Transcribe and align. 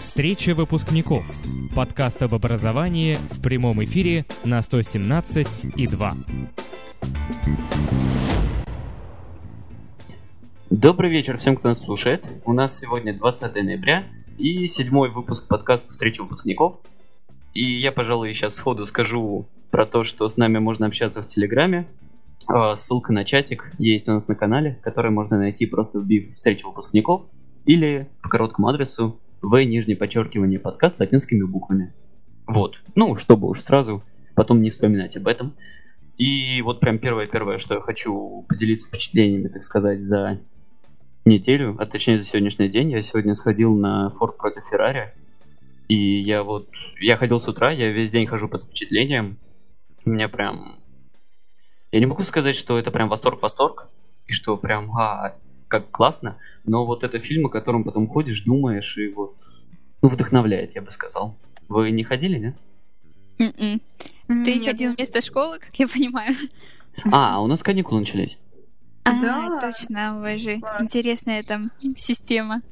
Встреча 0.00 0.54
выпускников. 0.54 1.26
Подкаст 1.76 2.22
об 2.22 2.34
образовании 2.34 3.18
в 3.32 3.42
прямом 3.42 3.84
эфире 3.84 4.24
на 4.44 4.62
117 4.62 5.74
и 5.76 5.86
2. 5.86 6.16
Добрый 10.70 11.10
вечер 11.10 11.36
всем, 11.36 11.54
кто 11.54 11.68
нас 11.68 11.82
слушает. 11.82 12.26
У 12.46 12.54
нас 12.54 12.78
сегодня 12.78 13.12
20 13.12 13.54
ноября 13.56 14.06
и 14.38 14.66
седьмой 14.68 15.10
выпуск 15.10 15.46
подкаста 15.46 15.92
«Встреча 15.92 16.22
выпускников». 16.22 16.80
И 17.52 17.62
я, 17.62 17.92
пожалуй, 17.92 18.32
сейчас 18.32 18.54
сходу 18.54 18.86
скажу 18.86 19.46
про 19.70 19.84
то, 19.84 20.02
что 20.02 20.26
с 20.28 20.38
нами 20.38 20.56
можно 20.58 20.86
общаться 20.86 21.20
в 21.22 21.26
Телеграме. 21.26 21.86
А, 22.48 22.74
ссылка 22.74 23.12
на 23.12 23.26
чатик 23.26 23.70
есть 23.76 24.08
у 24.08 24.12
нас 24.12 24.28
на 24.28 24.34
канале, 24.34 24.80
который 24.82 25.10
можно 25.10 25.36
найти 25.36 25.66
просто 25.66 26.00
вбив 26.00 26.32
«Встреча 26.32 26.66
выпускников» 26.66 27.20
или 27.66 28.08
по 28.22 28.30
короткому 28.30 28.68
адресу 28.68 29.20
в 29.42 29.64
нижнее 29.64 29.96
подчеркивание 29.96 30.58
подкаст 30.58 31.00
латинскими 31.00 31.42
буквами. 31.42 31.92
Вот. 32.46 32.80
Ну, 32.94 33.16
чтобы 33.16 33.48
уж 33.48 33.60
сразу 33.60 34.02
потом 34.34 34.62
не 34.62 34.70
вспоминать 34.70 35.16
об 35.16 35.28
этом. 35.28 35.54
И 36.16 36.60
вот 36.62 36.80
прям 36.80 36.98
первое-первое, 36.98 37.58
что 37.58 37.74
я 37.74 37.80
хочу 37.80 38.44
поделиться 38.48 38.88
впечатлениями, 38.88 39.48
так 39.48 39.62
сказать, 39.62 40.02
за 40.02 40.40
неделю, 41.24 41.76
а 41.78 41.86
точнее 41.86 42.18
за 42.18 42.24
сегодняшний 42.24 42.68
день. 42.68 42.90
Я 42.90 43.02
сегодня 43.02 43.34
сходил 43.34 43.74
на 43.74 44.10
Форд 44.10 44.36
против 44.36 44.62
Феррари. 44.70 45.14
И 45.88 45.96
я 45.96 46.42
вот, 46.42 46.68
я 47.00 47.16
ходил 47.16 47.40
с 47.40 47.48
утра, 47.48 47.70
я 47.70 47.90
весь 47.90 48.10
день 48.10 48.26
хожу 48.26 48.48
под 48.48 48.62
впечатлением. 48.62 49.38
У 50.04 50.10
меня 50.10 50.28
прям... 50.28 50.76
Я 51.90 52.00
не 52.00 52.06
могу 52.06 52.22
сказать, 52.22 52.54
что 52.54 52.78
это 52.78 52.90
прям 52.90 53.08
восторг-восторг, 53.08 53.88
и 54.26 54.32
что 54.32 54.56
прям, 54.56 54.96
а, 54.96 55.34
как 55.70 55.90
классно, 55.92 56.36
но 56.64 56.84
вот 56.84 57.04
это 57.04 57.18
фильм, 57.20 57.46
о 57.46 57.48
котором 57.48 57.84
потом 57.84 58.08
ходишь, 58.08 58.42
думаешь, 58.42 58.98
и 58.98 59.08
вот, 59.08 59.36
ну, 60.02 60.08
вдохновляет, 60.08 60.74
я 60.74 60.82
бы 60.82 60.90
сказал. 60.90 61.36
Вы 61.68 61.92
не 61.92 62.02
ходили, 62.02 62.38
нет? 62.38 62.56
М-м. 63.38 63.80
Ты 64.44 64.54
Нет. 64.54 64.64
ходил 64.64 64.92
вместо 64.94 65.20
школы, 65.20 65.58
как 65.60 65.74
я 65.76 65.86
понимаю. 65.88 66.34
А, 67.12 67.36
а 67.36 67.40
у 67.40 67.46
нас 67.46 67.62
каникулы 67.62 68.00
начались. 68.00 68.38
А, 69.04 69.20
Да. 69.20 69.58
точно, 69.60 70.18
у 70.18 70.20
вас 70.20 70.40
же 70.40 70.58
Класс. 70.60 70.82
интересная 70.82 71.42
там 71.44 71.70
система. 71.96 72.62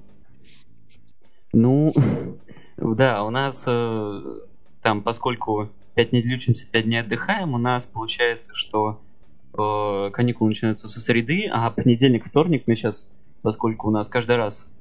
Ну, 1.53 1.95
да, 2.77 3.23
у 3.25 3.31
нас 3.31 3.65
э, 3.67 4.21
там, 4.83 5.03
поскольку 5.03 5.71
5 5.95 6.13
недель 6.13 6.35
учимся, 6.35 6.67
5 6.67 6.85
дней 6.85 7.01
отдыхаем, 7.01 7.55
у 7.55 7.59
нас 7.59 7.87
получается, 7.87 8.53
что 8.55 9.01
э, 9.59 10.11
каникулы 10.13 10.51
начинаются 10.51 10.89
со 10.89 11.01
среды, 11.01 11.49
а 11.53 11.71
понедельник, 11.71 12.25
вторник 12.25 12.65
мы 12.67 12.75
сейчас, 12.77 13.13
поскольку 13.43 13.89
у 13.89 13.91
нас 13.91 14.09
каждый 14.09 14.37
раз, 14.37 14.73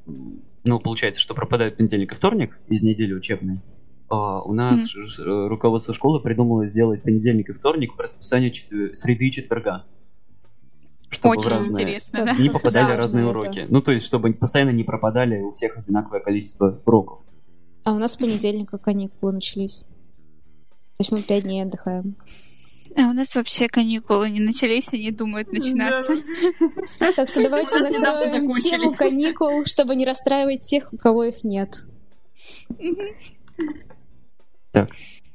ну, 0.63 0.79
получается, 0.79 1.21
что 1.21 1.33
пропадает 1.33 1.77
понедельник 1.77 2.11
и 2.11 2.15
вторник 2.15 2.57
из 2.67 2.83
недели 2.83 3.13
учебной, 3.13 3.55
э, 3.57 4.15
у 4.15 4.53
нас 4.53 4.93
э, 4.95 5.47
руководство 5.47 5.93
школы 5.93 6.21
придумало 6.21 6.67
сделать 6.67 7.03
понедельник 7.03 7.49
и 7.49 7.53
вторник 7.53 7.95
по 7.95 8.03
расписанию 8.03 8.51
четвер- 8.51 8.93
среды 8.93 9.27
и 9.27 9.31
четверга. 9.31 9.85
Чтобы 11.09 11.35
в 11.35 11.37
Очень 11.39 11.49
разные- 11.51 11.71
интересно, 11.83 12.25
да. 12.25 12.35
не 12.35 12.49
попадали 12.49 12.87
Да, 12.91 12.97
разные 12.97 13.29
это. 13.29 13.37
уроки. 13.39 13.65
Ну, 13.69 13.81
то 13.81 13.93
есть, 13.93 14.05
чтобы 14.05 14.33
постоянно 14.33 14.71
не 14.71 14.83
пропадали 14.83 15.39
у 15.41 15.51
всех 15.51 15.77
одинаковое 15.77 16.19
количество 16.19 16.81
уроков. 16.85 17.19
А 17.85 17.93
у 17.93 17.97
нас 17.97 18.11
с 18.11 18.15
понедельника 18.17 18.77
каникулы 18.77 19.31
начались. 19.31 19.77
То 20.97 21.01
есть 21.01 21.11
мы 21.13 21.21
пять 21.21 21.43
дней 21.43 21.61
отдыхаем. 21.63 22.15
А 22.95 23.09
у 23.09 23.13
нас 23.13 23.35
вообще 23.35 23.67
каникулы 23.67 24.29
не 24.29 24.39
начались 24.39 24.93
и 24.93 24.99
не 24.99 25.11
думают 25.11 25.51
начинаться. 25.51 26.15
Так 27.15 27.29
что 27.29 27.43
давайте 27.43 27.79
закроем 27.79 28.51
тему 28.53 28.93
каникул, 28.93 29.65
чтобы 29.65 29.95
не 29.95 30.05
расстраивать 30.05 30.61
тех, 30.61 30.91
у 30.93 30.97
кого 30.97 31.25
их 31.25 31.43
нет. 31.43 31.85
Так, 34.71 34.91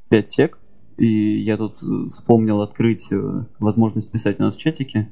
5 0.09 0.29
сек. 0.29 0.59
И 0.97 1.41
я 1.41 1.57
тут 1.57 1.73
вспомнил 1.73 2.61
открыть 2.61 3.11
э, 3.11 3.45
возможность 3.59 4.11
писать 4.11 4.39
у 4.39 4.43
нас 4.43 4.55
в 4.55 4.59
чатике. 4.59 5.11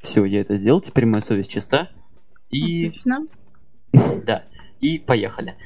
Все, 0.00 0.24
я 0.24 0.40
это 0.40 0.56
сделал, 0.56 0.80
теперь 0.80 1.06
моя 1.06 1.20
совесть 1.20 1.50
чиста. 1.50 1.90
И 2.50 2.88
Отлично. 2.88 3.26
да, 4.26 4.44
и 4.80 4.98
поехали. 4.98 5.56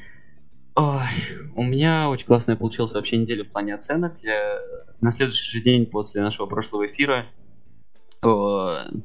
Ой, 0.75 1.07
у 1.55 1.63
меня 1.63 2.09
очень 2.09 2.25
классная 2.27 2.55
получилась 2.57 2.93
вообще 2.93 3.17
неделя 3.17 3.43
в 3.45 3.47
плане 3.47 3.75
оценок. 3.75 4.13
Я 4.21 4.59
на 5.01 5.11
следующий 5.11 5.57
же 5.57 5.63
день 5.63 5.85
после 5.85 6.21
нашего 6.21 6.47
прошлого 6.47 6.85
эфира 6.87 7.25
э, 8.21 8.27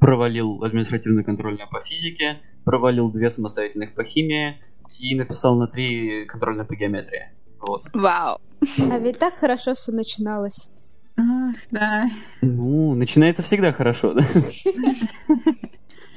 провалил 0.00 0.64
административную 0.64 1.24
контрольную 1.24 1.68
по 1.68 1.80
физике, 1.80 2.40
провалил 2.64 3.10
две 3.12 3.30
самостоятельных 3.30 3.94
по 3.94 4.02
химии 4.02 4.60
и 4.98 5.14
написал 5.14 5.56
на 5.58 5.68
три 5.68 6.24
контрольные 6.26 6.64
по 6.64 6.74
геометрии. 6.74 7.30
Вот. 7.60 7.82
Вау. 7.92 8.40
А 8.90 8.98
ведь 8.98 9.18
так 9.18 9.34
хорошо 9.36 9.74
все 9.74 9.92
начиналось. 9.92 10.68
Ах, 11.16 11.54
Да. 11.70 12.10
Ну, 12.40 12.94
начинается 12.94 13.42
всегда 13.42 13.72
хорошо, 13.72 14.14
да? 14.14 14.24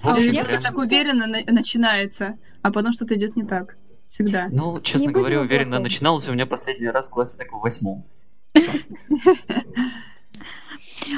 А 0.02 0.16
у 0.16 0.20
меня 0.20 0.44
так 0.44 0.78
уверенно 0.78 1.28
на- 1.28 1.46
начинается, 1.54 2.38
а 2.62 2.72
потом 2.74 2.92
что-то 2.92 3.16
идет 3.16 3.38
не 3.38 3.44
так. 3.44 3.78
Всегда. 4.14 4.48
Ну, 4.52 4.80
честно 4.80 5.08
Не 5.08 5.12
говоря, 5.12 5.42
уверенно 5.42 5.72
плохом. 5.72 5.84
начиналось 5.84 6.30
у 6.30 6.34
меня 6.34 6.46
последний 6.46 6.88
раз 6.88 7.08
в 7.08 7.10
классе 7.10 7.36
так 7.36 7.52
в 7.52 7.60
восьмом. 7.60 8.06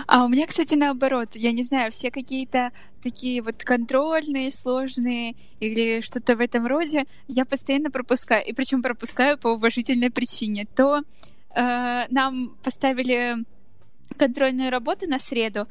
А 0.07 0.23
у 0.23 0.27
меня, 0.27 0.47
кстати, 0.47 0.75
наоборот. 0.75 1.35
Я 1.35 1.51
не 1.51 1.63
знаю, 1.63 1.91
все 1.91 2.09
какие-то 2.09 2.71
такие 3.03 3.41
вот 3.41 3.63
контрольные, 3.63 4.51
сложные 4.51 5.35
или 5.59 6.01
что-то 6.01 6.35
в 6.35 6.39
этом 6.39 6.65
роде 6.67 7.05
я 7.27 7.45
постоянно 7.45 7.91
пропускаю. 7.91 8.45
И 8.45 8.53
причем 8.53 8.81
пропускаю 8.81 9.37
по 9.37 9.49
уважительной 9.49 10.11
причине. 10.11 10.65
То 10.75 10.99
э, 10.99 11.03
нам 12.09 12.55
поставили 12.63 13.43
контрольную 14.17 14.71
работу 14.71 15.07
на 15.07 15.19
среду, 15.19 15.67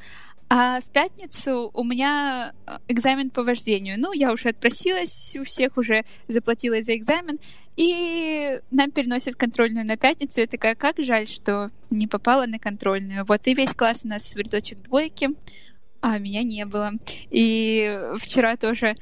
а 0.47 0.79
в 0.79 0.85
пятницу 0.85 1.71
у 1.73 1.83
меня 1.83 2.53
э, 2.67 2.77
экзамен 2.87 3.31
по 3.31 3.43
вождению. 3.43 3.99
Ну, 3.99 4.13
я 4.13 4.31
уже 4.31 4.49
отпросилась, 4.49 5.35
у 5.39 5.43
всех 5.43 5.77
уже 5.77 6.03
заплатила 6.27 6.81
за 6.83 6.95
экзамен, 6.95 7.39
и 7.75 8.59
нам 8.69 8.91
переносят 8.91 9.35
контрольную 9.35 9.85
на 9.85 9.97
пятницу. 9.97 10.41
Я 10.41 10.47
такая, 10.47 10.75
как 10.75 10.99
жаль, 10.99 11.27
что 11.27 11.71
не 11.89 12.07
попала 12.07 12.45
на 12.45 12.59
контрольную. 12.59 13.25
Вот 13.25 13.47
и 13.47 13.55
весь 13.55 13.73
класс 13.73 14.05
у 14.05 14.07
нас 14.07 14.33
в 14.33 14.37
рядочек 14.37 14.81
двойки, 14.83 15.29
а 16.01 16.19
меня 16.19 16.43
не 16.43 16.65
было. 16.65 16.91
И 17.31 17.99
вчера 18.17 18.55
тоже 18.55 18.95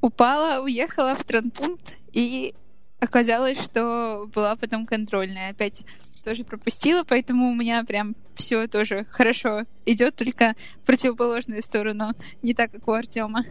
упала, 0.00 0.62
уехала 0.62 1.14
в 1.14 1.22
транпункт, 1.24 1.94
и 2.12 2.52
оказалось, 2.98 3.62
что 3.62 4.28
была 4.34 4.56
потом 4.56 4.86
контрольная. 4.86 5.50
Опять 5.50 5.84
тоже 6.22 6.44
пропустила, 6.44 7.02
поэтому 7.06 7.50
у 7.50 7.54
меня 7.54 7.84
прям 7.84 8.14
все 8.34 8.66
тоже 8.66 9.06
хорошо 9.10 9.64
идет, 9.86 10.16
только 10.16 10.54
в 10.82 10.86
противоположную 10.86 11.62
сторону, 11.62 12.12
не 12.42 12.54
так, 12.54 12.70
как 12.72 12.86
у 12.88 12.92
Артема. 12.92 13.44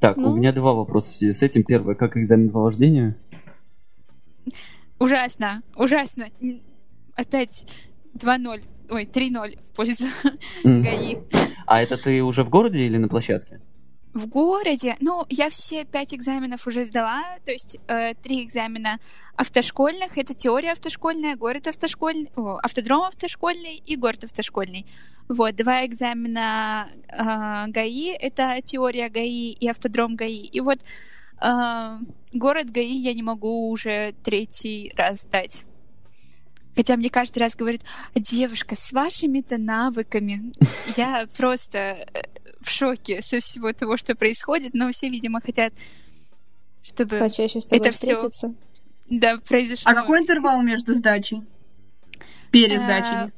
Так, 0.00 0.16
Ну. 0.16 0.30
у 0.32 0.36
меня 0.36 0.52
два 0.52 0.74
вопроса 0.74 1.10
в 1.10 1.16
связи 1.16 1.32
с 1.32 1.42
этим. 1.42 1.64
Первое, 1.64 1.94
как 1.96 2.16
экзамен 2.16 2.50
по 2.50 2.60
вождению? 2.60 3.16
Ужасно, 5.00 5.62
ужасно. 5.76 6.28
Опять 7.16 7.66
2-0, 8.14 8.62
ой, 8.90 9.04
3-0 9.06 9.58
в 9.58 9.76
пользу 9.76 10.06
М. 10.64 10.82
ГАИ. 10.82 11.16
А 11.66 11.82
это 11.82 11.96
ты 11.96 12.22
уже 12.22 12.44
в 12.44 12.48
городе 12.48 12.86
или 12.86 12.96
на 12.96 13.08
площадке? 13.08 13.60
В 14.14 14.26
городе, 14.26 14.96
ну, 15.00 15.24
я 15.28 15.50
все 15.50 15.84
пять 15.84 16.14
экзаменов 16.14 16.66
уже 16.66 16.84
сдала, 16.84 17.22
то 17.44 17.52
есть 17.52 17.78
э, 17.88 18.14
три 18.14 18.42
экзамена 18.42 18.98
автошкольных, 19.36 20.16
это 20.16 20.34
теория 20.34 20.72
автошкольная, 20.72 21.36
город 21.36 21.68
автошкольный, 21.68 22.30
о, 22.34 22.58
автодром 22.62 23.02
автошкольный 23.02 23.82
и 23.84 23.96
город 23.96 24.24
автошкольный. 24.24 24.86
Вот, 25.28 25.54
два 25.56 25.84
экзамена 25.84 26.88
э, 27.08 27.70
ГАИ, 27.70 28.16
это 28.18 28.60
теория 28.64 29.10
ГАИ 29.10 29.52
и 29.52 29.68
автодром 29.68 30.16
ГАИ. 30.16 30.40
И 30.40 30.60
вот 30.60 30.78
э, 31.42 31.98
город 32.32 32.70
ГАИ 32.70 32.96
я 32.96 33.12
не 33.12 33.22
могу 33.22 33.68
уже 33.68 34.14
третий 34.24 34.90
раз 34.96 35.22
сдать. 35.22 35.64
Хотя 36.78 36.96
мне 36.96 37.10
каждый 37.10 37.40
раз 37.40 37.56
говорят, 37.56 37.80
девушка, 38.14 38.76
с 38.76 38.92
вашими-то 38.92 39.58
навыками. 39.58 40.52
Я 40.96 41.26
просто 41.36 41.76
э, 41.78 42.04
в 42.60 42.70
шоке 42.70 43.20
со 43.20 43.40
всего 43.40 43.72
того, 43.72 43.96
что 43.96 44.14
происходит, 44.14 44.74
но 44.74 44.88
все, 44.92 45.08
видимо, 45.08 45.40
хотят, 45.40 45.72
чтобы 46.84 47.18
Почаще 47.18 47.60
с 47.60 47.66
тобой 47.66 47.84
Это 47.84 47.90
встретиться. 47.92 48.54
да, 49.10 49.38
произошло. 49.38 49.90
А 49.90 49.94
какой 49.96 50.20
интервал 50.20 50.62
между 50.62 50.94
сдачей? 50.94 51.42
Перед 52.52 52.80
сдачей. 52.80 53.26
Э, 53.26 53.30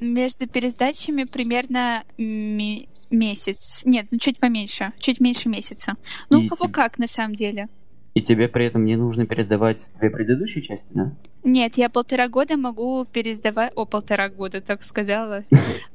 Между 0.00 0.46
пересдачами 0.48 1.24
примерно 1.24 2.02
ме- 2.16 2.86
месяц. 3.10 3.82
Нет, 3.84 4.06
ну 4.10 4.18
чуть 4.18 4.38
поменьше, 4.40 4.94
чуть 5.00 5.20
меньше 5.20 5.50
месяца. 5.50 5.96
Ну, 6.30 6.46
у 6.46 6.48
кого 6.48 6.72
как, 6.72 6.98
на 6.98 7.06
самом 7.06 7.34
деле. 7.34 7.68
И 8.16 8.22
тебе 8.22 8.48
при 8.48 8.64
этом 8.64 8.86
не 8.86 8.96
нужно 8.96 9.26
пересдавать 9.26 9.90
две 10.00 10.08
предыдущие 10.08 10.62
части, 10.62 10.90
да? 10.94 11.12
Нет, 11.44 11.76
я 11.76 11.90
полтора 11.90 12.28
года 12.28 12.56
могу 12.56 13.04
пересдавать... 13.04 13.72
О, 13.76 13.84
полтора 13.84 14.30
года, 14.30 14.62
так 14.62 14.84
сказала. 14.84 15.44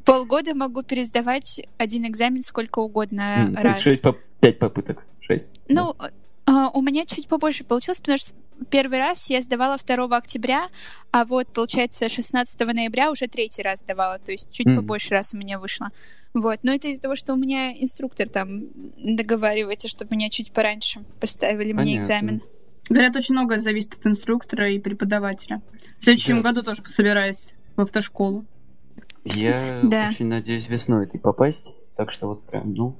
Полгода 0.05 0.53
могу 0.53 0.83
пересдавать 0.83 1.61
один 1.79 2.05
экзамен 2.05 2.43
сколько 2.43 2.77
угодно 2.77 3.51
раз. 3.55 3.81
шесть 3.81 4.03
пять 4.39 4.59
попыток. 4.59 5.03
Шесть. 5.19 5.59
Ну, 5.67 5.95
э, 5.99 6.09
А, 6.45 6.69
у 6.69 6.83
меня 6.83 7.05
чуть 7.07 7.27
побольше 7.27 7.63
получилось, 7.63 7.99
потому 7.99 8.19
что 8.19 8.33
первый 8.69 8.99
раз 8.99 9.29
я 9.29 9.41
сдавала 9.41 9.77
2 9.77 10.15
октября, 10.17 10.67
а 11.11 11.25
вот, 11.25 11.47
получается, 11.47 12.09
16 12.09 12.59
ноября 12.59 13.11
уже 13.11 13.27
третий 13.27 13.61
раз 13.61 13.79
сдавала, 13.81 14.19
то 14.19 14.31
есть 14.31 14.51
чуть 14.51 14.67
Мгм. 14.67 14.75
побольше 14.75 15.09
раз 15.11 15.33
у 15.33 15.37
меня 15.37 15.59
вышло. 15.59 15.89
Вот, 16.33 16.59
но 16.63 16.73
это 16.73 16.87
из-за 16.87 17.01
того, 17.01 17.15
что 17.15 17.33
у 17.33 17.37
меня 17.37 17.71
инструктор 17.73 18.29
там 18.29 18.63
договаривается, 18.97 19.87
чтобы 19.87 20.15
меня 20.15 20.29
чуть 20.29 20.51
пораньше 20.51 21.03
поставили 21.19 21.73
мне 21.73 21.75
Понятно. 21.83 21.99
экзамен. 22.01 22.41
Говорят, 22.89 23.15
очень 23.15 23.35
многое 23.35 23.59
зависит 23.59 23.93
от 23.93 24.05
инструктора 24.05 24.69
и 24.69 24.79
преподавателя. 24.79 25.61
В 25.97 26.03
следующем 26.03 26.41
Да. 26.41 26.49
году 26.49 26.63
тоже 26.63 26.83
собираюсь 26.87 27.53
в 27.75 27.81
автошколу. 27.81 28.45
Я 29.23 29.81
Да. 29.83 30.07
очень 30.09 30.25
надеюсь 30.25 30.67
весной 30.67 31.05
ты 31.07 31.19
попасть, 31.19 31.73
так 31.95 32.11
что 32.11 32.27
вот 32.27 32.43
прям, 32.47 32.73
ну, 32.73 32.97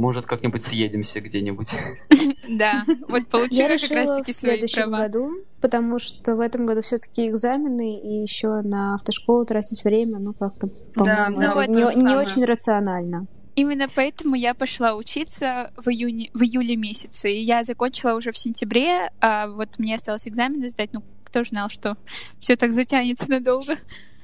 может 0.00 0.26
как-нибудь 0.26 0.62
съедемся 0.62 1.20
где-нибудь. 1.20 1.74
Да, 2.48 2.84
вот 3.06 3.18
Я 3.18 3.24
получила 3.26 3.68
как 3.68 3.82
решила 3.82 3.98
раз-таки 3.98 4.32
в 4.32 4.34
свои 4.34 4.50
следующем 4.52 4.88
права. 4.88 4.96
году, 5.04 5.30
потому 5.60 6.00
что 6.00 6.34
в 6.34 6.40
этом 6.40 6.66
году 6.66 6.80
все-таки 6.80 7.28
экзамены, 7.28 8.00
и 8.00 8.22
еще 8.22 8.60
на 8.62 8.96
автошколу 8.96 9.46
тратить 9.46 9.84
время, 9.84 10.18
ну 10.18 10.32
как-то, 10.32 10.68
вот 10.96 11.68
не, 11.68 11.84
очень 11.84 12.44
рационально. 12.44 13.28
Именно 13.54 13.86
поэтому 13.94 14.34
я 14.34 14.54
пошла 14.54 14.96
учиться 14.96 15.70
в 15.76 15.88
июне, 15.90 16.30
в 16.34 16.42
июле 16.42 16.74
месяце, 16.76 17.30
и 17.30 17.42
я 17.42 17.62
закончила 17.62 18.14
уже 18.14 18.32
в 18.32 18.38
сентябре, 18.38 19.10
а 19.20 19.48
вот 19.48 19.78
мне 19.78 19.94
осталось 19.94 20.26
экзамены 20.26 20.68
сдать, 20.70 20.90
ну, 20.92 21.04
кто 21.24 21.44
ж 21.44 21.50
знал, 21.50 21.68
что 21.68 21.96
все 22.38 22.56
так 22.56 22.72
затянется 22.72 23.30
надолго. 23.30 23.74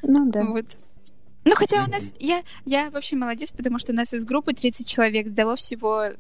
Ну 0.03 0.31
да. 0.31 0.45
Вот. 0.45 0.67
Ну, 1.47 1.55
хотя 1.55 1.85
у 1.85 1.87
нас... 1.89 2.15
Я, 2.19 2.43
я 2.65 2.91
вообще 2.91 3.17
молодец, 3.17 3.53
потому 3.53 3.79
что 3.79 3.93
у 3.93 3.95
нас 3.95 4.13
из 4.13 4.25
группы 4.25 4.53
30 4.53 4.87
человек 4.87 5.29
сдало 5.29 5.57
всего... 5.57 6.11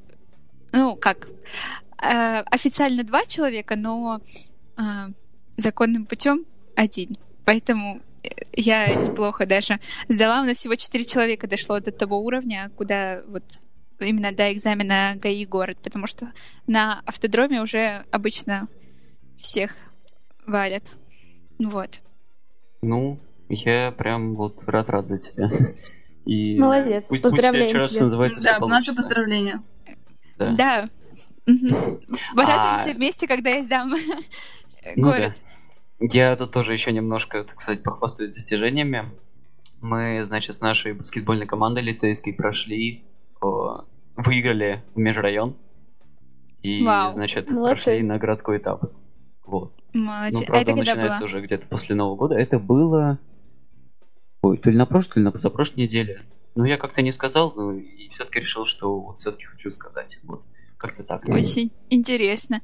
Ну, 0.72 0.96
как? 0.96 1.28
э, 2.02 2.40
официально 2.40 3.04
два 3.04 3.24
человека, 3.24 3.76
но 3.76 4.20
э, 4.76 4.82
законным 5.56 6.06
путем 6.06 6.44
один. 6.74 7.18
Поэтому 7.44 8.00
э, 8.22 8.28
я 8.52 8.94
неплохо 8.94 9.46
даже 9.46 9.78
сдала. 10.08 10.42
У 10.42 10.44
нас 10.44 10.58
всего 10.58 10.74
4 10.74 11.04
человека 11.04 11.46
дошло 11.46 11.80
до 11.80 11.92
того 11.92 12.20
уровня, 12.20 12.70
куда 12.76 13.22
вот 13.28 13.44
именно 13.98 14.32
до 14.32 14.52
экзамена 14.52 15.14
ГАИ 15.16 15.46
город, 15.46 15.78
потому 15.82 16.06
что 16.06 16.32
на 16.66 17.00
автодроме 17.06 17.62
уже 17.62 18.04
обычно 18.10 18.68
всех 19.38 19.74
валят. 20.46 20.96
Вот. 21.58 22.00
Ну, 22.82 23.18
я 23.48 23.92
прям 23.92 24.34
вот 24.34 24.62
рад-рад 24.66 25.08
за 25.08 25.16
тебя. 25.18 25.48
И 26.24 26.58
Молодец, 26.58 27.06
пусть, 27.08 27.22
поздравляем 27.22 27.72
пусть 27.78 27.92
тебя. 27.94 28.02
называется, 28.02 28.42
да, 28.42 28.58
наше 28.66 28.94
поздравление. 28.94 29.62
Да. 30.38 30.50
Да. 30.52 30.88
Порадуемся 32.34 32.90
А- 32.90 32.94
вместе, 32.94 33.28
когда 33.28 33.50
я 33.50 33.62
сдам 33.62 33.92
Ну 34.96 35.02
город. 35.02 35.34
да. 36.00 36.06
Я 36.10 36.36
тут 36.36 36.50
тоже 36.50 36.72
еще 36.72 36.92
немножко, 36.92 37.44
так 37.44 37.60
сказать, 37.60 37.82
похвастаюсь 37.82 38.34
достижениями. 38.34 39.10
Мы, 39.80 40.24
значит, 40.24 40.56
с 40.56 40.60
нашей 40.60 40.94
баскетбольной 40.94 41.46
командой 41.46 41.84
лицейской 41.84 42.32
прошли, 42.34 43.04
выиграли 44.16 44.82
в 44.94 44.98
межрайон. 44.98 45.56
И, 46.62 46.84
Вау. 46.84 47.10
значит, 47.10 47.50
Молодцы. 47.50 47.84
прошли 47.84 48.02
на 48.02 48.18
городской 48.18 48.58
этап. 48.58 48.90
Вот. 49.46 49.74
Молодец. 49.94 50.40
Ну, 50.40 50.42
а 50.42 50.46
правда, 50.46 50.62
это 50.62 50.72
он 50.72 50.78
когда 50.78 50.92
начинается 50.94 51.18
было? 51.20 51.26
уже 51.26 51.40
где-то 51.40 51.66
после 51.68 51.94
Нового 51.94 52.16
года. 52.16 52.34
Это 52.36 52.58
было... 52.58 53.18
Ой, 54.46 54.58
то 54.58 54.70
ли 54.70 54.76
на 54.76 54.86
прошлой, 54.86 55.14
то 55.14 55.20
ли 55.20 55.24
на 55.24 55.32
позапрошлой 55.32 55.84
неделе. 55.84 56.22
Но 56.54 56.64
я 56.64 56.76
как-то 56.76 57.02
не 57.02 57.10
сказал, 57.10 57.52
ну, 57.56 57.72
и 57.72 58.08
все-таки 58.08 58.40
решил, 58.40 58.64
что 58.64 59.00
вот 59.00 59.18
все-таки 59.18 59.44
хочу 59.44 59.70
сказать. 59.70 60.18
Вот. 60.22 60.44
Как-то 60.78 61.02
так. 61.02 61.26
Очень 61.28 61.72
интересно. 61.90 62.60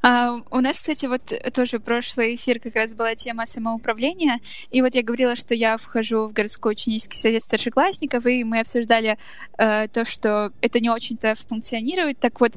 А, 0.00 0.40
у 0.50 0.60
нас, 0.60 0.78
кстати, 0.78 1.06
вот 1.06 1.32
тоже 1.52 1.78
прошлый 1.80 2.36
эфир 2.36 2.60
как 2.60 2.76
раз 2.76 2.94
была 2.94 3.14
тема 3.16 3.44
самоуправления. 3.44 4.40
И 4.70 4.80
вот 4.80 4.94
я 4.94 5.02
говорила, 5.02 5.36
что 5.36 5.54
я 5.54 5.76
вхожу 5.76 6.28
в 6.28 6.32
городской 6.32 6.72
ученический 6.72 7.18
совет 7.18 7.42
старшеклассников, 7.42 8.24
и 8.26 8.44
мы 8.44 8.60
обсуждали 8.60 9.18
э, 9.58 9.88
то, 9.88 10.04
что 10.04 10.52
это 10.60 10.80
не 10.80 10.90
очень-то 10.90 11.34
функционирует. 11.48 12.18
Так 12.18 12.40
вот, 12.40 12.52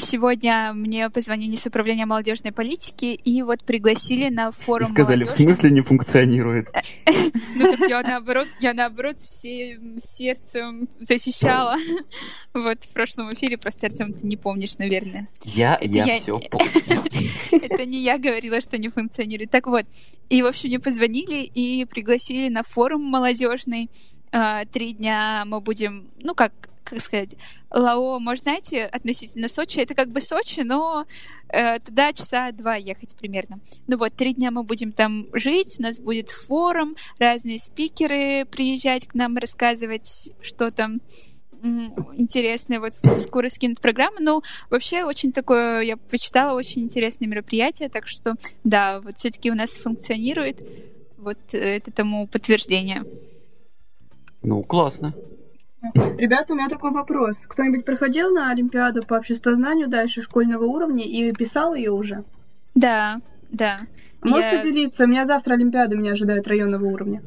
сегодня 0.00 0.72
мне 0.74 1.08
позвонили 1.10 1.54
с 1.54 1.64
управления 1.66 2.04
молодежной 2.06 2.52
политики 2.52 3.06
и 3.06 3.42
вот 3.42 3.62
пригласили 3.64 4.28
на 4.28 4.48
И 4.48 4.52
форум 4.52 4.86
сказали, 4.88 5.22
в 5.22 5.26
молодежи. 5.26 5.44
смысле 5.44 5.70
не 5.70 5.80
функционирует? 5.82 6.68
Ну 7.54 7.70
так 7.76 7.88
я 7.88 8.02
наоборот, 8.02 8.46
я 8.60 8.72
наоборот 8.74 9.20
всем 9.20 9.98
сердцем 10.00 10.88
защищала. 10.98 11.76
Вот 12.54 12.82
в 12.84 12.88
прошлом 12.88 13.30
эфире, 13.30 13.58
просто 13.58 13.86
Артем, 13.86 14.12
ты 14.12 14.26
не 14.26 14.36
помнишь, 14.36 14.76
наверное. 14.78 15.28
Я, 15.44 15.78
я- 15.82 16.06
все 16.18 16.38
помню. 16.38 16.66
Это 17.52 17.84
не 17.86 18.00
я 18.02 18.18
говорила, 18.18 18.60
что 18.60 18.76
не 18.78 18.88
функционирует. 18.88 19.50
Так 19.50 19.66
вот, 19.66 19.84
и 20.30 20.42
в 20.42 20.46
общем 20.46 20.68
мне 20.68 20.80
позвонили 20.80 21.42
и 21.44 21.84
пригласили 21.84 22.48
на 22.48 22.62
форум 22.62 23.02
молодежный. 23.04 23.88
А, 24.32 24.64
Три 24.64 24.92
дня 24.92 25.44
мы 25.46 25.60
будем, 25.60 26.08
ну 26.22 26.34
как, 26.34 26.69
как 26.84 27.00
сказать, 27.00 27.36
Лао, 27.70 28.18
может, 28.18 28.44
знаете, 28.44 28.84
относительно 28.84 29.48
Сочи, 29.48 29.78
это 29.80 29.94
как 29.94 30.10
бы 30.10 30.20
Сочи, 30.20 30.60
но 30.60 31.06
э, 31.48 31.78
туда 31.80 32.12
часа 32.12 32.50
два 32.52 32.76
ехать 32.76 33.16
примерно. 33.16 33.60
Ну 33.86 33.96
вот, 33.96 34.12
три 34.14 34.34
дня 34.34 34.50
мы 34.50 34.62
будем 34.62 34.92
там 34.92 35.26
жить, 35.32 35.76
у 35.78 35.82
нас 35.82 36.00
будет 36.00 36.30
форум, 36.30 36.96
разные 37.18 37.58
спикеры 37.58 38.44
приезжать 38.44 39.06
к 39.06 39.14
нам 39.14 39.36
рассказывать, 39.36 40.30
что 40.40 40.68
там 40.70 41.00
м, 41.62 41.94
интересное. 42.16 42.80
Вот 42.80 42.94
скоро 42.94 43.48
скинут 43.48 43.80
программу. 43.80 44.16
Ну, 44.20 44.42
вообще, 44.70 45.04
очень 45.04 45.32
такое, 45.32 45.82
я 45.82 45.96
почитала, 45.96 46.56
очень 46.56 46.82
интересное 46.82 47.28
мероприятие, 47.28 47.88
так 47.88 48.08
что, 48.08 48.34
да, 48.64 49.00
вот 49.00 49.18
все-таки 49.18 49.50
у 49.50 49.54
нас 49.54 49.76
функционирует. 49.76 50.60
Вот 51.18 51.38
э, 51.52 51.58
это 51.58 51.92
тому 51.92 52.26
подтверждение. 52.26 53.04
Ну, 54.42 54.62
классно. 54.62 55.14
Ребята, 56.18 56.52
у 56.52 56.56
меня 56.56 56.68
такой 56.68 56.90
вопрос. 56.92 57.38
Кто-нибудь 57.48 57.84
проходил 57.84 58.32
на 58.34 58.50
Олимпиаду 58.50 59.02
по 59.02 59.14
обществознанию 59.14 59.88
дальше 59.88 60.22
школьного 60.22 60.64
уровня 60.64 61.04
и 61.04 61.32
писал 61.32 61.74
ее 61.74 61.90
уже? 61.90 62.24
Да, 62.74 63.18
да. 63.50 63.80
Можешь 64.22 64.52
Я- 64.52 64.58
поделиться? 64.58 65.04
У 65.04 65.06
меня 65.06 65.24
завтра 65.24 65.54
Олимпиада 65.54 65.96
меня 65.96 66.12
ожидает 66.12 66.46
районного 66.46 66.84
уровня. 66.86 67.22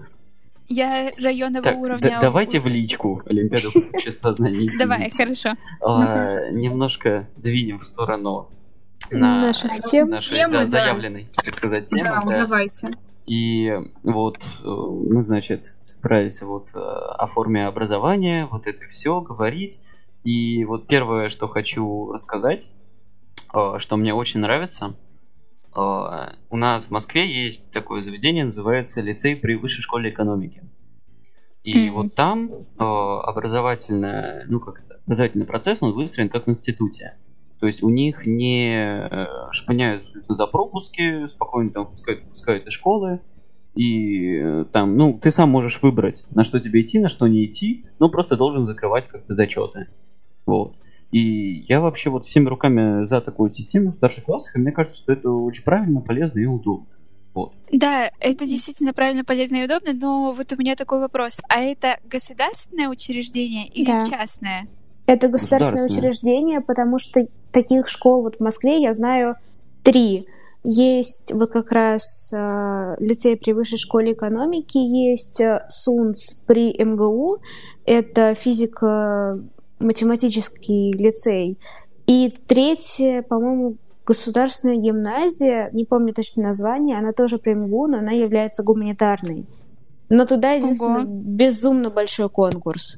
Я 0.67 1.11
районного 1.17 1.63
Так, 1.63 1.77
уровня... 1.77 2.01
да- 2.01 2.19
давайте 2.21 2.59
в 2.59 2.67
личку 2.67 3.21
Олимпиаду 3.25 3.69
обществознания. 3.94 4.67
Давай, 4.77 5.07
извините. 5.07 5.17
хорошо. 5.17 5.59
А, 5.81 6.49
Немножко 6.51 7.27
двинем 7.38 7.79
в 7.79 7.83
сторону 7.83 8.49
на 9.11 9.41
Наших 9.41 9.73
тем. 9.81 10.09
нашей 10.09 10.37
Темы, 10.37 10.54
да, 10.54 10.66
заявленной, 10.66 11.28
так 11.35 11.56
сказать, 11.56 11.87
темы. 11.87 12.06
да, 12.06 12.21
да. 12.25 12.42
давайте. 12.42 12.92
И 13.25 13.71
вот 14.03 14.37
э, 14.63 14.68
мы, 14.68 15.23
значит, 15.23 15.77
собрались 15.81 16.42
вот 16.42 16.71
э, 16.73 16.80
о 16.80 17.27
форме 17.27 17.65
образования, 17.68 18.47
вот 18.51 18.68
это 18.68 18.85
все 18.87 19.21
говорить. 19.21 19.81
И 20.23 20.65
вот 20.65 20.87
первое, 20.87 21.30
что 21.30 21.47
хочу 21.47 22.11
рассказать, 22.11 22.69
э, 23.53 23.75
что 23.77 23.97
мне 23.97 24.13
очень 24.13 24.42
нравится, 24.42 24.95
у 25.75 26.56
нас 26.56 26.85
в 26.85 26.92
Москве 26.92 27.27
есть 27.27 27.71
такое 27.71 28.01
заведение, 28.01 28.45
называется 28.45 29.01
лицей 29.01 29.35
при 29.35 29.56
высшей 29.56 29.81
школе 29.81 30.11
экономики. 30.11 30.61
И 31.63 31.89
Мгм. 31.89 31.95
вот 31.95 32.13
там 32.13 32.51
образовательная, 32.77 34.45
ну 34.47 34.59
как 34.59 34.81
это, 34.81 34.99
образовательный 35.07 35.47
процесс, 35.47 35.81
он 35.81 35.94
выстроен 35.94 36.30
как 36.30 36.45
в 36.45 36.49
институте. 36.51 37.15
То 37.63 37.67
есть 37.67 37.81
у 37.81 37.89
них 37.89 38.25
не 38.25 38.75
э, 38.75 39.25
шпыняют 39.51 40.03
за 40.27 40.47
пропуски, 40.47 41.25
спокойно 41.27 41.71
там 41.71 41.87
пускают, 41.87 42.21
пускают 42.23 42.67
из 42.67 42.73
школы. 42.73 43.21
И 43.73 44.35
э, 44.35 44.65
там, 44.73 44.97
ну, 44.97 45.17
ты 45.17 45.31
сам 45.31 45.49
можешь 45.49 45.81
выбрать, 45.81 46.25
на 46.31 46.43
что 46.43 46.59
тебе 46.59 46.81
идти, 46.81 46.99
на 46.99 47.07
что 47.07 47.25
не 47.25 47.45
идти, 47.45 47.85
но 47.99 48.09
просто 48.09 48.35
должен 48.35 48.65
закрывать 48.65 49.07
как-то 49.07 49.33
зачеты. 49.33 49.87
Вот. 50.45 50.75
И 51.13 51.63
я 51.69 51.79
вообще 51.79 52.09
вот 52.09 52.25
всеми 52.25 52.49
руками 52.49 53.05
за 53.05 53.21
такую 53.21 53.47
систему 53.47 53.91
в 53.91 53.95
старших 53.95 54.25
классах, 54.25 54.57
и 54.57 54.59
мне 54.59 54.73
кажется, 54.73 55.01
что 55.01 55.13
это 55.13 55.31
очень 55.31 55.63
правильно, 55.63 56.01
полезно 56.01 56.39
и 56.39 56.45
удобно. 56.45 56.89
Вот. 57.33 57.53
Да, 57.71 58.11
это 58.19 58.45
действительно 58.45 58.91
правильно, 58.91 59.23
полезно 59.23 59.55
и 59.55 59.63
удобно, 59.63 59.93
но 59.93 60.33
вот 60.33 60.51
у 60.51 60.57
меня 60.57 60.75
такой 60.75 60.99
вопрос. 60.99 61.39
А 61.47 61.61
это 61.61 61.97
государственное 62.03 62.89
учреждение 62.89 63.69
или 63.69 63.85
Да. 63.85 64.05
частное? 64.05 64.67
Это 65.06 65.28
государственное 65.28 65.83
Государственное. 65.83 66.12
учреждение, 66.12 66.62
потому 66.62 66.98
что 66.98 67.28
таких 67.52 67.90
школ 67.90 68.22
вот 68.24 68.38
в 68.38 68.40
Москве 68.40 68.81
я 68.81 68.94
знаю 68.94 69.36
три. 69.83 70.28
Есть 70.64 71.33
вот 71.33 71.52
как 71.52 71.74
раз 71.74 72.31
э, 72.33 72.95
лицей 73.00 73.36
при 73.36 73.52
высшей 73.52 73.78
школе 73.78 74.14
экономики, 74.14 74.78
есть 74.78 75.42
э, 75.42 75.66
СУНС 75.68 76.45
при 76.48 76.74
МГУ, 76.81 77.40
это 77.86 78.33
физико-математический 78.33 80.94
лицей. 80.94 81.60
И 82.07 82.33
третье, 82.48 83.24
по-моему, 83.24 83.76
государственная 84.06 84.78
гимназия, 84.78 85.69
не 85.74 85.83
помню 85.83 86.14
точно 86.14 86.44
название, 86.44 86.98
она 86.98 87.12
тоже 87.12 87.40
при 87.40 87.56
МГУ, 87.56 87.88
но 87.88 87.98
она 87.98 88.12
является 88.12 88.64
гуманитарной. 88.64 89.45
Но 90.07 90.26
туда 90.26 90.54
единственное 90.54 91.04
Ого. 91.04 91.07
безумно 91.07 91.90
большой 91.90 92.30
конкурс. 92.30 92.98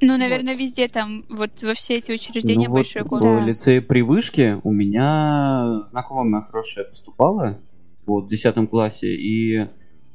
Ну, 0.00 0.16
наверное, 0.16 0.54
вот. 0.54 0.60
везде 0.60 0.88
там, 0.88 1.24
вот 1.28 1.62
во 1.62 1.74
все 1.74 1.94
эти 1.94 2.12
учреждения 2.12 2.68
ну, 2.68 2.74
большой 2.74 3.02
вот 3.02 3.10
конкурс. 3.10 3.44
В 3.44 3.48
лицее 3.48 3.80
при 3.82 4.02
вышке 4.02 4.60
у 4.62 4.72
меня 4.72 5.82
знакомая 5.86 6.42
хорошая 6.42 6.84
поступала 6.84 7.58
вот, 8.06 8.24
в 8.24 8.28
10 8.28 8.70
классе, 8.70 9.14
и, 9.14 9.68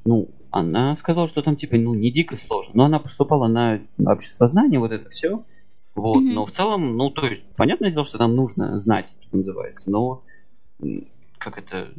ну, 0.05 0.29
она 0.51 0.95
сказала, 0.95 1.27
что 1.27 1.41
там, 1.41 1.55
типа, 1.55 1.77
ну, 1.77 1.93
не 1.93 2.11
дико 2.11 2.37
сложно, 2.37 2.71
но 2.73 2.85
она 2.85 2.99
поступала 2.99 3.47
на 3.47 3.81
обществознание, 4.05 4.79
вот 4.79 4.91
это 4.91 5.09
все, 5.09 5.43
вот, 5.95 6.17
mm-hmm. 6.17 6.33
но 6.33 6.45
в 6.45 6.51
целом, 6.51 6.97
ну, 6.97 7.09
то 7.09 7.27
есть, 7.27 7.43
понятное 7.55 7.91
дело, 7.91 8.05
что 8.05 8.17
там 8.17 8.35
нужно 8.35 8.77
знать, 8.77 9.13
что 9.21 9.37
называется, 9.37 9.91
но, 9.91 10.23
как 11.37 11.57
это, 11.57 11.89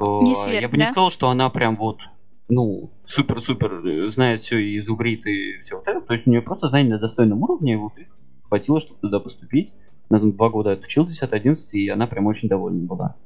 не 0.00 0.34
сверх, 0.34 0.62
я 0.62 0.68
бы 0.68 0.76
да? 0.76 0.84
не 0.84 0.90
сказал, 0.90 1.10
что 1.10 1.28
она 1.28 1.48
прям 1.50 1.76
вот 1.76 2.00
ну, 2.48 2.90
супер-супер 3.04 3.86
э, 3.86 4.08
знает 4.08 4.40
все 4.40 4.58
и 4.58 4.78
зубрит 4.78 5.26
и 5.26 5.58
все 5.58 5.76
вот 5.76 5.88
это. 5.88 6.00
То 6.00 6.12
есть 6.12 6.26
у 6.26 6.30
нее 6.30 6.42
просто 6.42 6.68
знания 6.68 6.90
на 6.90 6.98
достойном 6.98 7.42
уровне, 7.42 7.74
и 7.74 7.76
вот 7.76 7.98
их 7.98 8.06
хватило, 8.44 8.80
чтобы 8.80 9.00
туда 9.00 9.20
поступить. 9.20 9.72
Она 10.08 10.20
два 10.20 10.50
года 10.50 10.72
отучилась, 10.72 11.20
10-11, 11.20 11.70
и 11.72 11.88
она 11.88 12.06
прям 12.06 12.26
очень 12.26 12.48
довольна 12.48 12.86
была. 12.86 13.16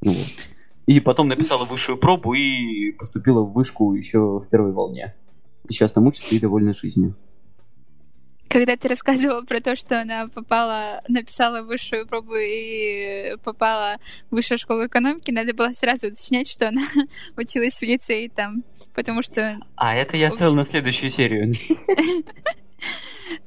Ну, 0.00 0.12
вот. 0.12 0.48
И 0.86 1.00
потом 1.00 1.28
написала 1.28 1.64
высшую 1.64 1.98
пробу 1.98 2.32
и 2.32 2.92
поступила 2.92 3.42
в 3.42 3.52
вышку 3.52 3.94
еще 3.94 4.38
в 4.38 4.48
первой 4.50 4.72
волне. 4.72 5.14
И 5.68 5.72
сейчас 5.72 5.92
там 5.92 6.06
учится 6.06 6.34
и 6.34 6.40
довольна 6.40 6.72
жизнью. 6.72 7.14
Когда 8.52 8.76
ты 8.76 8.88
рассказывала 8.88 9.40
про 9.40 9.60
то, 9.60 9.74
что 9.76 10.02
она 10.02 10.28
попала, 10.28 11.02
написала 11.08 11.62
высшую 11.62 12.06
пробу 12.06 12.34
и 12.34 13.34
попала 13.42 13.96
в 14.30 14.34
высшую 14.34 14.58
школу 14.58 14.84
экономики, 14.84 15.30
надо 15.30 15.54
было 15.54 15.72
сразу 15.72 16.08
уточнять, 16.08 16.50
что 16.50 16.68
она 16.68 16.82
училась 17.38 17.78
в 17.78 17.82
лицее 17.82 18.28
там, 18.28 18.62
потому 18.94 19.22
что... 19.22 19.58
А, 19.76 19.94
это 19.94 20.18
я 20.18 20.28
оставил 20.28 20.54
на 20.54 20.66
следующую 20.66 21.08
серию. 21.08 21.54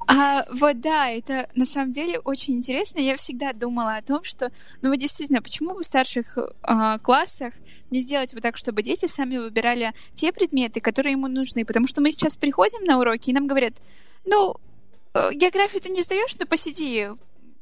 А, 0.07 0.45
вот 0.51 0.79
да, 0.79 1.09
это 1.09 1.47
на 1.55 1.65
самом 1.65 1.91
деле 1.91 2.17
очень 2.19 2.55
интересно. 2.55 2.99
Я 2.99 3.15
всегда 3.17 3.53
думала 3.53 3.97
о 3.97 4.01
том, 4.01 4.23
что, 4.23 4.51
ну 4.81 4.89
вот 4.89 4.97
действительно, 4.97 5.41
почему 5.41 5.75
в 5.75 5.83
старших 5.83 6.37
а, 6.63 6.97
классах 6.99 7.53
не 7.91 7.99
сделать 7.99 8.33
вот 8.33 8.41
так, 8.41 8.57
чтобы 8.57 8.81
дети 8.81 9.05
сами 9.05 9.37
выбирали 9.37 9.93
те 10.13 10.31
предметы, 10.31 10.79
которые 10.79 11.11
ему 11.11 11.27
нужны? 11.27 11.65
Потому 11.65 11.85
что 11.85 12.01
мы 12.01 12.11
сейчас 12.11 12.37
приходим 12.37 12.83
на 12.85 12.97
уроки, 12.97 13.29
и 13.29 13.33
нам 13.33 13.45
говорят, 13.45 13.73
ну, 14.25 14.55
Э, 14.55 14.74
географию 15.33 15.81
ты 15.81 15.89
не 15.89 16.01
сдаешь, 16.01 16.35
но 16.39 16.45
посиди 16.45 17.07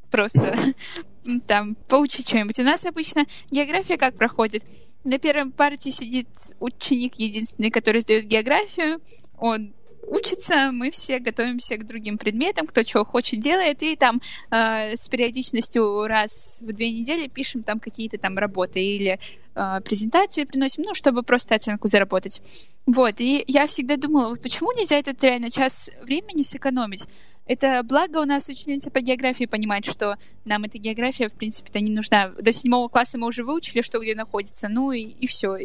просто 0.09 0.55
там, 1.47 1.75
поучи 1.87 2.21
что-нибудь. 2.21 2.59
У 2.59 2.63
нас 2.63 2.85
обычно 2.85 3.25
география 3.49 3.97
как 3.97 4.15
проходит? 4.15 4.63
На 5.03 5.17
первой 5.17 5.51
партии 5.51 5.89
сидит 5.89 6.27
ученик 6.59 7.15
единственный, 7.15 7.71
который 7.71 8.01
сдает 8.01 8.25
географию. 8.25 9.01
Он 9.37 9.73
учится, 10.07 10.71
мы 10.71 10.91
все 10.91 11.19
готовимся 11.19 11.77
к 11.77 11.87
другим 11.87 12.17
предметам, 12.17 12.67
кто 12.67 12.83
чего 12.83 13.03
хочет 13.03 13.39
делает, 13.39 13.81
и 13.83 13.95
там 13.95 14.21
э, 14.51 14.95
с 14.95 15.07
периодичностью 15.09 16.05
раз 16.07 16.59
в 16.61 16.71
две 16.73 16.91
недели 16.91 17.27
пишем 17.27 17.63
там 17.63 17.79
какие-то 17.79 18.17
там 18.17 18.37
работы 18.37 18.83
или 18.83 19.19
э, 19.55 19.81
презентации 19.83 20.43
приносим, 20.43 20.83
ну, 20.83 20.93
чтобы 20.93 21.23
просто 21.23 21.55
оценку 21.55 21.87
заработать. 21.87 22.41
Вот, 22.85 23.19
и 23.19 23.43
я 23.47 23.65
всегда 23.65 23.97
думала, 23.97 24.29
вот 24.29 24.41
почему 24.41 24.71
нельзя 24.73 24.97
этот 24.97 25.23
реально 25.23 25.49
час 25.49 25.89
времени 26.01 26.41
сэкономить? 26.41 27.05
Это 27.45 27.83
благо 27.83 28.19
у 28.19 28.25
нас 28.25 28.47
ученица 28.47 28.89
по 28.89 29.01
географии 29.01 29.45
понимать, 29.45 29.85
что 29.85 30.17
нам 30.45 30.63
эта 30.63 30.77
география, 30.77 31.27
в 31.27 31.33
принципе-то, 31.33 31.79
не 31.79 31.91
нужна. 31.91 32.29
До 32.29 32.51
седьмого 32.51 32.87
класса 32.87 33.17
мы 33.17 33.27
уже 33.27 33.43
выучили, 33.43 33.81
что 33.81 33.99
где 33.99 34.15
находится, 34.15 34.69
ну 34.69 34.91
и, 34.91 35.01
и 35.01 35.27
все. 35.27 35.57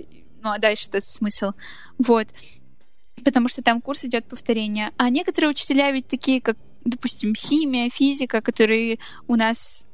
Ну 0.43 0.51
а 0.51 0.59
дальше 0.59 0.87
это 0.89 1.01
смысл. 1.01 1.53
Вот. 1.99 2.29
Потому 3.25 3.49
что 3.49 3.63
там 3.63 3.81
курс 3.81 4.05
идет 4.05 4.27
повторения. 4.27 4.93
А 4.97 5.09
некоторые 5.11 5.51
учителя 5.51 5.91
ведь 5.93 6.09
такие, 6.09 6.41
как, 6.41 6.57
допустим, 6.85 7.35
химия, 7.35 7.91
физика, 7.91 8.41
которые 8.41 8.99
у 9.29 9.37
нас 9.37 9.85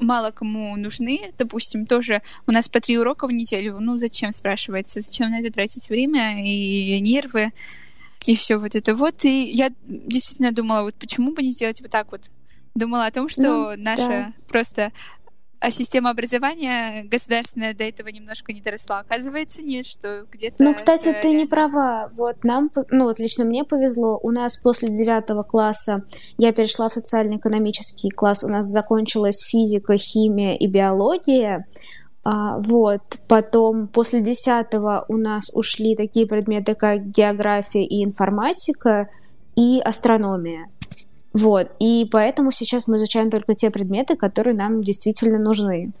мало 0.00 0.30
кому 0.30 0.76
нужны, 0.76 1.32
допустим, 1.38 1.86
тоже 1.86 2.22
у 2.46 2.52
нас 2.52 2.68
по 2.68 2.80
три 2.80 2.98
урока 2.98 3.26
в 3.26 3.32
неделю, 3.32 3.78
ну 3.80 3.98
зачем, 3.98 4.32
спрашивается, 4.32 5.00
зачем 5.00 5.30
на 5.30 5.40
это 5.40 5.52
тратить 5.52 5.88
время 5.88 6.44
и 6.44 7.00
нервы? 7.00 7.52
И 8.26 8.36
все 8.36 8.58
вот 8.58 8.74
это 8.74 8.94
вот. 8.94 9.24
И 9.24 9.50
я 9.50 9.70
действительно 9.86 10.52
думала, 10.52 10.82
вот 10.82 10.94
почему 10.94 11.32
бы 11.32 11.42
не 11.42 11.52
сделать 11.52 11.80
вот 11.80 11.90
так 11.90 12.10
вот. 12.10 12.22
Думала 12.74 13.06
о 13.06 13.10
том, 13.10 13.28
что 13.28 13.42
ну, 13.42 13.76
наша 13.76 14.08
да. 14.08 14.32
просто 14.48 14.92
а 15.58 15.70
система 15.70 16.10
образования 16.10 17.04
государственная 17.04 17.74
до 17.74 17.84
этого 17.84 18.08
немножко 18.08 18.52
не 18.52 18.60
доросла. 18.60 19.00
Оказывается, 19.00 19.62
нет, 19.62 19.86
что 19.86 20.26
где-то... 20.30 20.62
Ну, 20.62 20.74
кстати, 20.74 21.12
ты 21.12 21.28
реально... 21.28 21.38
не 21.38 21.46
права. 21.46 22.12
Вот 22.14 22.44
нам, 22.44 22.70
ну 22.90 23.04
вот 23.04 23.18
лично 23.18 23.44
мне 23.44 23.64
повезло. 23.64 24.20
У 24.22 24.30
нас 24.30 24.56
после 24.58 24.88
девятого 24.90 25.42
класса 25.42 26.04
я 26.36 26.52
перешла 26.52 26.88
в 26.88 26.92
социально-экономический 26.92 28.10
класс. 28.10 28.44
У 28.44 28.48
нас 28.48 28.66
закончилась 28.66 29.40
физика, 29.40 29.96
химия 29.96 30.54
и 30.54 30.66
биология. 30.66 31.66
А, 32.28 32.58
вот. 32.58 33.02
Потом 33.28 33.86
после 33.86 34.20
десятого 34.20 35.04
у 35.06 35.16
нас 35.16 35.54
ушли 35.54 35.94
такие 35.94 36.26
предметы, 36.26 36.74
как 36.74 37.08
география 37.10 37.84
и 37.84 38.04
информатика, 38.04 39.06
и 39.54 39.78
астрономия. 39.78 40.68
Вот. 41.32 41.70
И 41.78 42.04
поэтому 42.10 42.50
сейчас 42.50 42.88
мы 42.88 42.96
изучаем 42.96 43.30
только 43.30 43.54
те 43.54 43.70
предметы, 43.70 44.16
которые 44.16 44.56
нам 44.56 44.80
действительно 44.80 45.38
нужны. 45.38 45.92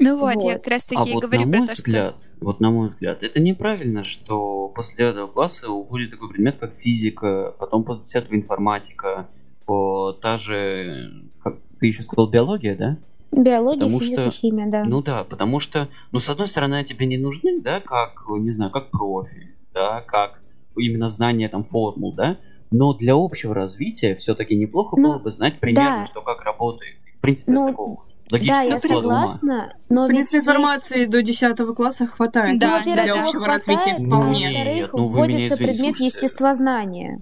Ну 0.00 0.16
вот, 0.16 0.34
вот. 0.34 0.44
я 0.44 0.54
как 0.54 0.66
раз 0.66 0.84
таки 0.84 1.12
а 1.12 1.14
вот 1.14 1.22
говорю 1.22 1.42
на 1.42 1.46
мой 1.46 1.66
про 1.68 1.74
то, 1.76 1.80
взгляд, 1.80 2.16
что... 2.20 2.44
Вот 2.44 2.58
на 2.58 2.70
мой 2.72 2.88
взгляд, 2.88 3.22
это 3.22 3.38
неправильно, 3.38 4.02
что 4.02 4.66
после 4.66 4.96
девятого 4.96 5.28
класса 5.28 5.70
уходит 5.70 6.10
такой 6.10 6.30
предмет, 6.30 6.56
как 6.58 6.74
физика, 6.74 7.54
потом 7.56 7.84
после 7.84 8.02
десятого 8.02 8.34
информатика, 8.34 9.28
по 9.64 10.10
та 10.10 10.38
же, 10.38 11.22
как 11.40 11.58
ты 11.78 11.86
еще 11.86 12.02
сказал, 12.02 12.28
биология, 12.28 12.74
да? 12.74 12.98
Биология, 13.32 13.80
потому 13.80 14.00
физика, 14.00 14.22
что, 14.22 14.30
химия, 14.30 14.70
да. 14.70 14.84
Ну 14.84 15.02
да, 15.02 15.24
потому 15.24 15.58
что, 15.58 15.88
ну, 16.12 16.20
с 16.20 16.28
одной 16.28 16.46
стороны, 16.46 16.84
тебе 16.84 17.06
не 17.06 17.16
нужны, 17.16 17.60
да, 17.60 17.80
как, 17.80 18.24
не 18.28 18.50
знаю, 18.50 18.70
как 18.70 18.90
профиль, 18.90 19.54
да, 19.72 20.02
как 20.02 20.42
именно 20.76 21.08
знание 21.08 21.48
там 21.48 21.64
формул, 21.64 22.12
да, 22.12 22.38
но 22.70 22.94
для 22.94 23.14
общего 23.14 23.54
развития 23.54 24.14
все-таки 24.16 24.54
неплохо 24.54 24.96
ну, 24.98 25.08
было 25.08 25.18
бы 25.18 25.30
знать 25.30 25.60
примерно, 25.60 26.00
да. 26.00 26.06
что 26.06 26.20
как 26.20 26.42
работает. 26.42 26.96
В 27.14 27.20
принципе, 27.20 27.52
ну, 27.52 27.68
такого 27.68 28.04
логического 28.32 28.62
да, 28.62 28.74
я 28.74 28.78
согласна, 28.78 29.76
но 29.88 30.04
В 30.04 30.08
принципе, 30.08 30.38
информации 30.38 31.00
есть... 31.00 31.10
до 31.10 31.22
10 31.22 31.56
класса 31.74 32.06
хватает 32.06 32.58
да, 32.58 32.82
для 32.82 32.96
да. 32.96 33.02
общего 33.22 33.44
хватает, 33.44 33.46
развития 33.46 33.94
вполне. 33.94 34.48
Ну, 34.48 34.74
нет, 34.74 34.90
ну, 34.92 35.06
вы 35.06 35.18
вводится 35.20 35.56
предмет 35.56 35.96
слушайте. 35.96 36.04
естествознания, 36.06 37.20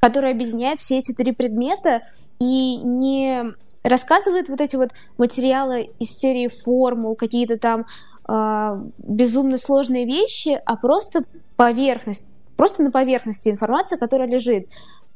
который 0.00 0.32
объединяет 0.32 0.80
все 0.80 0.98
эти 0.98 1.12
три 1.12 1.32
предмета 1.32 2.02
и 2.40 2.76
не 2.76 3.54
рассказывает 3.84 4.48
вот 4.48 4.60
эти 4.60 4.76
вот 4.76 4.90
материалы 5.18 5.90
из 5.98 6.10
серии 6.10 6.48
формул, 6.48 7.16
какие-то 7.16 7.58
там 7.58 7.86
э, 8.28 8.82
безумно 8.98 9.58
сложные 9.58 10.06
вещи, 10.06 10.60
а 10.64 10.76
просто 10.76 11.24
поверхность, 11.56 12.26
просто 12.56 12.82
на 12.82 12.90
поверхности 12.90 13.48
информация, 13.48 13.98
которая 13.98 14.28
лежит. 14.28 14.66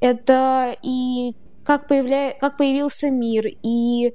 Это 0.00 0.76
и 0.82 1.34
как, 1.64 1.88
появля... 1.88 2.34
как 2.38 2.56
появился 2.56 3.10
мир, 3.10 3.46
и, 3.62 4.14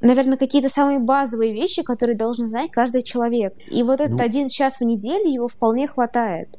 наверное, 0.00 0.38
какие-то 0.38 0.68
самые 0.68 0.98
базовые 0.98 1.52
вещи, 1.52 1.82
которые 1.82 2.16
должен 2.16 2.46
знать 2.46 2.70
каждый 2.70 3.02
человек. 3.02 3.54
И 3.66 3.82
вот 3.82 4.00
этот 4.00 4.18
ну... 4.18 4.24
один 4.24 4.48
час 4.48 4.78
в 4.78 4.84
неделю 4.84 5.28
его 5.28 5.48
вполне 5.48 5.88
хватает. 5.88 6.58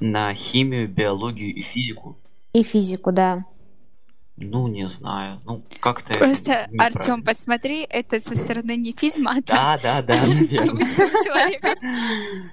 На 0.00 0.34
химию, 0.34 0.88
биологию 0.88 1.54
и 1.54 1.60
физику. 1.60 2.16
И 2.52 2.62
физику, 2.62 3.12
да. 3.12 3.44
Ну, 4.44 4.68
не 4.68 4.86
знаю. 4.86 5.40
Ну, 5.44 5.62
как-то 5.80 6.14
Просто, 6.14 6.68
Артем, 6.78 7.22
посмотри, 7.22 7.82
это 7.82 8.20
со 8.20 8.36
стороны 8.36 8.76
не 8.76 8.92
физмата. 8.92 9.42
Да, 9.48 9.80
да, 9.82 10.02
да, 10.02 10.16
наверное. 10.26 11.76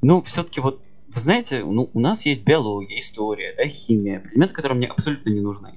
Ну, 0.00 0.22
все-таки 0.22 0.60
вот, 0.60 0.80
вы 1.08 1.20
знаете, 1.20 1.64
ну, 1.64 1.90
у 1.92 1.98
нас 1.98 2.24
есть 2.24 2.44
биология, 2.44 3.00
история, 3.00 3.52
да, 3.56 3.66
химия, 3.66 4.20
предметы, 4.20 4.54
которые 4.54 4.78
мне 4.78 4.86
абсолютно 4.86 5.30
не 5.30 5.40
нужны. 5.40 5.74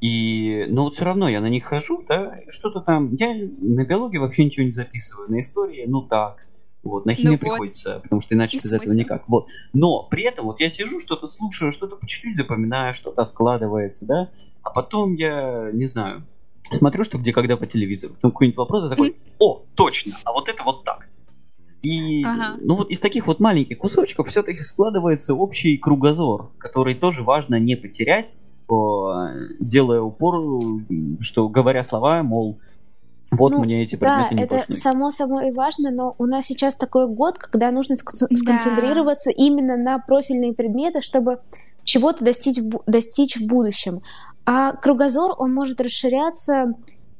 И, 0.00 0.66
но 0.68 0.84
вот 0.84 0.94
все 0.94 1.04
равно 1.04 1.28
я 1.28 1.40
на 1.40 1.48
них 1.48 1.64
хожу, 1.64 2.04
да, 2.08 2.38
что-то 2.48 2.80
там, 2.80 3.12
я 3.14 3.34
на 3.34 3.84
биологии 3.84 4.18
вообще 4.18 4.44
ничего 4.44 4.64
не 4.64 4.72
записываю, 4.72 5.30
на 5.30 5.40
истории, 5.40 5.84
ну 5.86 6.02
так, 6.02 6.46
вот, 6.82 7.04
на 7.04 7.14
химии 7.14 7.32
ну 7.32 7.38
приходится, 7.38 7.94
вот. 7.94 8.02
потому 8.04 8.20
что 8.22 8.34
иначе 8.34 8.56
без 8.56 8.72
этого 8.72 8.92
никак. 8.94 9.28
Вот. 9.28 9.48
Но 9.74 10.04
при 10.04 10.24
этом 10.24 10.46
вот 10.46 10.60
я 10.60 10.70
сижу, 10.70 11.00
что-то 11.00 11.26
слушаю, 11.26 11.72
что-то 11.72 11.96
по 11.96 12.06
чуть-чуть 12.06 12.36
запоминаю, 12.36 12.94
что-то 12.94 13.22
откладывается, 13.22 14.06
да. 14.06 14.30
А 14.62 14.70
потом 14.70 15.14
я, 15.14 15.70
не 15.72 15.86
знаю, 15.86 16.24
смотрю, 16.70 17.04
что 17.04 17.18
где 17.18 17.32
когда 17.32 17.56
по 17.56 17.66
телевизору. 17.66 18.14
Там 18.20 18.30
какой-нибудь 18.30 18.58
вопрос, 18.58 18.84
я 18.84 18.90
такой, 18.90 19.16
о, 19.38 19.62
точно, 19.74 20.16
а 20.24 20.32
вот 20.32 20.48
это 20.48 20.62
вот 20.64 20.84
так. 20.84 21.08
И 21.82 22.22
ага. 22.24 22.58
ну 22.60 22.76
вот 22.76 22.90
из 22.90 23.00
таких 23.00 23.26
вот 23.26 23.40
маленьких 23.40 23.78
кусочков 23.78 24.28
все-таки 24.28 24.58
складывается 24.58 25.34
общий 25.34 25.78
кругозор, 25.78 26.50
который 26.58 26.94
тоже 26.94 27.22
важно 27.22 27.58
не 27.58 27.74
потерять, 27.74 28.36
делая 29.58 30.00
упор, 30.00 30.62
что 31.20 31.48
говоря 31.48 31.82
слова, 31.82 32.22
мол, 32.22 32.58
вот 33.32 33.52
ну, 33.52 33.64
мне 33.64 33.82
эти 33.82 33.96
предметы 33.96 34.30
да, 34.30 34.36
не 34.36 34.42
это 34.42 34.54
нужны. 34.56 34.74
само 34.74 35.10
собой 35.10 35.52
важно, 35.52 35.90
но 35.90 36.14
у 36.18 36.26
нас 36.26 36.46
сейчас 36.46 36.74
такой 36.74 37.08
год, 37.08 37.38
когда 37.38 37.70
нужно 37.70 37.96
сконцентрироваться 37.96 39.30
да. 39.30 39.36
именно 39.36 39.76
на 39.76 39.98
профильные 39.98 40.52
предметы, 40.52 41.00
чтобы 41.00 41.38
чего-то 41.84 42.24
достичь 42.24 42.58
в, 42.58 42.82
достичь 42.86 43.36
в 43.36 43.46
будущем. 43.46 44.02
А 44.52 44.72
кругозор, 44.72 45.36
он 45.38 45.54
может 45.54 45.80
расширяться 45.80 46.74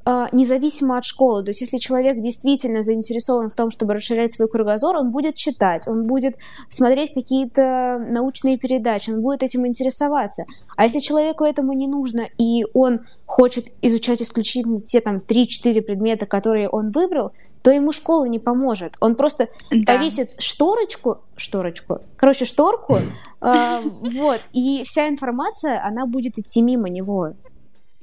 э, 0.04 0.26
независимо 0.32 0.98
от 0.98 1.04
школы. 1.04 1.44
То 1.44 1.50
есть 1.50 1.60
если 1.60 1.78
человек 1.78 2.20
действительно 2.20 2.82
заинтересован 2.82 3.50
в 3.50 3.54
том, 3.54 3.70
чтобы 3.70 3.94
расширять 3.94 4.34
свой 4.34 4.48
кругозор, 4.48 4.96
он 4.96 5.12
будет 5.12 5.36
читать, 5.36 5.86
он 5.86 6.08
будет 6.08 6.34
смотреть 6.68 7.14
какие-то 7.14 8.04
научные 8.04 8.58
передачи, 8.58 9.10
он 9.10 9.22
будет 9.22 9.44
этим 9.44 9.64
интересоваться. 9.64 10.44
А 10.76 10.82
если 10.82 10.98
человеку 10.98 11.44
этому 11.44 11.72
не 11.72 11.86
нужно, 11.86 12.26
и 12.36 12.64
он 12.74 13.02
хочет 13.26 13.66
изучать 13.80 14.20
исключительно 14.22 14.80
те 14.80 15.00
там 15.00 15.18
3-4 15.18 15.82
предмета, 15.82 16.26
которые 16.26 16.68
он 16.68 16.90
выбрал, 16.90 17.30
то 17.62 17.70
ему 17.70 17.92
школа 17.92 18.24
не 18.24 18.38
поможет. 18.38 18.96
Он 19.00 19.14
просто 19.14 19.48
да. 19.70 19.94
повесит 19.94 20.30
шторочку, 20.38 21.18
шторочку, 21.36 22.00
короче, 22.16 22.44
шторку, 22.44 22.96
э, 23.40 23.80
вот, 23.82 24.40
и 24.52 24.82
вся 24.84 25.08
информация, 25.08 25.84
она 25.84 26.06
будет 26.06 26.38
идти 26.38 26.62
мимо 26.62 26.88
него. 26.88 27.34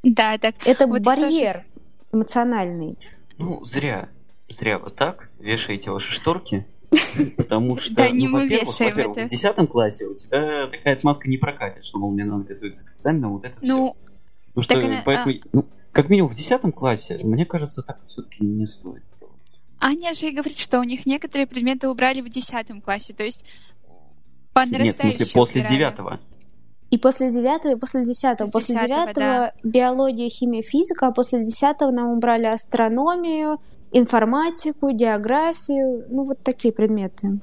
Да, 0.04 0.38
так. 0.38 0.56
Это 0.66 0.88
вот 0.88 1.02
барьер 1.02 1.66
эмоциональный. 2.12 2.98
Ну, 3.38 3.64
зря, 3.66 4.10
зря 4.50 4.80
вот 4.80 4.96
так 4.96 5.30
вешаете 5.40 5.92
ваши 5.92 6.12
шторки, 6.12 6.66
потому 7.38 7.78
что, 7.78 7.96
да, 7.96 8.08
ну, 8.12 8.32
во-первых, 8.32 8.80
во-первых, 8.80 9.26
в 9.26 9.28
10 9.28 9.70
классе 9.70 10.06
у 10.06 10.16
тебя 10.16 10.68
такая 10.68 10.96
отмазка 10.96 11.30
не 11.30 11.38
прокатит, 11.38 11.84
что, 11.84 12.00
мол, 12.00 12.12
мне 12.12 12.26
надо 12.26 12.44
готовиться 12.44 12.86
к 12.86 12.94
экзаменам, 12.94 13.34
вот 13.34 13.46
это 13.46 13.58
ну, 13.62 13.68
все. 13.68 13.96
Ну, 14.56 14.62
что, 14.62 14.76
она, 14.76 15.02
поэтому, 15.06 15.36
а... 15.36 15.48
ну, 15.52 15.66
как 15.92 16.10
минимум 16.10 16.30
в 16.30 16.36
10 16.36 16.74
классе, 16.74 17.20
мне 17.24 17.46
кажется, 17.46 17.82
так 17.82 18.00
все-таки 18.08 18.44
не 18.44 18.66
стоит. 18.66 19.04
Аня 19.80 20.14
же 20.14 20.28
и 20.28 20.32
говорит, 20.32 20.58
что 20.58 20.80
у 20.80 20.84
них 20.84 21.06
некоторые 21.06 21.48
предметы 21.48 21.88
убрали 21.88 22.22
в 22.22 22.30
10 22.30 22.84
классе, 22.84 23.14
то 23.14 23.24
есть 23.24 23.46
по 24.54 24.66
Нет, 24.66 24.96
в 24.96 25.02
смысле, 25.02 25.26
после 25.34 25.62
девятого. 25.62 26.20
И 26.90 26.98
после 26.98 27.32
девятого, 27.32 27.74
и 27.74 27.76
после 27.76 28.04
десятого. 28.06 28.50
После 28.50 28.76
девятого 28.76 29.14
да. 29.14 29.54
биология, 29.64 30.30
химия, 30.30 30.64
физика, 30.64 31.08
а 31.08 31.12
после 31.12 31.44
десятого 31.44 31.92
нам 31.92 32.10
убрали 32.10 32.46
астрономию, 32.46 33.60
информатику, 33.92 34.92
географию, 34.92 36.06
ну 36.10 36.24
вот 36.24 36.42
такие 36.44 36.74
предметы. 36.74 37.40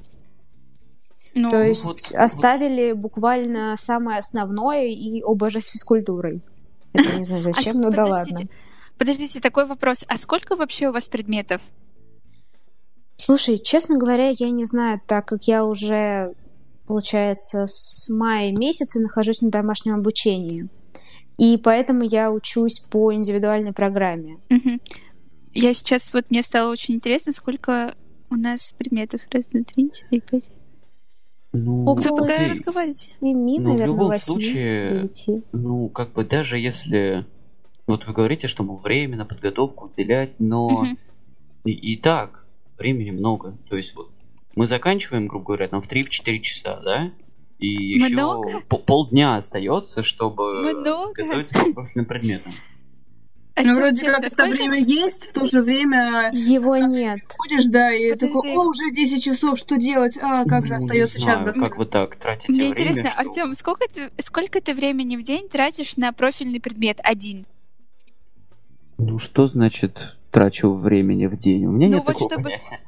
Ну, 1.35 1.49
То 1.49 1.63
есть 1.63 1.85
вот, 1.85 1.97
оставили 2.15 2.93
вот. 2.93 3.03
буквально 3.03 3.77
самое 3.77 4.19
основное 4.19 4.87
и 4.87 5.23
оба 5.23 5.51
же 5.51 5.61
с 5.61 5.67
физкультурой. 5.67 6.43
Это 6.93 7.19
не 7.19 7.25
знаю 7.25 7.41
а 7.41 7.53
зачем, 7.55 7.81
но 7.81 7.91
да 7.91 8.07
ладно. 8.07 8.41
Подождите, 8.97 9.41
такой 9.41 9.67
вопрос. 9.67 10.05
А 10.09 10.17
сколько 10.17 10.57
вообще 10.57 10.89
у 10.89 10.93
вас 10.93 11.09
предметов? 11.09 11.61
Слушай, 13.17 13.59
честно 13.59 13.97
говоря, 13.97 14.31
я 14.37 14.51
не 14.51 14.65
знаю, 14.65 15.01
так 15.07 15.27
как 15.27 15.45
я 15.45 15.65
уже, 15.65 16.35
получается, 16.87 17.65
с 17.67 18.09
мая 18.11 18.53
месяца 18.53 19.01
нахожусь 19.01 19.41
на 19.41 19.51
домашнем 19.51 19.95
обучении. 19.95 20.69
И 21.39 21.57
поэтому 21.57 22.03
я 22.03 22.31
учусь 22.31 22.81
по 22.81 23.13
индивидуальной 23.13 23.73
программе. 23.73 24.39
Угу. 24.51 24.79
Я 25.53 25.75
сейчас, 25.75 26.13
вот 26.13 26.31
мне 26.31 26.43
стало 26.43 26.71
очень 26.71 26.95
интересно, 26.95 27.33
сколько 27.33 27.95
у 28.31 28.37
нас 28.37 28.73
предметов. 28.77 29.21
Раз, 29.31 29.49
два, 29.49 29.63
три, 29.63 29.91
четыре, 29.93 30.21
пять. 30.21 30.51
Ну, 31.53 31.95
Вы 31.95 32.03
пока 32.03 32.49
разговариваете. 32.51 33.15
Ну, 33.21 33.61
наверное, 33.61 33.77
в 33.77 33.87
любом 33.87 34.09
8, 34.09 34.21
случае, 34.21 35.09
9. 35.15 35.45
ну, 35.53 35.89
как 35.89 36.13
бы 36.13 36.25
даже 36.25 36.59
если... 36.59 37.27
Вот 37.87 38.07
вы 38.07 38.13
говорите, 38.13 38.49
что, 38.49 38.65
мол, 38.65 38.79
время 38.79 39.17
на 39.19 39.25
подготовку 39.25 39.87
уделять, 39.87 40.41
но 40.41 40.67
угу. 40.67 40.87
и, 41.65 41.71
и 41.71 41.97
так 41.97 42.44
времени 42.79 43.11
много. 43.11 43.53
То 43.69 43.77
есть 43.77 43.95
вот 43.97 44.11
мы 44.55 44.67
заканчиваем, 44.67 45.27
грубо 45.27 45.47
говоря, 45.47 45.69
там 45.69 45.83
в 45.83 45.91
3-4 45.91 46.39
часа, 46.41 46.81
да? 46.85 47.13
И 47.59 47.69
еще 47.69 48.43
полдня 48.69 49.37
остается, 49.37 50.03
чтобы 50.03 50.63
готовиться 51.15 51.55
к 51.55 51.75
профильным 51.75 52.07
предметам. 52.07 52.53
А 53.57 53.63
ну, 53.63 53.75
вроде 53.75 54.05
как 54.05 54.25
это 54.25 54.47
время 54.47 54.81
есть, 54.81 55.27
в 55.27 55.33
то 55.33 55.47
же 55.47 55.63
время... 55.63 56.31
Его 56.33 56.77
нет. 56.77 57.21
Ходишь, 57.39 57.67
да, 57.67 57.93
и 57.93 58.11
Подожди. 58.11 58.27
такой, 58.27 58.53
о, 58.53 58.63
уже 58.63 58.91
10 58.91 59.23
часов, 59.23 59.59
что 59.61 59.77
делать? 59.77 60.19
А, 60.21 60.45
как 60.45 60.63
ну, 60.63 60.69
же 60.69 60.75
остается 60.75 61.21
час? 61.21 61.39
Знаю, 61.39 61.55
как 61.55 61.79
вы 61.79 61.87
так 61.87 62.17
тратите 62.17 62.53
Мне 62.53 62.59
время, 62.63 62.73
интересно, 62.73 63.11
что... 63.11 63.21
Артем, 63.21 63.55
сколько 63.55 63.87
ты, 63.89 64.11
сколько 64.19 64.61
ты 64.61 64.75
времени 64.75 65.17
в 65.17 65.23
день 65.23 65.49
тратишь 65.49 65.97
на 65.97 66.13
профильный 66.13 66.61
предмет 66.61 66.99
один? 67.05 67.47
Ну, 68.99 69.19
что 69.19 69.47
значит 69.47 70.17
трачу 70.31 70.75
времени 70.75 71.27
в 71.27 71.37
день? 71.37 71.67
У 71.67 71.73
меня 71.73 71.89
ну, 71.89 71.95
нет 71.95 72.05
вот 72.07 72.13
такого 72.13 72.31
чтобы... 72.31 72.45
понятия. 72.45 72.81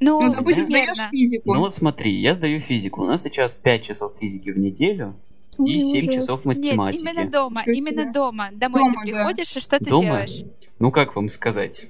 Ну, 0.00 0.20
ну 0.20 0.32
допустим, 0.32 0.66
да. 0.66 0.66
сдаешь 0.66 1.10
физику. 1.10 1.54
Ну 1.54 1.60
вот 1.60 1.74
смотри, 1.74 2.20
я 2.20 2.34
сдаю 2.34 2.60
физику. 2.60 3.02
У 3.02 3.06
нас 3.06 3.22
сейчас 3.22 3.54
5 3.54 3.82
часов 3.84 4.14
физики 4.18 4.50
в 4.50 4.58
неделю 4.58 5.14
и 5.58 5.80
7 5.80 6.10
часов 6.10 6.44
математики. 6.44 7.02
Нет, 7.02 7.14
именно 7.14 7.30
дома, 7.30 7.62
именно 7.66 8.12
дома. 8.12 8.48
Домой 8.52 8.80
дома, 8.80 9.02
ты 9.04 9.12
приходишь, 9.12 9.54
да. 9.54 9.58
и 9.58 9.62
что 9.62 9.78
ты 9.78 9.90
дома? 9.90 10.02
делаешь? 10.02 10.44
Ну 10.78 10.90
как 10.90 11.14
вам 11.14 11.28
сказать? 11.28 11.86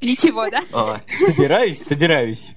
Ничего, 0.00 0.48
да? 0.48 0.60
А, 0.72 1.00
собираюсь, 1.14 1.82
собираюсь. 1.82 2.54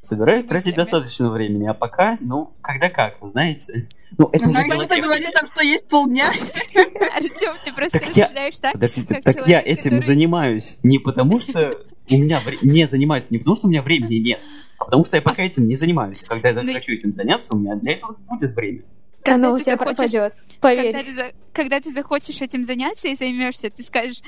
Собираюсь 0.00 0.46
тратить 0.46 0.76
достаточно 0.76 1.30
времени, 1.30 1.66
а 1.66 1.74
пока, 1.74 2.16
ну, 2.20 2.54
когда 2.62 2.88
как, 2.88 3.18
знаете. 3.20 3.86
Ну, 4.16 4.30
это 4.32 4.48
уже 4.48 4.64
дело 4.64 4.86
тех... 4.86 5.04
говорит 5.04 5.30
там, 5.34 5.46
что 5.46 5.62
есть 5.62 5.86
полдня. 5.88 6.30
Артем, 7.14 7.56
ты 7.62 7.72
просто 7.74 7.98
так 7.98 8.08
размышляешь 8.08 8.58
так, 8.58 8.72
Подождите, 8.72 9.20
так 9.22 9.46
я 9.46 9.60
этим 9.60 10.00
занимаюсь 10.00 10.78
не 10.82 10.98
потому, 10.98 11.38
что 11.38 11.78
у 12.08 12.16
меня 12.16 12.40
не 12.62 12.86
занимаюсь, 12.86 13.26
не 13.28 13.36
потому, 13.36 13.56
что 13.56 13.66
у 13.66 13.70
меня 13.70 13.82
времени 13.82 14.14
нет, 14.14 14.40
а 14.78 14.86
потому 14.86 15.04
что 15.04 15.16
я 15.16 15.22
пока 15.22 15.42
этим 15.42 15.68
не 15.68 15.76
занимаюсь. 15.76 16.22
Когда 16.22 16.48
я 16.48 16.54
ну 16.62 16.66
захочу 16.72 16.92
этим 16.92 17.12
заняться, 17.12 17.54
у 17.54 17.58
меня 17.58 17.76
для 17.76 17.92
этого 17.92 18.16
будет 18.26 18.54
время. 18.54 18.82
Когда 19.22 19.48
Оно 19.48 19.54
у 19.54 19.58
тебя 19.58 19.76
пропадет, 19.76 20.32
поверь. 20.60 20.94
Когда 20.94 21.28
ты, 21.28 21.34
когда 21.52 21.80
ты 21.80 21.92
захочешь 21.92 22.40
этим 22.40 22.64
заняться 22.64 23.08
и 23.08 23.14
займешься, 23.14 23.68
ты 23.68 23.82
скажешь, 23.82 24.22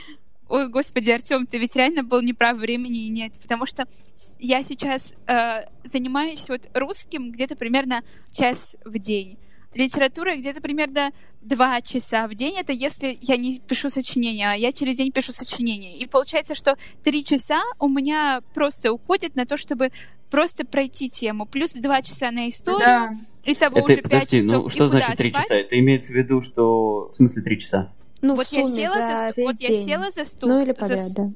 ой, 0.53 0.69
господи, 0.69 1.11
Артем, 1.11 1.47
ты 1.47 1.57
ведь 1.57 1.75
реально 1.77 2.05
был 2.05 2.21
неправ, 2.21 2.59
времени 2.59 3.07
и 3.07 3.09
нет. 3.09 3.33
Потому 3.41 3.65
что 3.65 3.89
я 4.39 4.63
сейчас 4.63 5.15
э, 5.27 5.63
занимаюсь 5.83 6.47
вот 6.51 6.69
русским 6.75 7.33
где-то 7.33 7.57
примерно 7.57 8.03
час 8.33 8.77
в 8.85 8.99
день. 8.99 9.39
Литературой 9.73 10.37
где-то 10.37 10.61
примерно 10.61 11.11
два 11.41 11.81
часа 11.81 12.29
в 12.29 12.35
день. 12.35 12.55
Это 12.59 12.75
если 12.75 13.17
я 13.23 13.39
не 13.39 13.61
пишу 13.61 13.89
сочинения, 13.89 14.51
а 14.51 14.55
я 14.55 14.73
через 14.73 14.99
день 14.99 15.11
пишу 15.11 15.33
сочинения. 15.33 15.97
И 15.97 16.07
получается, 16.07 16.55
что 16.55 16.77
три 17.03 17.25
часа 17.25 17.63
у 17.79 17.89
меня 17.89 18.43
просто 18.53 18.93
уходит 18.93 19.37
на 19.37 19.47
то, 19.47 19.57
чтобы 19.57 19.91
просто 20.31 20.67
пройти 20.67 21.09
тему. 21.09 21.47
Плюс 21.47 21.73
два 21.73 22.03
часа 22.03 22.31
на 22.31 22.51
историю. 22.51 22.81
Да. 22.81 23.13
Итого 23.45 23.79
это, 23.79 23.85
уже 23.85 23.95
пять 23.97 24.05
подожди, 24.05 24.43
часов. 24.43 24.63
Ну, 24.65 24.69
что 24.69 24.87
значит 24.87 25.17
три 25.17 25.33
часа? 25.33 25.55
Это 25.55 25.79
имеется 25.81 26.13
в 26.13 26.15
виду, 26.15 26.43
что... 26.43 27.09
В 27.11 27.15
смысле 27.15 27.41
три 27.41 27.59
часа? 27.59 27.91
Ну, 28.23 28.35
вот 28.35 28.47
я 28.49 28.65
села 28.65 28.95
за, 28.95 29.33
за 29.35 29.43
вот 29.43 29.57
день. 29.57 29.75
я 29.75 29.83
села 29.83 30.11
за 30.11 30.25
стол. 30.25 30.49
Ну 30.49 30.63
или 30.63 30.73
подряд, 30.73 31.09
за, 31.09 31.15
да. 31.15 31.31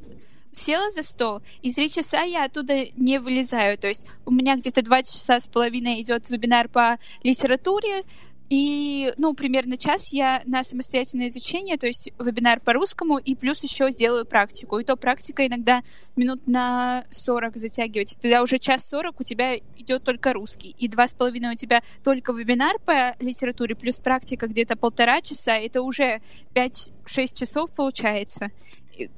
Села 0.52 0.90
за 0.90 1.02
стол, 1.02 1.42
и 1.60 1.72
три 1.72 1.90
часа 1.90 2.22
я 2.22 2.44
оттуда 2.44 2.86
не 2.96 3.18
вылезаю. 3.18 3.76
То 3.76 3.88
есть 3.88 4.06
у 4.24 4.30
меня 4.30 4.56
где-то 4.56 4.82
два 4.82 5.02
часа 5.02 5.38
с 5.40 5.48
половиной 5.48 6.00
идет 6.00 6.30
вебинар 6.30 6.68
по 6.68 6.98
литературе, 7.22 8.04
и, 8.48 9.12
ну, 9.16 9.34
примерно 9.34 9.76
час 9.76 10.12
я 10.12 10.42
на 10.46 10.62
самостоятельное 10.62 11.28
изучение, 11.28 11.76
то 11.76 11.86
есть 11.86 12.12
вебинар 12.18 12.60
по 12.60 12.72
русскому, 12.72 13.18
и 13.18 13.34
плюс 13.34 13.62
еще 13.64 13.90
сделаю 13.90 14.24
практику. 14.24 14.78
И 14.78 14.84
то 14.84 14.96
практика 14.96 15.46
иногда 15.46 15.82
минут 16.14 16.46
на 16.46 17.04
40 17.10 17.56
затягивается. 17.56 18.20
Тогда 18.20 18.42
уже 18.42 18.58
час 18.58 18.88
40 18.88 19.20
у 19.20 19.24
тебя 19.24 19.56
идет 19.56 20.04
только 20.04 20.32
русский. 20.32 20.74
И 20.78 20.88
два 20.88 21.08
с 21.08 21.14
половиной 21.14 21.52
у 21.52 21.56
тебя 21.56 21.82
только 22.04 22.32
вебинар 22.32 22.78
по 22.84 23.16
литературе, 23.18 23.74
плюс 23.74 23.98
практика 23.98 24.46
где-то 24.46 24.76
полтора 24.76 25.20
часа. 25.20 25.56
Это 25.56 25.82
уже 25.82 26.20
5-6 26.54 27.34
часов 27.34 27.70
получается 27.72 28.50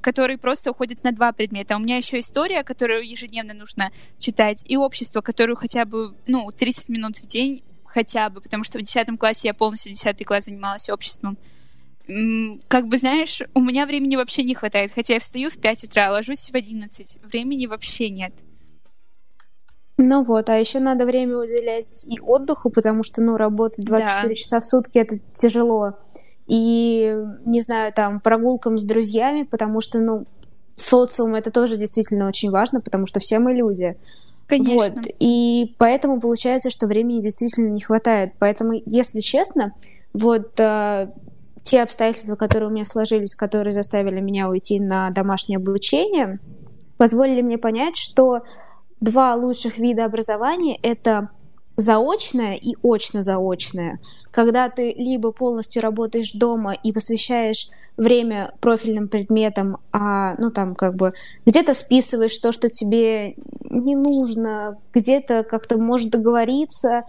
который 0.01 0.37
просто 0.37 0.71
уходит 0.71 1.05
на 1.05 1.13
два 1.13 1.31
предмета. 1.31 1.77
У 1.77 1.79
меня 1.79 1.95
еще 1.95 2.19
история, 2.19 2.63
которую 2.63 3.09
ежедневно 3.09 3.53
нужно 3.53 3.91
читать, 4.19 4.65
и 4.67 4.75
общество, 4.75 5.21
которую 5.21 5.55
хотя 5.55 5.85
бы, 5.85 6.15
ну, 6.27 6.51
30 6.51 6.89
минут 6.89 7.17
в 7.17 7.27
день 7.27 7.63
хотя 7.89 8.29
бы, 8.29 8.41
потому 8.41 8.63
что 8.63 8.79
в 8.79 8.81
10 8.81 9.17
классе 9.19 9.49
я 9.49 9.53
полностью 9.53 9.91
10 9.91 10.25
класс 10.25 10.45
занималась 10.45 10.89
обществом. 10.89 11.37
Как 12.67 12.87
бы, 12.87 12.97
знаешь, 12.97 13.41
у 13.53 13.61
меня 13.61 13.85
времени 13.85 14.15
вообще 14.15 14.43
не 14.43 14.55
хватает, 14.55 14.91
хотя 14.93 15.15
я 15.15 15.19
встаю 15.19 15.49
в 15.49 15.57
5 15.57 15.83
утра, 15.85 16.11
ложусь 16.11 16.49
в 16.49 16.55
11. 16.55 17.17
Времени 17.23 17.67
вообще 17.67 18.09
нет. 18.09 18.33
Ну 19.97 20.23
вот, 20.23 20.49
а 20.49 20.55
еще 20.55 20.79
надо 20.79 21.05
время 21.05 21.37
уделять 21.37 22.05
и 22.05 22.19
отдыху, 22.21 22.69
потому 22.69 23.03
что, 23.03 23.21
ну, 23.21 23.35
работать 23.35 23.85
24 23.85 24.29
да. 24.29 24.35
часа 24.35 24.59
в 24.61 24.65
сутки 24.65 24.97
это 24.97 25.19
тяжело. 25.33 25.97
И, 26.47 27.15
не 27.45 27.61
знаю, 27.61 27.91
там, 27.93 28.21
прогулкам 28.21 28.79
с 28.79 28.83
друзьями, 28.83 29.43
потому 29.43 29.81
что, 29.81 29.99
ну, 29.99 30.25
социум 30.77 31.35
это 31.35 31.51
тоже 31.51 31.77
действительно 31.77 32.27
очень 32.27 32.49
важно, 32.49 32.81
потому 32.81 33.07
что 33.07 33.19
все 33.19 33.39
мы 33.39 33.53
люди. 33.53 33.97
Конечно. 34.49 34.95
Вот. 34.95 35.05
И 35.19 35.75
поэтому 35.77 36.19
получается, 36.19 36.69
что 36.69 36.87
времени 36.87 37.21
действительно 37.21 37.69
не 37.69 37.81
хватает. 37.81 38.33
Поэтому, 38.39 38.73
если 38.85 39.21
честно, 39.21 39.73
вот 40.11 40.59
э, 40.59 41.11
те 41.63 41.83
обстоятельства, 41.83 42.35
которые 42.35 42.69
у 42.69 42.73
меня 42.73 42.85
сложились, 42.85 43.35
которые 43.35 43.71
заставили 43.71 44.19
меня 44.19 44.49
уйти 44.49 44.79
на 44.79 45.11
домашнее 45.11 45.57
обучение, 45.57 46.39
позволили 46.97 47.41
мне 47.41 47.59
понять, 47.59 47.95
что 47.95 48.41
два 48.99 49.35
лучших 49.35 49.77
вида 49.77 50.05
образования— 50.05 50.77
это 50.81 51.29
заочное 51.79 52.55
и 52.55 52.75
очно-заочное, 52.83 53.99
когда 54.31 54.69
ты 54.69 54.93
либо 54.93 55.31
полностью 55.31 55.81
работаешь 55.81 56.31
дома 56.33 56.73
и 56.73 56.91
посвящаешь 56.91 57.69
время 57.97 58.53
профильным 58.61 59.09
предметам, 59.09 59.77
а, 59.91 60.35
ну, 60.35 60.51
там, 60.51 60.75
как 60.75 60.95
бы, 60.95 61.13
где-то 61.45 61.73
списываешь 61.73 62.37
то, 62.37 62.51
что 62.51 62.69
тебе 62.69 63.35
не 63.69 63.95
нужно, 63.95 64.77
где-то 64.93 65.43
как-то 65.43 65.77
можешь 65.77 66.07
договориться, 66.07 67.03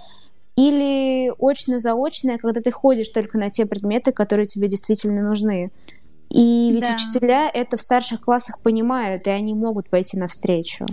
или 0.56 1.32
очно-заочное, 1.38 2.38
когда 2.38 2.60
ты 2.60 2.70
ходишь 2.70 3.08
только 3.08 3.38
на 3.38 3.50
те 3.50 3.66
предметы, 3.66 4.12
которые 4.12 4.46
тебе 4.46 4.68
действительно 4.68 5.22
нужны. 5.22 5.70
И 6.28 6.70
ведь 6.72 6.82
да. 6.82 6.94
учителя 6.94 7.50
это 7.52 7.76
в 7.76 7.80
старших 7.80 8.20
классах 8.20 8.60
понимают, 8.60 9.26
и 9.26 9.30
они 9.30 9.54
могут 9.54 9.88
пойти 9.88 10.16
навстречу. 10.16 10.86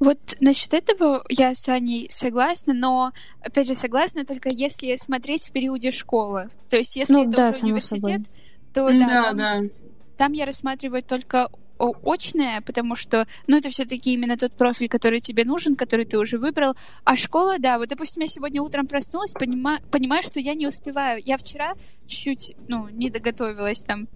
Вот 0.00 0.18
насчет 0.40 0.72
этого 0.72 1.24
я 1.28 1.54
с 1.54 1.68
Аней 1.68 2.08
согласна, 2.10 2.72
но, 2.72 3.12
опять 3.42 3.66
же, 3.66 3.74
согласна 3.74 4.24
только 4.24 4.48
если 4.48 4.96
смотреть 4.96 5.48
в 5.48 5.52
периоде 5.52 5.90
школы. 5.90 6.48
То 6.70 6.78
есть, 6.78 6.96
если 6.96 7.14
ну, 7.14 7.28
это 7.28 7.36
да, 7.36 7.48
уже 7.50 7.64
университет, 7.64 8.02
собой. 8.02 8.24
то 8.72 8.88
да, 8.88 8.98
да, 8.98 9.22
там, 9.22 9.36
да. 9.36 9.60
там 10.16 10.32
я 10.32 10.46
рассматриваю 10.46 11.02
только 11.02 11.50
очное, 12.02 12.60
потому 12.62 12.96
что, 12.96 13.26
ну, 13.46 13.58
это 13.58 13.70
все-таки 13.70 14.12
именно 14.12 14.36
тот 14.36 14.52
профиль, 14.52 14.88
который 14.88 15.20
тебе 15.20 15.44
нужен, 15.44 15.76
который 15.76 16.04
ты 16.04 16.18
уже 16.18 16.38
выбрал. 16.38 16.74
А 17.04 17.16
школа, 17.16 17.58
да, 17.58 17.78
вот, 17.78 17.88
допустим, 17.88 18.22
я 18.22 18.26
сегодня 18.26 18.62
утром 18.62 18.86
проснулась, 18.86 19.32
понима... 19.32 19.78
понимаю, 19.90 20.22
что 20.22 20.40
я 20.40 20.54
не 20.54 20.66
успеваю. 20.66 21.22
Я 21.24 21.36
вчера 21.36 21.74
чуть-чуть, 22.06 22.56
ну, 22.68 22.88
не 22.88 23.10
доготовилась 23.10 23.80
там. 23.80 24.08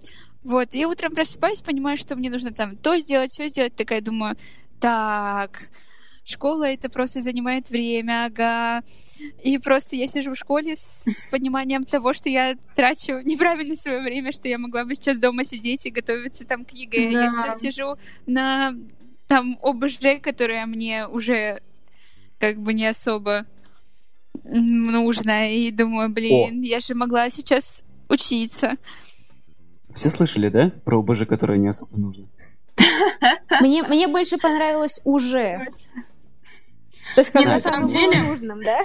Вот, 0.42 0.74
и 0.74 0.84
утром 0.84 1.14
просыпаюсь, 1.14 1.62
понимаю, 1.62 1.96
что 1.96 2.16
мне 2.16 2.28
нужно 2.28 2.52
там 2.52 2.76
то 2.76 2.96
сделать, 2.98 3.30
все 3.30 3.48
сделать. 3.48 3.74
Такая 3.74 4.02
думаю, 4.02 4.36
так, 4.80 5.68
школа 6.24 6.64
это 6.64 6.88
просто 6.88 7.22
занимает 7.22 7.70
время, 7.70 8.26
ага. 8.26 8.82
И 9.42 9.58
просто 9.58 9.96
я 9.96 10.06
сижу 10.06 10.32
в 10.32 10.38
школе 10.38 10.74
с 10.74 11.04
пониманием 11.30 11.84
того, 11.84 12.12
что 12.12 12.28
я 12.28 12.56
трачу 12.74 13.20
неправильно 13.20 13.74
свое 13.74 14.02
время, 14.02 14.32
что 14.32 14.48
я 14.48 14.58
могла 14.58 14.84
бы 14.84 14.94
сейчас 14.94 15.18
дома 15.18 15.44
сидеть 15.44 15.86
и 15.86 15.90
готовиться 15.90 16.46
там 16.46 16.64
к 16.64 16.70
ЕГЭ. 16.70 17.12
Да. 17.12 17.24
Я 17.24 17.30
сейчас 17.30 17.60
сижу 17.60 17.96
на 18.26 18.74
там 19.26 19.58
ОБЖ, 19.62 20.20
которая 20.22 20.66
мне 20.66 21.06
уже 21.06 21.60
как 22.38 22.58
бы 22.58 22.74
не 22.74 22.86
особо 22.86 23.46
нужна. 24.44 25.48
И 25.48 25.70
думаю, 25.70 26.10
блин, 26.10 26.60
О. 26.60 26.64
я 26.64 26.80
же 26.80 26.94
могла 26.94 27.30
сейчас 27.30 27.82
учиться. 28.08 28.76
Все 29.94 30.10
слышали, 30.10 30.48
да, 30.48 30.72
про 30.84 30.98
ОБЖ, 30.98 31.26
которая 31.26 31.58
не 31.58 31.68
особо 31.68 31.96
нужна? 31.96 32.26
Мне, 33.60 33.82
мне 33.82 34.08
больше 34.08 34.38
понравилось 34.38 35.00
уже. 35.04 35.66
То 37.14 37.20
есть, 37.20 37.30
когда 37.30 37.60
там 37.60 37.86
было 37.86 38.12
нужным, 38.28 38.62
да? 38.62 38.78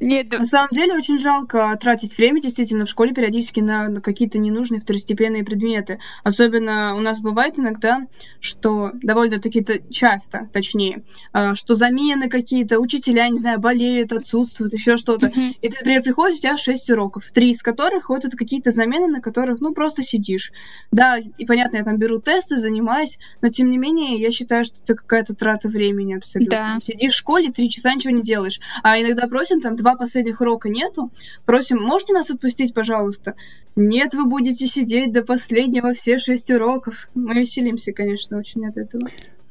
Нет, 0.00 0.32
на 0.32 0.46
самом 0.46 0.68
деле 0.72 0.94
очень 0.94 1.18
жалко 1.18 1.76
тратить 1.80 2.16
время 2.16 2.40
действительно 2.40 2.84
в 2.84 2.88
школе 2.88 3.12
периодически 3.12 3.60
на, 3.60 3.88
на 3.88 4.00
какие-то 4.00 4.38
ненужные 4.38 4.80
второстепенные 4.80 5.44
предметы. 5.44 5.98
Особенно 6.24 6.94
у 6.94 7.00
нас 7.00 7.20
бывает 7.20 7.58
иногда, 7.58 8.06
что 8.40 8.92
довольно-таки 8.94 9.64
часто, 9.90 10.48
точнее, 10.52 11.02
а, 11.32 11.54
что 11.54 11.74
замены 11.74 12.28
какие-то, 12.28 12.78
учителя, 12.78 13.28
не 13.28 13.38
знаю, 13.38 13.58
болеют, 13.58 14.12
отсутствуют, 14.12 14.72
еще 14.72 14.96
что-то. 14.96 15.28
Mm-hmm. 15.28 15.54
И 15.62 15.68
ты, 15.68 15.76
например, 15.78 16.02
приходишь, 16.02 16.38
у 16.38 16.40
тебя 16.40 16.56
шесть 16.56 16.90
уроков, 16.90 17.30
три 17.32 17.50
из 17.50 17.62
которых 17.62 18.08
вот 18.08 18.24
это 18.24 18.36
какие-то 18.36 18.70
замены, 18.70 19.08
на 19.08 19.20
которых, 19.20 19.60
ну, 19.60 19.72
просто 19.72 20.02
сидишь. 20.02 20.52
Да, 20.92 21.18
и 21.18 21.44
понятно, 21.44 21.78
я 21.78 21.84
там 21.84 21.96
беру 21.96 22.20
тесты, 22.20 22.56
занимаюсь, 22.56 23.18
но 23.40 23.48
тем 23.48 23.70
не 23.70 23.78
менее, 23.78 24.20
я 24.20 24.30
считаю, 24.30 24.64
что 24.64 24.76
это 24.82 24.94
какая-то 24.94 25.34
трата 25.34 25.68
времени 25.68 26.14
абсолютно. 26.14 26.56
Да. 26.56 26.78
Сидишь 26.84 27.12
в 27.12 27.16
школе, 27.16 27.50
три 27.50 27.70
часа 27.70 27.94
ничего 27.94 28.14
не 28.14 28.22
делаешь. 28.22 28.60
А 28.82 29.00
иногда 29.00 29.27
просим, 29.28 29.60
там 29.60 29.76
два 29.76 29.94
последних 29.94 30.40
урока 30.40 30.68
нету, 30.68 31.10
просим, 31.44 31.78
можете 31.78 32.14
нас 32.14 32.30
отпустить, 32.30 32.74
пожалуйста? 32.74 33.34
Нет, 33.76 34.14
вы 34.14 34.24
будете 34.26 34.66
сидеть 34.66 35.12
до 35.12 35.22
последнего 35.22 35.94
все 35.94 36.18
шесть 36.18 36.50
уроков. 36.50 37.08
Мы 37.14 37.34
веселимся, 37.34 37.92
конечно, 37.92 38.38
очень 38.38 38.66
от 38.66 38.76
этого. 38.76 39.08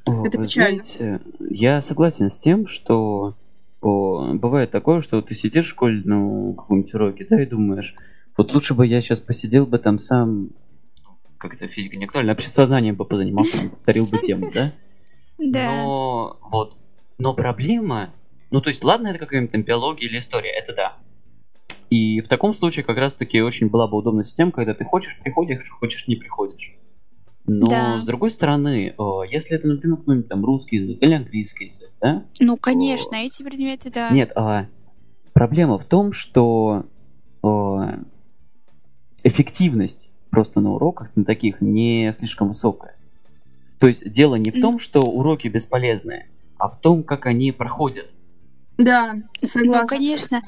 О, 0.09 0.25
Это 0.25 0.37
печально. 0.41 0.83
Знаете, 0.83 1.21
я 1.39 1.81
согласен 1.81 2.29
с 2.29 2.37
тем, 2.37 2.67
что 2.67 3.35
о, 3.81 4.33
бывает 4.33 4.71
такое, 4.71 5.01
что 5.01 5.21
ты 5.21 5.33
сидишь 5.33 5.65
в 5.65 5.69
школе, 5.69 6.01
ну, 6.03 6.53
каком-нибудь 6.53 6.93
уроке, 6.93 7.27
да, 7.29 7.41
и 7.41 7.45
думаешь, 7.45 7.95
вот 8.35 8.53
лучше 8.53 8.73
бы 8.73 8.85
я 8.85 9.01
сейчас 9.01 9.19
посидел 9.19 9.65
бы 9.65 9.77
там 9.79 9.97
сам, 9.97 10.49
как 11.37 11.53
это 11.53 11.67
физика 11.67 11.95
не 11.97 12.05
актуальна, 12.05 12.31
обществознанием 12.31 12.95
бы 12.95 13.05
позанимался, 13.05 13.69
повторил 13.69 14.05
бы 14.05 14.17
тему, 14.17 14.51
да? 14.53 14.73
Да. 15.39 15.83
Но 15.83 16.39
вот, 16.49 16.75
но 17.19 17.35
проблема 17.35 18.09
ну, 18.49 18.61
то 18.61 18.69
есть, 18.69 18.83
ладно, 18.83 19.07
это 19.09 19.19
какая-нибудь 19.19 19.51
там 19.51 19.63
биология 19.63 20.07
или 20.07 20.19
история, 20.19 20.51
это 20.51 20.73
да. 20.75 20.95
И 21.89 22.21
в 22.21 22.27
таком 22.27 22.53
случае 22.53 22.83
как 22.83 22.97
раз-таки 22.97 23.41
очень 23.41 23.69
была 23.69 23.87
бы 23.87 23.97
удобная 23.97 24.23
система, 24.23 24.51
когда 24.51 24.73
ты 24.73 24.83
хочешь, 24.83 25.19
приходишь, 25.23 25.69
хочешь, 25.69 26.07
не 26.07 26.15
приходишь. 26.15 26.75
Но 27.45 27.67
да. 27.67 27.97
с 27.97 28.03
другой 28.03 28.29
стороны, 28.31 28.93
если 29.31 29.55
это, 29.55 29.67
например, 29.67 29.97
какой-нибудь 29.97 30.27
там 30.27 30.43
русский 30.43 30.77
язык 30.77 30.97
или 31.01 31.13
английский 31.13 31.65
язык, 31.65 31.89
да? 32.01 32.25
Ну, 32.41 32.57
конечно, 32.57 33.11
то... 33.11 33.17
эти 33.17 33.41
предметы, 33.41 33.89
да. 33.89 34.09
Нет, 34.09 34.33
а 34.35 34.65
проблема 35.31 35.77
в 35.77 35.85
том, 35.85 36.11
что 36.11 36.85
эффективность 39.23 40.09
просто 40.29 40.59
на 40.59 40.73
уроках 40.73 41.15
на 41.15 41.23
таких 41.23 41.61
не 41.61 42.11
слишком 42.11 42.49
высокая. 42.49 42.97
То 43.79 43.87
есть 43.87 44.11
дело 44.11 44.35
не 44.35 44.51
в 44.51 44.59
том, 44.59 44.77
что 44.77 44.99
уроки 44.99 45.47
бесполезные, 45.47 46.27
а 46.57 46.67
в 46.67 46.81
том, 46.81 47.03
как 47.03 47.27
они 47.27 47.53
проходят. 47.53 48.11
Да, 48.77 49.15
согласна. 49.43 49.81
Ну, 49.81 49.87
конечно. 49.87 50.41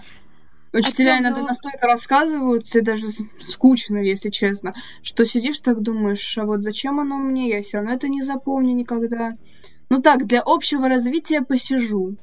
Учителя 0.72 1.14
Отцом, 1.14 1.26
иногда 1.26 1.42
но... 1.42 1.48
настолько 1.48 1.88
рассказывают, 1.88 2.76
и 2.76 2.82
даже 2.82 3.08
скучно, 3.40 3.98
если 3.98 4.30
честно, 4.30 4.76
что 5.02 5.26
сидишь 5.26 5.60
так 5.62 5.82
думаешь, 5.82 6.38
а 6.38 6.46
вот 6.46 6.62
зачем 6.62 7.00
оно 7.00 7.18
мне, 7.18 7.50
я 7.50 7.64
все 7.64 7.78
равно 7.78 7.94
это 7.94 8.08
не 8.08 8.22
запомню 8.22 8.76
никогда. 8.76 9.36
Ну 9.90 10.02
так, 10.02 10.28
для 10.28 10.42
общего 10.46 10.88
развития 10.88 11.42
посижу. 11.42 12.18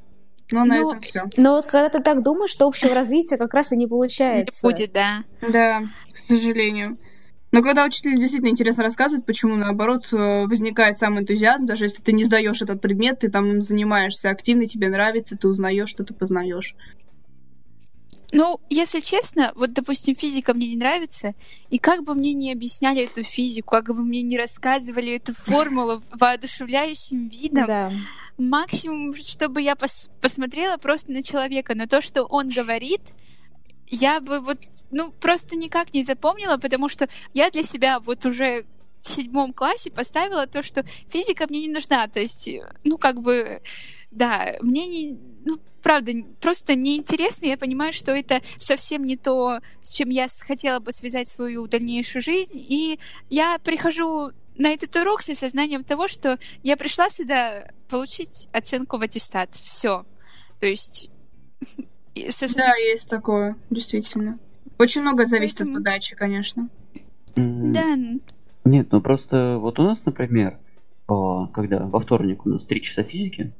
Но 0.52 0.64
ну, 0.64 0.66
на 0.66 0.74
этом 0.76 1.00
все. 1.00 1.24
Но 1.36 1.56
вот 1.56 1.66
когда 1.66 1.88
ты 1.88 2.00
так 2.00 2.22
думаешь, 2.22 2.50
что 2.50 2.68
общего 2.68 2.94
развития 2.94 3.36
как 3.36 3.52
раз 3.52 3.72
и 3.72 3.76
не 3.76 3.88
получается. 3.88 4.64
Не 4.64 4.72
будет, 4.72 4.90
да. 4.92 5.24
Да, 5.40 5.82
к 6.12 6.18
сожалению. 6.18 6.98
Но 7.56 7.62
когда 7.62 7.86
учитель 7.86 8.18
действительно 8.18 8.50
интересно 8.50 8.82
рассказывает, 8.82 9.24
почему, 9.24 9.56
наоборот, 9.56 10.08
э, 10.12 10.44
возникает 10.44 10.98
сам 10.98 11.18
энтузиазм, 11.18 11.64
даже 11.64 11.86
если 11.86 12.02
ты 12.02 12.12
не 12.12 12.24
сдаешь 12.24 12.60
этот 12.60 12.82
предмет, 12.82 13.20
ты 13.20 13.30
там 13.30 13.62
занимаешься 13.62 14.28
активно, 14.28 14.66
тебе 14.66 14.90
нравится, 14.90 15.38
ты 15.38 15.48
узнаешь, 15.48 15.88
что 15.88 16.04
ты 16.04 16.12
познаешь. 16.12 16.74
Ну, 18.32 18.60
если 18.68 19.00
честно, 19.00 19.52
вот, 19.54 19.72
допустим, 19.72 20.14
физика 20.14 20.52
мне 20.52 20.68
не 20.68 20.76
нравится, 20.76 21.32
и 21.70 21.78
как 21.78 22.04
бы 22.04 22.14
мне 22.14 22.34
не 22.34 22.52
объясняли 22.52 23.04
эту 23.04 23.22
физику, 23.22 23.70
как 23.70 23.86
бы 23.86 24.04
мне 24.04 24.20
не 24.20 24.36
рассказывали 24.36 25.16
эту 25.16 25.32
формулу 25.32 26.02
воодушевляющим 26.10 27.28
видом, 27.28 27.66
да. 27.66 27.90
максимум, 28.36 29.16
чтобы 29.16 29.62
я 29.62 29.76
пос 29.76 30.10
посмотрела 30.20 30.76
просто 30.76 31.10
на 31.10 31.22
человека, 31.22 31.74
но 31.74 31.86
то, 31.86 32.02
что 32.02 32.24
он 32.24 32.50
говорит, 32.50 33.00
я 33.88 34.20
бы 34.20 34.40
вот, 34.40 34.58
ну, 34.90 35.12
просто 35.12 35.56
никак 35.56 35.94
не 35.94 36.02
запомнила, 36.02 36.56
потому 36.56 36.88
что 36.88 37.08
я 37.34 37.50
для 37.50 37.62
себя 37.62 38.00
вот 38.00 38.24
уже 38.26 38.64
в 39.02 39.08
седьмом 39.08 39.52
классе 39.52 39.90
поставила 39.90 40.46
то, 40.46 40.62
что 40.62 40.84
физика 41.08 41.46
мне 41.48 41.62
не 41.62 41.72
нужна. 41.72 42.08
То 42.08 42.20
есть, 42.20 42.50
ну, 42.84 42.98
как 42.98 43.20
бы, 43.20 43.62
да, 44.10 44.56
мне 44.60 44.86
не, 44.86 45.18
ну, 45.44 45.60
правда, 45.82 46.12
просто 46.40 46.74
неинтересно. 46.74 47.46
Я 47.46 47.56
понимаю, 47.56 47.92
что 47.92 48.10
это 48.10 48.42
совсем 48.56 49.04
не 49.04 49.16
то, 49.16 49.60
с 49.82 49.92
чем 49.92 50.08
я 50.08 50.26
хотела 50.40 50.80
бы 50.80 50.90
связать 50.90 51.30
свою 51.30 51.68
дальнейшую 51.68 52.22
жизнь. 52.22 52.56
И 52.58 52.98
я 53.30 53.58
прихожу 53.58 54.32
на 54.56 54.72
этот 54.72 54.96
урок 54.96 55.22
с 55.22 55.30
осознанием 55.30 55.84
того, 55.84 56.08
что 56.08 56.38
я 56.64 56.76
пришла 56.76 57.08
сюда 57.08 57.70
получить 57.88 58.48
оценку 58.52 58.98
в 58.98 59.02
аттестат. 59.02 59.54
Все. 59.64 60.04
То 60.58 60.66
есть 60.66 61.08
да, 62.56 62.74
есть 62.76 63.10
такое, 63.10 63.56
действительно. 63.70 64.38
Очень 64.78 65.02
много 65.02 65.26
зависит 65.26 65.58
Поэтому... 65.58 65.78
от 65.78 65.84
подачи, 65.84 66.16
конечно. 66.16 66.68
Да. 67.34 67.96
Нет, 68.64 68.88
ну 68.90 69.00
просто 69.00 69.58
вот 69.58 69.78
у 69.78 69.82
нас, 69.82 70.04
например, 70.04 70.58
когда 71.06 71.86
во 71.86 72.00
вторник 72.00 72.46
у 72.46 72.48
нас 72.48 72.64
три 72.64 72.82
часа 72.82 73.02
физики, 73.02 73.52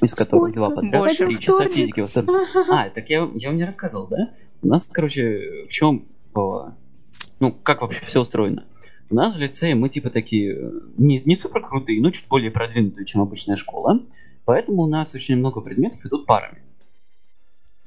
из 0.00 0.14
которых 0.14 0.54
два 0.54 0.70
подряд, 0.70 1.16
три 1.16 1.38
часа 1.38 1.68
физики 1.68 2.00
во 2.00 2.08
вторник. 2.08 2.30
А, 2.70 2.88
так 2.90 3.08
я, 3.08 3.28
я 3.34 3.48
вам 3.48 3.56
не 3.56 3.64
рассказывал, 3.64 4.08
да? 4.08 4.30
У 4.62 4.66
нас, 4.68 4.88
короче, 4.90 5.66
в 5.68 5.72
чем, 5.72 6.06
ну, 6.34 7.52
как 7.62 7.82
вообще 7.82 8.04
все 8.04 8.20
устроено? 8.20 8.64
У 9.10 9.14
нас 9.14 9.34
в 9.34 9.38
лицее 9.38 9.74
мы 9.74 9.88
типа 9.88 10.10
такие 10.10 10.72
не, 10.96 11.20
не 11.24 11.36
супер 11.36 11.62
крутые, 11.62 12.00
но 12.00 12.10
чуть 12.10 12.26
более 12.28 12.50
продвинутые, 12.50 13.04
чем 13.06 13.20
обычная 13.20 13.56
школа. 13.56 14.00
Поэтому 14.44 14.82
у 14.82 14.88
нас 14.88 15.14
очень 15.14 15.36
много 15.36 15.60
предметов 15.60 16.04
идут 16.06 16.26
парами 16.26 16.62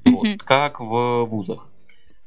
вот, 0.06 0.44
как 0.44 0.80
в 0.80 1.26
вузах. 1.26 1.68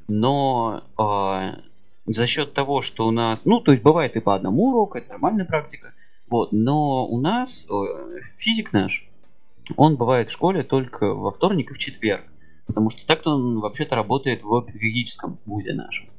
Но 0.07 0.83
э, 0.97 1.61
за 2.05 2.27
счет 2.27 2.53
того, 2.53 2.81
что 2.81 3.07
у 3.07 3.11
нас, 3.11 3.41
ну, 3.45 3.61
то 3.61 3.71
есть 3.71 3.83
бывает 3.83 4.15
и 4.15 4.19
по 4.19 4.35
одному 4.35 4.69
уроку, 4.69 4.97
это 4.97 5.09
нормальная 5.09 5.45
практика, 5.45 5.93
вот, 6.27 6.51
но 6.51 7.07
у 7.07 7.19
нас 7.19 7.65
э, 7.69 8.21
физик 8.37 8.73
наш, 8.73 9.07
он 9.75 9.97
бывает 9.97 10.29
в 10.29 10.31
школе 10.31 10.63
только 10.63 11.13
во 11.13 11.31
вторник 11.31 11.71
и 11.71 11.73
в 11.73 11.77
четверг. 11.77 12.23
Потому 12.65 12.91
что 12.91 13.05
так-то 13.07 13.31
он 13.31 13.59
вообще-то 13.61 13.95
работает 13.95 14.43
в 14.43 14.61
педагогическом 14.61 15.39
вузе 15.45 15.73
нашем. 15.73 16.09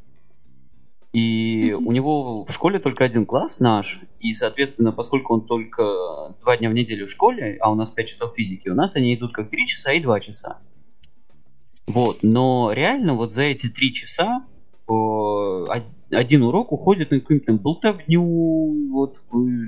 И 1.12 1.76
у 1.76 1.90
него 1.90 2.44
в 2.44 2.52
школе 2.52 2.78
только 2.78 3.04
один 3.04 3.26
класс 3.26 3.58
наш, 3.58 4.00
и, 4.20 4.32
соответственно, 4.32 4.92
поскольку 4.92 5.34
он 5.34 5.46
только 5.46 6.34
два 6.40 6.56
дня 6.56 6.70
в 6.70 6.74
неделю 6.74 7.06
в 7.06 7.10
школе, 7.10 7.56
а 7.60 7.70
у 7.70 7.74
нас 7.74 7.90
5 7.90 8.08
часов 8.08 8.34
физики, 8.34 8.68
у 8.68 8.74
нас 8.74 8.94
они 8.94 9.14
идут 9.14 9.32
как 9.32 9.50
3 9.50 9.66
часа 9.66 9.92
и 9.92 10.00
2 10.00 10.20
часа. 10.20 10.58
Вот, 11.92 12.22
но 12.22 12.70
реально 12.72 13.14
вот 13.14 13.32
за 13.32 13.42
эти 13.42 13.68
3 13.68 13.92
часа 13.92 14.46
один 16.10 16.42
урок 16.42 16.72
уходит 16.72 17.10
на 17.10 17.18
какую-нибудь 17.18 17.46
там 17.46 17.58
болтовню, 17.58 18.90
вот 18.92 19.18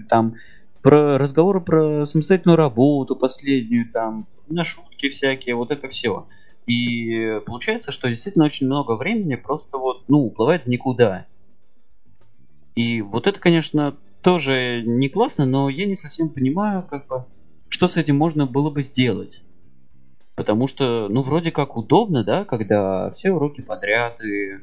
там 0.09 0.35
про 0.83 1.19
разговоры 1.19 1.61
про 1.61 2.07
самостоятельную 2.07 2.57
работу 2.57 3.17
последнюю, 3.17 3.91
там, 3.93 4.27
на 4.49 4.65
шутки 4.65 5.09
всякие, 5.09 5.57
вот 5.57 5.71
это 5.73 5.89
все. 5.89 6.27
И 6.67 7.41
получается, 7.45 7.91
что 7.91 8.09
действительно 8.09 8.45
очень 8.45 8.67
много 8.67 8.97
времени 8.97 9.35
просто 9.35 9.79
вот, 9.79 10.05
ну, 10.09 10.27
уплывает 10.27 10.63
в 10.63 10.69
никуда. 10.69 11.27
И 12.77 13.03
вот 13.03 13.27
это, 13.27 13.41
конечно, 13.41 13.97
тоже 14.23 14.83
не 14.85 15.09
классно, 15.09 15.45
но 15.45 15.69
я 15.69 15.87
не 15.87 15.97
совсем 15.97 16.29
понимаю, 16.29 16.87
как 16.89 17.09
бы, 17.09 17.25
что 17.69 17.89
с 17.89 17.97
этим 17.97 18.17
можно 18.17 18.47
было 18.47 18.71
бы 18.71 18.83
сделать. 18.83 19.43
Потому 20.35 20.67
что, 20.67 21.09
ну, 21.09 21.23
вроде 21.23 21.51
как 21.51 21.77
удобно, 21.77 22.25
да, 22.25 22.45
когда 22.45 23.11
все 23.11 23.33
уроки 23.33 23.61
подряд 23.61 24.19
и, 24.25 24.55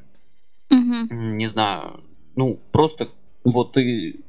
угу. 0.70 1.14
не 1.14 1.46
знаю, 1.46 2.04
ну, 2.36 2.60
просто 2.72 3.10
вот 3.44 3.74
ты 3.74 4.22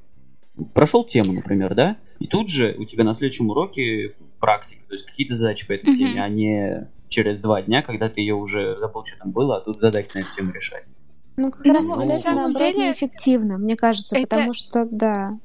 прошел 0.75 1.05
тему, 1.05 1.33
например, 1.33 1.75
да, 1.75 1.97
и 2.19 2.27
тут 2.27 2.51
же 2.51 2.75
у 2.79 2.85
тебя 2.85 3.05
на 3.05 3.15
следующем 3.15 3.49
уроке 3.49 4.15
практика, 4.39 4.83
то 4.87 4.95
есть 4.95 5.07
какие-то 5.07 5.35
задачи 5.35 5.67
по 5.67 5.73
этой 5.73 5.91
угу. 5.91 5.99
теме, 5.99 6.23
а 6.23 6.29
не 6.29 6.89
через 7.09 7.39
два 7.39 7.63
дня, 7.63 7.83
когда 7.83 8.09
ты 8.09 8.21
ее 8.21 8.35
уже 8.35 8.77
забыл, 8.79 9.05
что 9.05 9.19
там 9.19 9.33
было, 9.33 9.57
а 9.57 9.61
тут 9.61 9.81
задачи 9.81 10.11
на 10.15 10.21
эту 10.21 10.33
тему 10.33 10.53
решать. 10.53 10.89
Ну, 11.37 11.51
как 11.51 11.65
раз 11.65 11.89
ну, 11.89 12.05
на 12.05 12.17
самом 12.17 12.53
деле 12.53 12.93
эффективно, 12.93 13.57
мне 13.57 13.77
кажется, 13.77 14.17
это... 14.17 14.27
потому 14.29 14.53
что, 14.53 14.87
да, 14.91 15.39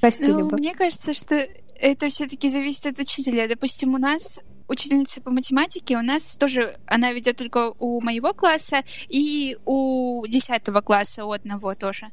простили 0.00 0.32
ну. 0.32 0.50
Мне 0.52 0.74
кажется, 0.74 1.12
что 1.12 1.46
это 1.80 2.08
все-таки 2.08 2.48
зависит 2.48 2.86
от 2.86 2.98
учителя. 2.98 3.48
Допустим, 3.48 3.94
у 3.94 3.98
нас 3.98 4.40
учительница 4.70 5.20
по 5.20 5.30
математике, 5.30 5.96
у 5.96 6.02
нас 6.02 6.36
тоже, 6.36 6.78
она 6.86 7.12
ведет 7.12 7.36
только 7.36 7.74
у 7.78 8.00
моего 8.00 8.32
класса 8.32 8.84
и 9.08 9.58
у 9.64 10.24
десятого 10.26 10.80
класса 10.80 11.24
у 11.24 11.32
одного 11.32 11.74
тоже. 11.74 12.10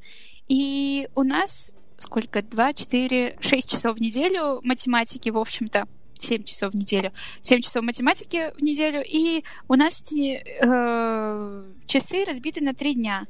И 0.48 1.08
у 1.15 1.24
нас 1.24 1.74
сколько? 2.00 2.41
Два, 2.41 2.74
четыре, 2.74 3.38
шесть 3.39 3.70
часов 3.70 3.98
в 3.98 4.02
неделю 4.02 4.60
математики, 4.63 5.30
в 5.30 5.38
общем-то. 5.38 5.88
7 6.20 6.43
часов 6.43 6.74
в 6.74 6.76
неделю. 6.76 7.12
7 7.41 7.62
часов 7.62 7.84
математики 7.84 8.52
в 8.58 8.63
неделю. 8.63 9.04
И 9.06 9.43
у 9.67 9.76
нас 9.76 10.02
э, 10.12 11.63
часы 11.86 12.26
разбиты 12.26 12.63
на 12.63 12.74
3 12.74 12.96
дня. 12.96 13.28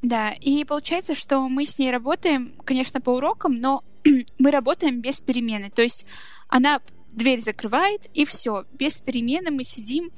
Да, 0.00 0.32
и 0.32 0.64
получается, 0.64 1.14
что 1.14 1.46
мы 1.48 1.66
с 1.66 1.78
ней 1.78 1.90
работаем, 1.90 2.54
конечно, 2.64 3.00
по 3.00 3.10
урокам, 3.10 3.54
но 3.54 3.84
мы 4.38 4.50
работаем 4.50 5.00
без 5.00 5.20
перемены. 5.20 5.70
То 5.70 5.82
есть 5.82 6.06
она 6.48 6.80
дверь 7.14 7.40
закрывает, 7.40 8.08
и 8.14 8.24
все. 8.24 8.64
Без 8.72 9.00
перемены 9.00 9.50
мы 9.50 9.64
сидим. 9.64 10.10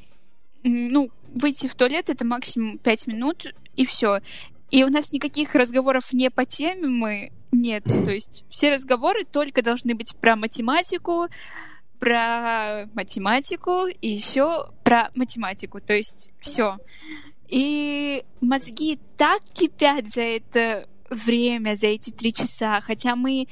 Ну, 0.62 1.11
выйти 1.32 1.66
в 1.66 1.74
туалет 1.74 2.11
это 2.11 2.24
максимум 2.24 2.78
5 2.78 3.06
минут, 3.06 3.46
и 3.76 3.85
все. 3.85 4.20
И 4.70 4.82
у 4.85 4.88
нас 4.88 5.12
никаких 5.12 5.54
разговоров 5.54 6.12
не 6.12 6.30
по 6.30 6.44
теме 6.44 6.88
мы 6.88 7.32
нет. 7.52 7.85
То 7.85 8.11
есть 8.11 8.44
все 8.48 8.70
разговоры 8.74 9.24
только 9.24 9.62
должны 9.62 9.94
быть 9.94 10.16
про 10.16 10.35
математику, 10.35 11.28
про 12.00 12.88
математику 12.94 13.87
и 13.87 14.09
еще 14.09 14.70
про 14.82 15.11
математику. 15.14 15.80
То 15.80 15.94
есть 15.94 16.30
все. 16.40 16.78
И 17.48 18.24
мозги 18.40 18.98
так 19.16 19.42
кипят 19.52 20.09
за 20.09 20.22
это 20.22 20.88
время, 21.11 21.76
за 21.76 21.88
эти 21.88 22.11
три 22.11 22.32
часа, 22.32 22.80
хотя 22.80 23.14
мы, 23.14 23.46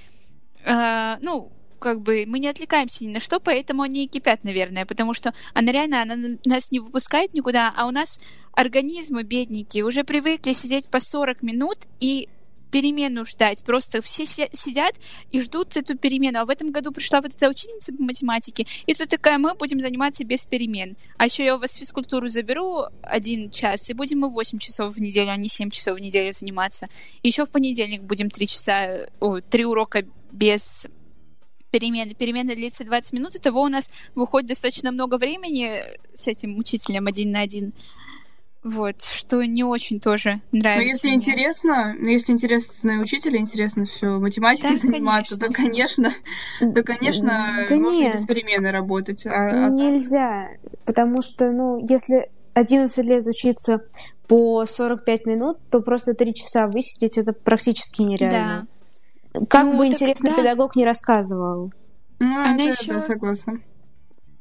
э, 0.64 1.16
ну, 1.20 1.52
как 1.84 2.00
бы 2.00 2.24
мы 2.26 2.38
не 2.38 2.48
отвлекаемся 2.48 3.04
ни 3.04 3.12
на 3.12 3.20
что, 3.20 3.40
поэтому 3.40 3.82
они 3.82 4.04
и 4.04 4.08
кипят, 4.08 4.42
наверное, 4.42 4.86
потому 4.86 5.12
что 5.12 5.34
она 5.52 5.70
реально 5.70 6.00
она 6.00 6.16
нас 6.46 6.70
не 6.70 6.80
выпускает 6.80 7.34
никуда, 7.34 7.74
а 7.76 7.86
у 7.86 7.90
нас 7.90 8.20
организмы 8.52 9.22
бедненькие 9.22 9.84
уже 9.84 10.02
привыкли 10.02 10.52
сидеть 10.52 10.88
по 10.88 10.98
40 10.98 11.42
минут 11.42 11.76
и 12.00 12.30
перемену 12.70 13.26
ждать. 13.26 13.62
Просто 13.62 14.00
все 14.00 14.24
сидят 14.24 14.94
и 15.30 15.42
ждут 15.42 15.76
эту 15.76 15.96
перемену. 15.96 16.40
А 16.40 16.46
в 16.46 16.50
этом 16.50 16.72
году 16.72 16.90
пришла 16.90 17.20
вот 17.20 17.34
эта 17.34 17.50
ученица 17.50 17.92
по 17.92 18.02
математике, 18.02 18.66
и 18.86 18.94
тут 18.94 19.10
такая, 19.10 19.36
мы 19.36 19.54
будем 19.54 19.80
заниматься 19.80 20.24
без 20.24 20.46
перемен. 20.46 20.96
А 21.18 21.26
еще 21.26 21.44
я 21.44 21.54
у 21.54 21.58
вас 21.58 21.74
физкультуру 21.74 22.28
заберу 22.28 22.84
один 23.02 23.50
час, 23.50 23.90
и 23.90 23.92
будем 23.92 24.20
мы 24.20 24.30
8 24.30 24.58
часов 24.58 24.94
в 24.94 25.00
неделю, 25.00 25.32
а 25.32 25.36
не 25.36 25.48
7 25.48 25.68
часов 25.68 25.98
в 25.98 26.00
неделю 26.00 26.32
заниматься. 26.32 26.88
Еще 27.22 27.44
в 27.44 27.50
понедельник 27.50 28.02
будем 28.02 28.30
3 28.30 28.46
часа, 28.46 29.06
о, 29.20 29.40
3 29.40 29.66
урока 29.66 30.04
без 30.32 30.88
перемены. 31.74 32.14
Перемена 32.14 32.54
длится 32.54 32.84
20 32.84 33.12
минут, 33.14 33.34
и 33.34 33.40
того 33.40 33.62
у 33.62 33.68
нас 33.68 33.90
выходит 34.14 34.48
достаточно 34.48 34.92
много 34.92 35.18
времени 35.18 35.82
с 36.12 36.28
этим 36.28 36.56
учителем 36.56 37.08
один 37.08 37.32
на 37.32 37.40
один. 37.40 37.72
Вот, 38.62 39.02
что 39.02 39.44
не 39.44 39.64
очень 39.64 39.98
тоже 39.98 40.40
нравится. 40.52 40.84
Но 40.84 40.90
если 40.90 41.08
мне. 41.08 41.16
интересно, 41.16 41.96
ну, 41.98 42.08
если 42.08 42.32
интересно 42.32 43.00
учителя, 43.00 43.38
интересно 43.38 43.86
все 43.86 44.18
математикой 44.20 44.70
да, 44.70 44.76
заниматься, 44.76 45.38
конечно. 45.38 46.12
то, 46.60 46.72
конечно, 46.72 46.74
то, 46.74 46.82
конечно, 46.84 47.66
да 47.68 47.76
можно 47.76 47.98
нет. 47.98 48.14
без 48.14 48.24
перемены 48.24 48.70
работать. 48.70 49.26
А, 49.26 49.66
а 49.66 49.68
Нельзя, 49.70 50.48
так... 50.62 50.84
потому 50.86 51.22
что, 51.22 51.50
ну, 51.50 51.84
если 51.86 52.30
11 52.54 53.04
лет 53.04 53.26
учиться 53.26 53.82
по 54.28 54.64
45 54.64 55.26
минут, 55.26 55.58
то 55.70 55.80
просто 55.80 56.14
3 56.14 56.34
часа 56.34 56.68
высидеть 56.68 57.18
это 57.18 57.32
практически 57.32 58.02
нереально. 58.02 58.68
Как 59.48 59.64
ну, 59.64 59.78
бы 59.78 59.86
интересно 59.86 60.30
да. 60.30 60.36
педагог 60.36 60.76
не 60.76 60.84
рассказывал. 60.84 61.72
Ну, 62.20 62.40
Она 62.40 62.54
это, 62.54 62.82
еще... 62.82 62.92
да, 62.92 63.00
согласна. 63.00 63.60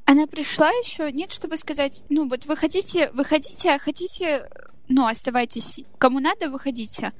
Она 0.05 0.27
пришла 0.27 0.69
еще, 0.69 1.11
нет, 1.11 1.31
чтобы 1.31 1.57
сказать, 1.57 2.03
ну 2.09 2.27
вот 2.27 2.45
вы 2.45 2.55
хотите, 2.55 3.09
выходите, 3.11 3.71
а 3.71 3.79
хотите, 3.79 4.49
ну 4.89 5.07
оставайтесь, 5.07 5.83
кому 5.97 6.19
надо, 6.19 6.49
выходите. 6.49 7.11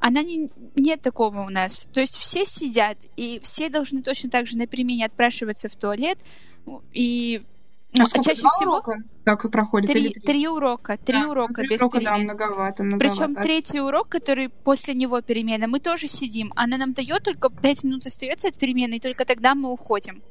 Она 0.00 0.22
не, 0.22 0.48
нет 0.74 1.00
такого 1.00 1.42
у 1.42 1.48
нас. 1.48 1.86
То 1.92 2.00
есть 2.00 2.16
все 2.16 2.44
сидят, 2.44 2.98
и 3.16 3.40
все 3.42 3.68
должны 3.68 4.02
точно 4.02 4.28
так 4.28 4.48
же 4.48 4.58
на 4.58 4.66
перемене 4.66 5.06
отпрашиваться 5.06 5.68
в 5.68 5.76
туалет, 5.76 6.18
и 6.92 7.44
ну, 7.94 8.04
а 8.10 8.22
чаще 8.22 8.46
всего 8.48 8.72
урока? 8.72 9.02
как 9.24 9.50
проходит? 9.50 9.90
Три, 9.90 10.10
три? 10.10 10.20
три 10.22 10.48
урока, 10.48 10.96
три 10.96 11.20
да, 11.20 11.28
урока 11.28 11.60
три 11.60 11.68
без 11.68 11.80
урока, 11.80 11.98
перемен. 11.98 12.26
Да, 12.26 12.34
многовато, 12.34 12.82
многовато. 12.84 13.16
Причем 13.16 13.34
третий 13.34 13.80
урок, 13.80 14.08
который 14.08 14.48
после 14.48 14.94
него 14.94 15.20
перемена, 15.20 15.68
мы 15.68 15.78
тоже 15.78 16.08
сидим. 16.08 16.52
Она 16.56 16.78
нам 16.78 16.94
дает 16.94 17.22
только 17.22 17.50
пять 17.50 17.84
минут 17.84 18.06
остается 18.06 18.48
от 18.48 18.54
перемены, 18.54 18.94
и 18.94 19.00
только 19.00 19.24
тогда 19.24 19.54
мы 19.54 19.70
уходим. 19.70 20.22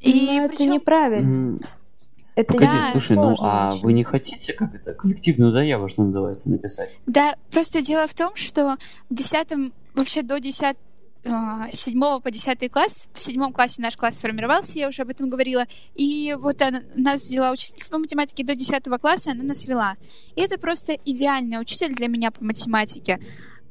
И 0.00 0.12
Но 0.12 0.48
причем... 0.48 0.64
это 0.64 0.64
неправильно. 0.66 1.58
Это 2.34 2.52
Погоди, 2.52 2.72
да, 2.72 2.92
слушай, 2.92 3.16
ну 3.16 3.34
а 3.40 3.72
очень. 3.72 3.82
вы 3.82 3.92
не 3.94 4.04
хотите, 4.04 4.52
как 4.52 4.74
это, 4.74 4.92
коллективную 4.92 5.52
заяву, 5.52 5.88
что 5.88 6.02
называется, 6.02 6.50
написать? 6.50 6.98
Да, 7.06 7.34
просто 7.50 7.80
дело 7.80 8.06
в 8.06 8.12
том, 8.12 8.36
что 8.36 8.76
в 9.08 9.14
десятом, 9.14 9.72
вообще 9.94 10.20
до 10.20 10.38
десят, 10.38 10.76
а, 11.28 11.68
седьмого 11.70 12.20
по 12.20 12.30
десятый 12.30 12.68
класс. 12.68 13.08
В 13.14 13.20
седьмом 13.20 13.52
классе 13.52 13.82
наш 13.82 13.96
класс 13.96 14.18
сформировался, 14.18 14.78
я 14.78 14.88
уже 14.88 15.02
об 15.02 15.10
этом 15.10 15.28
говорила. 15.28 15.66
И 15.94 16.36
вот 16.38 16.62
она 16.62 16.82
нас 16.94 17.24
взяла 17.24 17.50
учительница 17.50 17.90
по 17.90 17.98
математике 17.98 18.44
до 18.44 18.54
десятого 18.54 18.98
класса, 18.98 19.32
она 19.32 19.42
нас 19.42 19.66
вела. 19.66 19.96
И 20.36 20.40
это 20.40 20.58
просто 20.58 20.92
идеальный 21.04 21.60
учитель 21.60 21.94
для 21.94 22.08
меня 22.08 22.30
по 22.30 22.44
математике. 22.44 23.20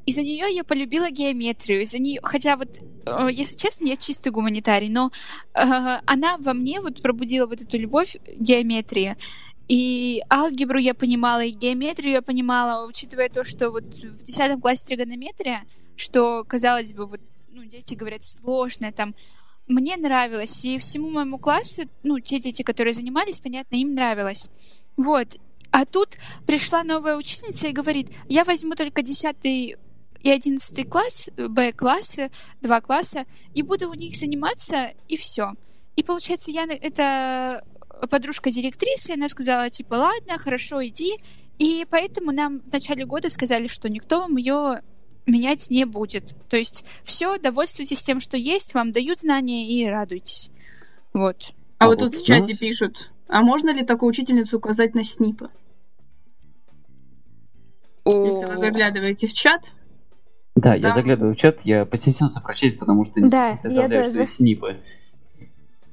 Из-за 0.06 0.22
нее 0.22 0.54
я 0.54 0.64
полюбила 0.64 1.10
геометрию, 1.10 1.82
из-за 1.82 1.98
нее, 1.98 2.20
хотя 2.22 2.58
вот, 2.58 2.70
э, 3.06 3.30
если 3.32 3.58
честно, 3.58 3.86
я 3.86 3.98
чистый 3.98 4.30
гуманитарий, 4.30 4.90
но 4.90 5.12
э, 5.56 5.60
она 6.06 6.38
во 6.38 6.54
мне 6.54 6.80
вот 6.80 7.02
пробудила 7.02 7.48
вот 7.48 7.62
эту 7.62 7.78
любовь 7.80 8.16
геометрии. 8.38 9.16
И 9.68 10.22
алгебру 10.30 10.78
я 10.78 10.94
понимала, 10.94 11.44
и 11.44 11.50
геометрию 11.50 12.14
я 12.14 12.22
понимала, 12.22 12.88
учитывая 12.88 13.30
то, 13.30 13.44
что 13.44 13.72
вот 13.72 13.84
в 13.84 14.24
10 14.24 14.62
классе 14.62 14.86
тригонометрия, 14.86 15.64
что, 15.96 16.44
казалось 16.44 16.94
бы, 16.94 17.08
вот, 17.08 17.22
ну, 17.66 17.72
дети 17.72 17.96
говорят 17.96 18.24
сложное, 18.24 18.92
там, 18.92 19.16
мне 19.68 19.98
нравилось, 19.98 20.64
и 20.64 20.78
всему 20.78 21.10
моему 21.10 21.40
классу, 21.40 21.84
ну, 22.04 22.20
те 22.20 22.40
дети, 22.40 22.62
которые 22.62 22.94
занимались, 22.94 23.40
понятно, 23.40 23.76
им 23.76 23.96
нравилось. 23.96 24.50
Вот. 24.98 25.38
А 25.72 25.86
тут 25.86 26.18
пришла 26.46 26.84
новая 26.84 27.18
учительница 27.18 27.68
и 27.68 27.74
говорит, 27.74 28.10
я 28.30 28.44
возьму 28.44 28.76
только 28.76 29.02
10 29.02 29.36
и 29.44 29.76
11 30.24 30.90
класс, 30.90 31.30
Б-классы, 31.36 32.32
два 32.62 32.82
класса, 32.82 33.26
и 33.54 33.64
буду 33.64 33.90
у 33.90 33.96
них 33.96 34.16
заниматься, 34.16 34.92
и 35.08 35.18
все. 35.18 35.54
И 35.96 36.04
получается, 36.04 36.52
я 36.52 36.66
это 36.66 37.64
подружка 38.12 38.52
директрисы, 38.52 39.12
она 39.12 39.28
сказала, 39.28 39.70
типа, 39.70 39.96
ладно, 39.96 40.38
хорошо, 40.38 40.86
иди. 40.86 41.18
И 41.58 41.86
поэтому 41.90 42.32
нам 42.32 42.60
в 42.60 42.72
начале 42.72 43.06
года 43.06 43.30
сказали, 43.30 43.68
что 43.68 43.90
никто 43.90 44.20
вам 44.20 44.36
ее 44.38 44.82
менять 45.26 45.70
не 45.70 45.86
будет. 45.86 46.36
То 46.50 46.58
есть 46.58 46.84
все, 47.04 47.38
довольствуйтесь 47.38 48.04
тем, 48.04 48.20
что 48.20 48.38
есть, 48.38 48.74
вам 48.74 48.92
дают 48.92 49.20
знания 49.20 49.68
и 49.68 49.86
радуйтесь. 49.88 50.50
Вот. 51.14 51.54
А, 51.78 51.86
а 51.86 51.88
вот, 51.88 52.00
тут 52.00 52.16
в 52.16 52.26
чате 52.26 52.56
пишут, 52.58 53.12
а 53.28 53.42
можно 53.42 53.72
ли 53.72 53.84
такую 53.84 54.10
учительницу 54.10 54.58
указать 54.58 54.96
на 54.96 55.04
СНИПы? 55.04 55.50
Если 58.06 58.46
вы 58.46 58.58
заглядываете 58.58 59.28
в 59.28 59.34
чат. 59.34 59.74
Да, 60.56 60.74
там... 60.74 60.82
я 60.82 60.92
заглядываю 60.92 61.34
в 61.34 61.38
чат, 61.38 61.62
я 61.62 61.86
постеснялся 61.86 62.40
прочесть, 62.40 62.78
потому 62.78 63.04
что 63.06 63.20
не 63.20 63.30
да, 63.30 63.58
представляю, 63.62 64.10
что 64.10 64.20
есть 64.20 64.36
снипы. 64.36 64.80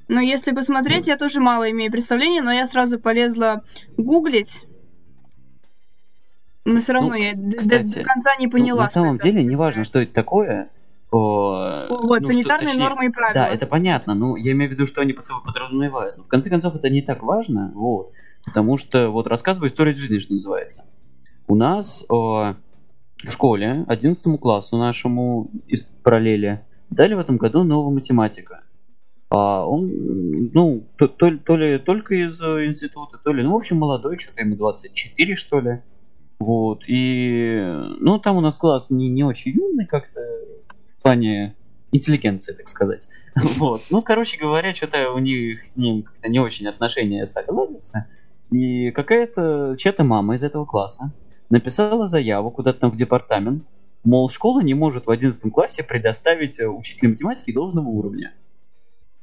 Но 0.07 0.21
если 0.21 0.51
посмотреть, 0.53 1.07
я 1.07 1.17
тоже 1.17 1.39
мало 1.39 1.69
имею 1.71 1.91
представления, 1.91 2.41
но 2.41 2.51
я 2.51 2.67
сразу 2.67 2.99
полезла 2.99 3.63
гуглить. 3.97 4.65
Но 6.65 6.81
все 6.81 6.93
равно 6.93 7.09
ну, 7.09 7.15
я 7.15 7.57
кстати, 7.57 7.95
до, 7.95 8.03
конца 8.03 8.35
не 8.39 8.47
поняла. 8.47 8.77
Ну, 8.77 8.81
на 8.83 8.87
самом 8.87 9.17
деле, 9.17 9.43
неважно, 9.43 9.83
что 9.83 9.99
это 9.99 10.13
такое. 10.13 10.69
О, 11.11 11.85
вот, 11.89 12.21
ну, 12.21 12.27
санитарные 12.27 12.69
что, 12.69 12.79
точнее, 12.79 12.89
нормы 12.89 13.05
и 13.05 13.09
правила. 13.09 13.33
Да, 13.33 13.47
это 13.47 13.67
понятно. 13.67 14.15
Ну, 14.15 14.35
я 14.35 14.53
имею 14.53 14.71
в 14.71 14.73
виду, 14.73 14.87
что 14.87 15.01
они 15.01 15.13
под 15.13 15.25
собой 15.25 15.43
подразумевают. 15.43 16.17
Но 16.17 16.23
в 16.23 16.27
конце 16.27 16.49
концов, 16.49 16.75
это 16.75 16.89
не 16.89 17.01
так 17.01 17.21
важно, 17.21 17.71
вот. 17.75 18.11
Потому 18.45 18.77
что, 18.77 19.09
вот, 19.09 19.27
рассказываю 19.27 19.69
историю 19.69 19.95
жизни, 19.95 20.19
что 20.19 20.33
называется. 20.33 20.85
У 21.47 21.55
нас 21.55 22.05
о, 22.09 22.55
в 23.23 23.31
школе 23.31 23.85
11 23.87 24.39
классу 24.39 24.77
нашему 24.77 25.51
из 25.67 25.83
параллели 25.83 26.65
дали 26.89 27.13
в 27.13 27.19
этом 27.19 27.37
году 27.37 27.63
нового 27.63 27.91
математика. 27.91 28.63
А 29.29 29.65
он, 29.65 30.51
ну, 30.53 30.87
то, 30.97 31.07
то, 31.07 31.35
то 31.37 31.57
ли 31.57 31.79
только 31.79 32.15
из 32.15 32.39
э, 32.41 32.65
института, 32.65 33.17
то 33.17 33.33
ли, 33.33 33.43
ну, 33.43 33.53
в 33.53 33.55
общем, 33.55 33.77
молодой, 33.77 34.19
что-то 34.19 34.41
ему 34.41 34.55
24, 34.55 35.35
что 35.35 35.59
ли. 35.59 35.81
Вот, 36.43 36.83
и, 36.87 37.63
ну, 37.99 38.19
там 38.19 38.35
у 38.35 38.41
нас 38.41 38.57
класс 38.57 38.89
не, 38.89 39.07
не 39.07 39.23
очень 39.23 39.51
юный 39.51 39.85
как-то 39.85 40.19
в 40.85 41.01
плане 41.01 41.55
интеллигенции, 41.93 42.53
так 42.53 42.67
сказать. 42.67 43.07
Вот, 43.57 43.83
ну, 43.89 44.01
короче 44.01 44.37
говоря, 44.37 44.75
что-то 44.75 45.11
у 45.11 45.19
них 45.19 45.65
с 45.65 45.77
ним 45.77 46.03
как-то 46.03 46.27
не 46.27 46.39
очень 46.39 46.67
отношения 46.67 47.25
стали 47.25 47.49
ладиться. 47.49 48.07
И 48.51 48.91
какая-то 48.91 49.75
чья-то 49.77 50.03
мама 50.03 50.35
из 50.35 50.43
этого 50.43 50.65
класса 50.65 51.13
написала 51.49 52.07
заяву 52.07 52.51
куда-то 52.51 52.81
там 52.81 52.91
в 52.91 52.97
департамент, 52.97 53.63
мол, 54.03 54.29
школа 54.29 54.61
не 54.61 54.73
может 54.73 55.07
в 55.07 55.11
11 55.11 55.49
классе 55.53 55.81
предоставить 55.81 56.59
э, 56.59 56.67
учителя 56.67 57.09
математики 57.09 57.53
должного 57.53 57.87
уровня. 57.87 58.33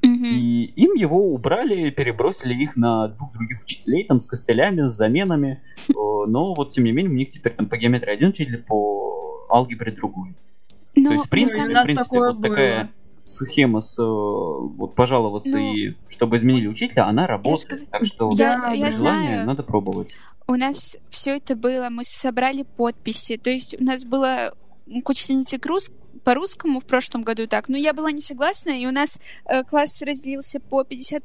И 0.03 0.65
им 0.77 0.95
его 0.95 1.33
убрали, 1.33 1.91
перебросили 1.91 2.55
их 2.55 2.77
на 2.77 3.09
двух 3.09 3.33
других 3.33 3.63
учителей, 3.63 4.05
там, 4.05 4.21
с 4.21 4.27
костылями, 4.27 4.87
с 4.87 4.93
заменами. 4.93 5.63
Но 5.89 6.55
вот, 6.55 6.71
тем 6.71 6.85
не 6.85 6.93
менее, 6.93 7.11
у 7.11 7.15
них 7.15 7.31
теперь 7.31 7.55
там 7.55 7.69
по 7.69 7.77
геометрии 7.77 8.13
один 8.13 8.31
учитель, 8.31 8.59
по 8.59 9.47
алгебре 9.51 9.93
другой. 9.93 10.35
Но 10.97 11.11
То 11.11 11.13
есть, 11.13 11.27
в 11.27 11.29
принципе, 11.29 11.67
в 11.69 11.85
принципе 11.85 12.19
вот 12.19 12.37
было. 12.37 12.43
такая 12.43 12.91
схема 13.23 13.81
с 13.81 14.03
вот 14.03 14.95
пожаловаться 14.95 15.59
Но... 15.59 15.75
и 15.75 15.95
чтобы 16.09 16.39
изменили 16.39 16.67
учителя, 16.67 17.07
она 17.07 17.27
работает. 17.27 17.83
Я... 17.83 17.87
Так 17.87 18.05
что 18.05 18.31
я, 18.35 18.73
я 18.73 18.91
желание 18.91 19.29
знаю. 19.29 19.47
надо 19.47 19.63
пробовать 19.63 20.15
у 20.51 20.57
нас 20.57 20.97
все 21.11 21.37
это 21.37 21.55
было, 21.55 21.89
мы 21.91 22.03
собрали 22.05 22.63
подписи, 22.63 23.37
то 23.37 23.51
есть 23.51 23.81
у 23.81 23.85
нас 23.85 24.05
было 24.05 24.53
к 25.05 25.09
учительнице 25.09 25.59
Круз 25.59 25.91
по 26.25 26.35
русскому 26.35 26.81
в 26.81 26.87
прошлом 26.87 27.23
году 27.23 27.47
так, 27.47 27.69
но 27.69 27.77
я 27.77 27.93
была 27.93 28.11
не 28.11 28.21
согласна, 28.21 28.71
и 28.71 28.87
у 28.87 28.91
нас 28.91 29.19
э, 29.47 29.65
класс 29.65 30.01
разделился 30.03 30.61
по 30.61 30.83
50%, 30.83 31.21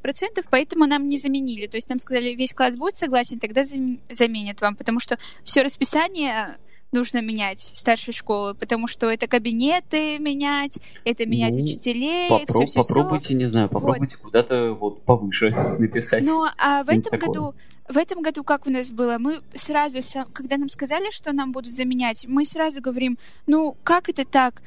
поэтому 0.49 0.85
нам 0.85 1.05
не 1.05 1.17
заменили. 1.17 1.67
То 1.67 1.77
есть 1.77 1.89
нам 1.89 1.99
сказали, 1.99 2.35
весь 2.35 2.53
класс 2.53 2.75
будет 2.75 2.97
согласен, 2.97 3.39
тогда 3.39 3.63
заменят 3.63 4.61
вам, 4.61 4.75
потому 4.75 4.99
что 4.99 5.17
все 5.43 5.63
расписание 5.63 6.57
нужно 6.95 7.21
менять 7.21 7.71
старшей 7.73 8.13
школы, 8.13 8.55
потому 8.55 8.87
что 8.87 9.09
это 9.09 9.27
кабинеты 9.27 10.17
менять, 10.17 10.79
это 11.03 11.25
менять 11.25 11.55
ну, 11.55 11.63
учителей. 11.63 12.29
Попро- 12.29 12.65
все, 12.65 12.65
все, 12.65 12.81
попробуйте, 12.81 13.25
все. 13.25 13.33
не 13.35 13.45
знаю, 13.45 13.69
попробуйте 13.69 14.17
вот. 14.17 14.23
куда-то 14.23 14.73
вот 14.73 15.03
повыше 15.03 15.49
написать. 15.79 16.23
Ну, 16.25 16.45
а 16.57 16.83
в 16.83 16.89
этом 16.89 17.19
такого. 17.19 17.19
году, 17.19 17.55
в 17.87 17.97
этом 17.97 18.21
году 18.21 18.43
как 18.43 18.65
у 18.65 18.71
нас 18.71 18.91
было? 18.91 19.17
Мы 19.19 19.41
сразу, 19.53 19.99
когда 20.33 20.57
нам 20.57 20.69
сказали, 20.69 21.11
что 21.11 21.33
нам 21.33 21.51
будут 21.51 21.73
заменять, 21.73 22.25
мы 22.27 22.45
сразу 22.45 22.81
говорим, 22.81 23.17
ну, 23.45 23.77
как 23.83 24.09
это 24.09 24.25
так? 24.25 24.63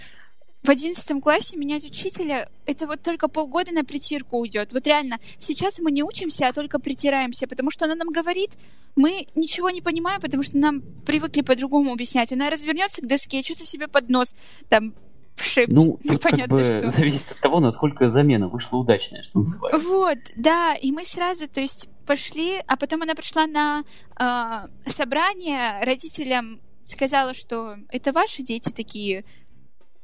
В 0.69 0.71
одиннадцатом 0.71 1.23
классе 1.23 1.57
менять 1.57 1.87
учителя, 1.87 2.51
это 2.67 2.87
вот 2.87 3.01
только 3.01 3.29
полгода 3.29 3.73
на 3.73 3.85
притирку 3.85 4.37
уйдет. 4.37 4.71
Вот 4.71 4.87
реально, 4.87 5.19
сейчас 5.39 5.81
мы 5.81 5.91
не 5.91 6.03
учимся, 6.03 6.47
а 6.47 6.53
только 6.53 6.79
притираемся, 6.79 7.47
потому 7.47 7.71
что 7.71 7.87
она 7.87 7.95
нам 7.95 8.09
говорит, 8.09 8.51
мы 8.95 9.27
ничего 9.35 9.71
не 9.71 9.81
понимаем, 9.81 10.21
потому 10.21 10.43
что 10.43 10.59
нам 10.59 10.83
привыкли 11.07 11.41
по-другому 11.41 11.95
объяснять. 11.95 12.35
Она 12.35 12.51
развернется 12.51 13.01
к 13.01 13.07
доске, 13.07 13.43
что-то 13.43 13.65
себе 13.65 13.89
под 13.89 14.11
нос 14.11 14.37
там 14.69 14.93
вшип. 15.37 15.71
Ну, 15.71 15.99
тут 16.07 16.23
как 16.23 16.49
бы 16.49 16.81
что. 16.81 16.89
зависит 16.91 17.33
от 17.33 17.41
того, 17.41 17.61
насколько 17.61 18.07
замена 18.11 18.49
вышла 18.49 18.77
удачная, 18.77 19.23
что 19.23 19.39
называется. 19.39 19.89
Вот, 19.89 20.19
да, 20.37 20.75
и 20.75 20.93
мы 20.93 21.03
сразу, 21.05 21.49
то 21.49 21.63
есть, 21.63 21.89
пошли, 22.07 22.61
а 22.67 22.77
потом 22.77 23.01
она 23.01 23.15
пришла 23.15 23.47
на 23.47 23.85
э, 24.21 24.89
собрание, 24.91 25.83
родителям 25.83 26.61
сказала, 26.89 27.35
что 27.35 27.77
это 27.91 28.13
ваши 28.13 28.43
дети 28.43 28.71
такие, 28.71 29.25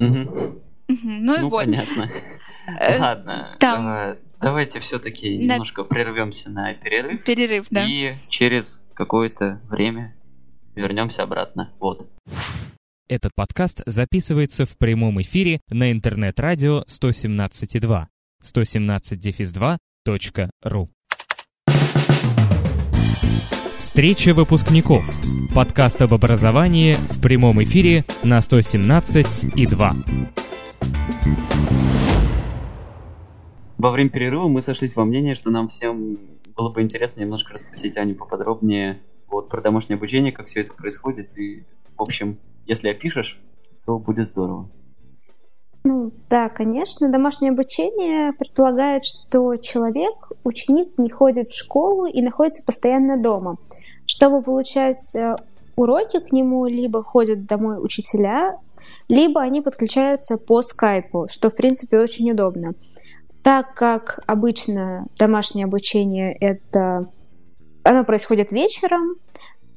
Угу. 0.00 0.62
Ну 0.88 1.36
и 1.36 1.40
ну, 1.40 1.48
вот. 1.48 1.64
понятно. 1.64 2.10
Э, 2.78 2.98
Ладно, 2.98 3.52
там... 3.58 4.16
давайте 4.40 4.80
все-таки 4.80 5.38
на... 5.38 5.52
немножко 5.52 5.84
прервемся 5.84 6.50
на 6.50 6.74
перерыв. 6.74 7.22
Перерыв, 7.24 7.68
да. 7.70 7.84
И 7.86 8.12
через 8.28 8.82
какое-то 8.94 9.60
время 9.68 10.14
вернемся 10.74 11.22
обратно. 11.22 11.72
Вот. 11.78 12.10
Этот 13.08 13.32
подкаст 13.34 13.82
записывается 13.86 14.66
в 14.66 14.76
прямом 14.78 15.20
эфире 15.20 15.60
на 15.68 15.92
интернет-радио 15.92 16.84
117.2 16.88 18.06
117-2.ру 18.42 20.88
Встреча 23.84 24.32
выпускников. 24.32 25.04
Подкаст 25.54 26.00
об 26.00 26.14
образовании 26.14 26.94
в 26.94 27.20
прямом 27.20 27.62
эфире 27.64 28.06
на 28.22 28.40
117 28.40 29.54
и 29.54 29.66
2. 29.66 29.96
Во 33.76 33.90
время 33.90 34.08
перерыва 34.08 34.48
мы 34.48 34.62
сошлись 34.62 34.96
во 34.96 35.04
мнении, 35.04 35.34
что 35.34 35.50
нам 35.50 35.68
всем 35.68 36.18
было 36.56 36.70
бы 36.70 36.80
интересно 36.80 37.20
немножко 37.20 37.52
расспросить 37.52 37.98
Аню 37.98 38.14
поподробнее 38.14 39.02
вот, 39.28 39.50
про 39.50 39.60
домашнее 39.60 39.98
обучение, 39.98 40.32
как 40.32 40.46
все 40.46 40.62
это 40.62 40.72
происходит. 40.72 41.36
И, 41.36 41.64
в 41.98 42.02
общем, 42.02 42.38
если 42.64 42.88
опишешь, 42.88 43.38
то 43.84 43.98
будет 43.98 44.26
здорово. 44.26 44.70
Ну 45.86 46.12
да, 46.30 46.48
конечно. 46.48 47.10
Домашнее 47.10 47.52
обучение 47.52 48.32
предполагает, 48.32 49.04
что 49.04 49.56
человек, 49.56 50.32
ученик, 50.42 50.88
не 50.96 51.10
ходит 51.10 51.50
в 51.50 51.56
школу 51.56 52.06
и 52.06 52.22
находится 52.22 52.64
постоянно 52.64 53.18
дома. 53.18 53.58
Чтобы 54.06 54.42
получать 54.42 55.14
э, 55.14 55.36
уроки 55.76 56.20
к 56.20 56.32
нему, 56.32 56.64
либо 56.64 57.02
ходят 57.02 57.44
домой 57.44 57.76
учителя, 57.84 58.58
либо 59.08 59.42
они 59.42 59.60
подключаются 59.60 60.38
по 60.38 60.62
скайпу, 60.62 61.26
что, 61.30 61.50
в 61.50 61.54
принципе, 61.54 61.98
очень 61.98 62.30
удобно. 62.30 62.72
Так 63.42 63.74
как 63.74 64.20
обычно 64.26 65.06
домашнее 65.18 65.66
обучение 65.66 66.34
это 66.34 67.10
оно 67.82 68.04
происходит 68.04 68.52
вечером, 68.52 69.16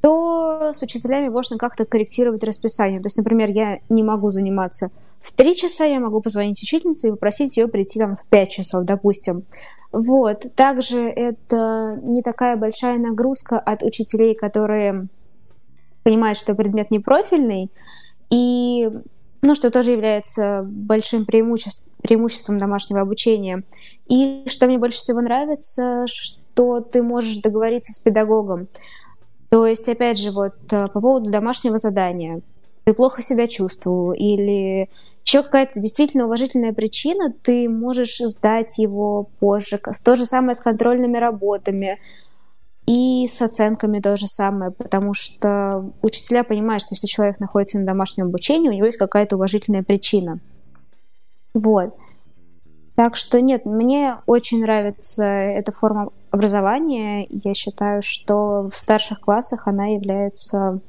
то 0.02 0.72
с 0.74 0.82
учителями 0.82 1.28
можно 1.28 1.58
как-то 1.58 1.84
корректировать 1.84 2.46
расписание. 2.46 3.02
То 3.02 3.08
есть, 3.08 3.18
например, 3.18 3.50
я 3.50 3.80
не 3.90 4.04
могу 4.04 4.32
заниматься 4.32 4.88
в 5.22 5.32
3 5.34 5.56
часа, 5.56 5.86
я 5.86 6.00
могу 6.00 6.22
позвонить 6.22 6.62
учительнице 6.62 7.10
и 7.10 7.12
попросить 7.12 7.58
ее 7.58 7.68
прийти 7.68 8.00
там 8.00 8.16
в 8.16 8.26
5 8.28 8.50
часов, 8.50 8.86
допустим. 8.86 9.44
Вот. 9.92 10.46
Также 10.56 11.02
это 11.04 12.00
не 12.04 12.22
такая 12.22 12.58
большая 12.58 12.98
нагрузка 12.98 13.60
от 13.60 13.84
учителей, 13.84 14.36
которые 14.36 15.08
понимают, 16.04 16.38
что 16.38 16.56
предмет 16.56 16.92
не 16.92 17.00
профильный, 17.00 17.70
и 18.30 18.90
ну, 19.42 19.56
что 19.56 19.72
тоже 19.72 19.92
является 19.92 20.64
большим 20.66 21.26
преимуществом, 21.26 21.92
преимуществом 22.02 22.58
домашнего 22.58 23.02
обучения. 23.02 23.64
И 24.08 24.44
что 24.48 24.68
мне 24.68 24.78
больше 24.78 24.98
всего 24.98 25.22
нравится, 25.22 26.06
что 26.08 26.80
ты 26.80 27.04
можешь 27.04 27.38
договориться 27.38 27.94
с 27.94 28.00
педагогом. 28.00 28.68
То 29.50 29.66
есть, 29.66 29.88
опять 29.88 30.18
же, 30.18 30.32
вот 30.32 30.56
э, 30.72 30.88
по 30.88 31.00
поводу 31.02 31.30
домашнего 31.30 31.78
задания. 31.78 32.42
Ты 32.84 32.94
плохо 32.94 33.22
себя 33.22 33.48
чувствовал 33.48 34.14
или 34.14 34.90
еще 35.28 35.44
какая-то 35.44 35.80
действительно 35.82 36.26
уважительная 36.26 36.72
причина, 36.72 37.34
ты 37.34 37.68
можешь 37.68 38.18
сдать 38.20 38.78
его 38.78 39.28
позже. 39.40 39.78
То 40.04 40.16
же 40.16 40.26
самое 40.26 40.56
с 40.56 40.62
контрольными 40.62 41.18
работами 41.18 42.00
и 42.86 43.28
с 43.28 43.42
оценками 43.42 44.00
то 44.00 44.16
же 44.16 44.26
самое, 44.26 44.72
потому 44.72 45.14
что 45.14 45.92
учителя 46.02 46.46
понимают, 46.46 46.82
что 46.82 46.96
если 46.96 47.08
человек 47.08 47.42
находится 47.42 47.78
на 47.78 47.86
домашнем 47.86 48.28
обучении, 48.28 48.70
у 48.70 48.72
него 48.72 48.86
есть 48.86 48.98
какая-то 48.98 49.36
уважительная 49.36 49.84
причина. 49.84 50.40
Вот. 51.54 51.94
Так 52.96 53.18
что 53.18 53.42
нет, 53.42 53.66
мне 53.66 54.20
очень 54.28 54.62
нравится 54.62 55.26
эта 55.26 55.74
форма 55.74 56.10
образования. 56.32 57.28
Я 57.30 57.54
считаю, 57.54 58.02
что 58.02 58.70
в 58.70 58.78
старших 58.78 59.20
классах 59.20 59.68
она 59.68 59.88
является 59.88 60.80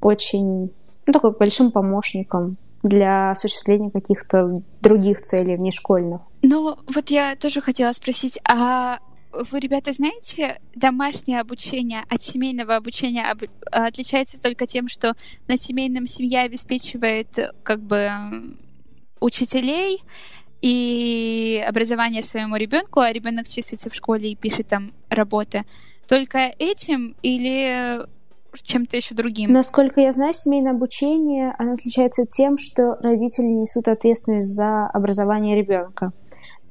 очень 0.00 0.72
ну, 1.06 1.12
такой 1.12 1.32
большим 1.32 1.70
помощником 1.70 2.56
для 2.84 3.32
осуществления 3.32 3.90
каких-то 3.90 4.62
других 4.80 5.22
целей 5.22 5.56
внешкольных. 5.56 6.20
Ну, 6.42 6.76
вот 6.86 7.10
я 7.10 7.34
тоже 7.34 7.60
хотела 7.60 7.92
спросить, 7.92 8.38
а 8.48 8.98
вы, 9.32 9.58
ребята, 9.58 9.90
знаете, 9.90 10.60
домашнее 10.76 11.40
обучение 11.40 12.04
от 12.08 12.22
семейного 12.22 12.76
обучения 12.76 13.24
об... 13.28 13.42
отличается 13.72 14.40
только 14.40 14.66
тем, 14.66 14.88
что 14.88 15.14
на 15.48 15.56
семейном 15.56 16.06
семья 16.06 16.42
обеспечивает 16.42 17.38
как 17.62 17.80
бы 17.80 18.10
учителей 19.20 20.02
и 20.60 21.64
образование 21.66 22.22
своему 22.22 22.56
ребенку, 22.56 23.00
а 23.00 23.12
ребенок 23.12 23.48
числится 23.48 23.90
в 23.90 23.94
школе 23.94 24.32
и 24.32 24.36
пишет 24.36 24.68
там 24.68 24.92
работы. 25.08 25.64
Только 26.06 26.54
этим 26.58 27.16
или 27.22 28.06
чем-то 28.62 28.96
еще 28.96 29.14
другим? 29.14 29.52
Насколько 29.52 30.00
я 30.00 30.12
знаю, 30.12 30.32
семейное 30.34 30.72
обучение 30.72 31.54
оно 31.58 31.72
отличается 31.74 32.26
тем, 32.26 32.56
что 32.58 32.96
родители 33.02 33.46
несут 33.46 33.88
ответственность 33.88 34.54
за 34.54 34.86
образование 34.86 35.56
ребенка. 35.56 36.12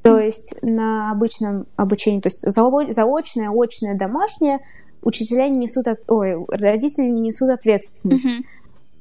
То 0.03 0.17
есть 0.17 0.55
на 0.61 1.11
обычном 1.11 1.65
обучении, 1.77 2.19
то 2.19 2.27
есть 2.27 2.41
заочное, 2.41 3.49
очное, 3.49 3.97
домашнее, 3.97 4.59
учителя 5.01 5.47
не 5.47 5.57
несут, 5.59 5.85
ой, 6.07 6.45
родители 6.49 7.05
не 7.05 7.21
несут 7.21 7.49
ответственность. 7.49 8.25
Mm-hmm. 8.25 8.43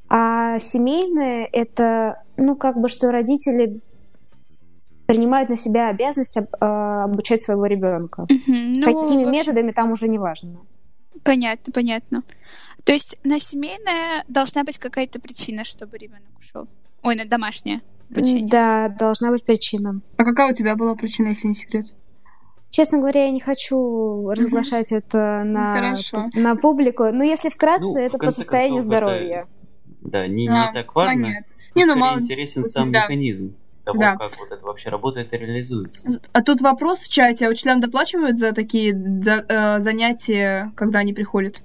А 0.09 0.59
семейное 0.61 1.49
это, 1.51 2.23
ну, 2.37 2.55
как 2.55 2.79
бы, 2.79 2.89
что 2.89 3.11
родители 3.11 3.81
принимают 5.07 5.49
на 5.49 5.57
себя 5.57 5.89
обязанность 5.89 6.37
об, 6.37 6.47
э, 6.61 7.05
обучать 7.05 7.43
своего 7.43 7.67
ребенка. 7.67 8.27
Mm-hmm. 8.31 8.73
Ну, 8.77 8.85
Какими 8.85 9.25
общем... 9.25 9.33
методами 9.33 9.73
там 9.73 9.91
уже 9.91 10.09
не 10.09 10.19
важно. 10.19 10.61
Понятно, 11.25 11.73
понятно. 11.73 12.23
То 12.85 12.93
есть 12.93 13.17
на 13.23 13.39
семейное 13.39 14.25
должна 14.29 14.65
быть 14.65 14.79
какая-то 14.79 15.21
причина, 15.21 15.65
чтобы 15.65 15.99
ребенок 15.99 16.39
ушел. 16.39 16.69
Ой, 17.03 17.15
на 17.15 17.25
домашнее 17.25 17.81
обучение. 18.11 18.49
Да, 18.49 18.89
должна 18.89 19.31
быть 19.31 19.45
причина. 19.45 20.01
А 20.17 20.25
какая 20.25 20.53
у 20.53 20.55
тебя 20.55 20.77
была 20.77 20.95
причина, 20.95 21.29
если 21.29 21.49
не 21.49 21.55
секрет? 21.55 21.87
Честно 22.71 22.99
говоря, 22.99 23.25
я 23.25 23.31
не 23.31 23.41
хочу 23.41 24.31
разглашать 24.31 24.93
это 24.93 25.43
на, 25.45 25.97
на 26.33 26.57
публику. 26.57 27.05
Но 27.13 27.23
если 27.23 27.51
вкратце, 27.51 28.01
ну, 28.01 28.07
это 28.07 28.19
по 28.19 28.31
состоянию 28.31 28.81
концов, 28.81 28.87
здоровья. 28.87 29.41
Это, 29.41 29.49
да, 30.01 30.27
не, 30.27 30.47
не 30.47 30.49
а, 30.49 30.73
так 30.73 30.95
важно. 30.95 31.23
Понятно. 31.23 31.53
Не, 31.75 31.85
ну, 31.85 31.97
мало... 31.97 32.19
интересен 32.19 32.65
сам 32.65 32.91
да. 32.91 33.03
механизм 33.03 33.55
того, 33.85 33.99
да. 33.99 34.17
как 34.17 34.39
вот 34.39 34.51
это 34.51 34.65
вообще 34.67 34.91
работает 34.91 35.33
и 35.33 35.37
реализуется. 35.37 36.21
А 36.33 36.43
тут 36.43 36.61
вопрос 36.61 37.01
в 37.01 37.09
чате, 37.09 37.47
а 37.47 37.51
учителям 37.51 37.81
доплачивают 37.81 38.39
за 38.39 38.53
такие 38.53 38.95
за, 38.95 39.45
э, 39.49 39.81
занятия, 39.81 40.73
когда 40.77 41.01
они 41.01 41.13
приходят 41.13 41.63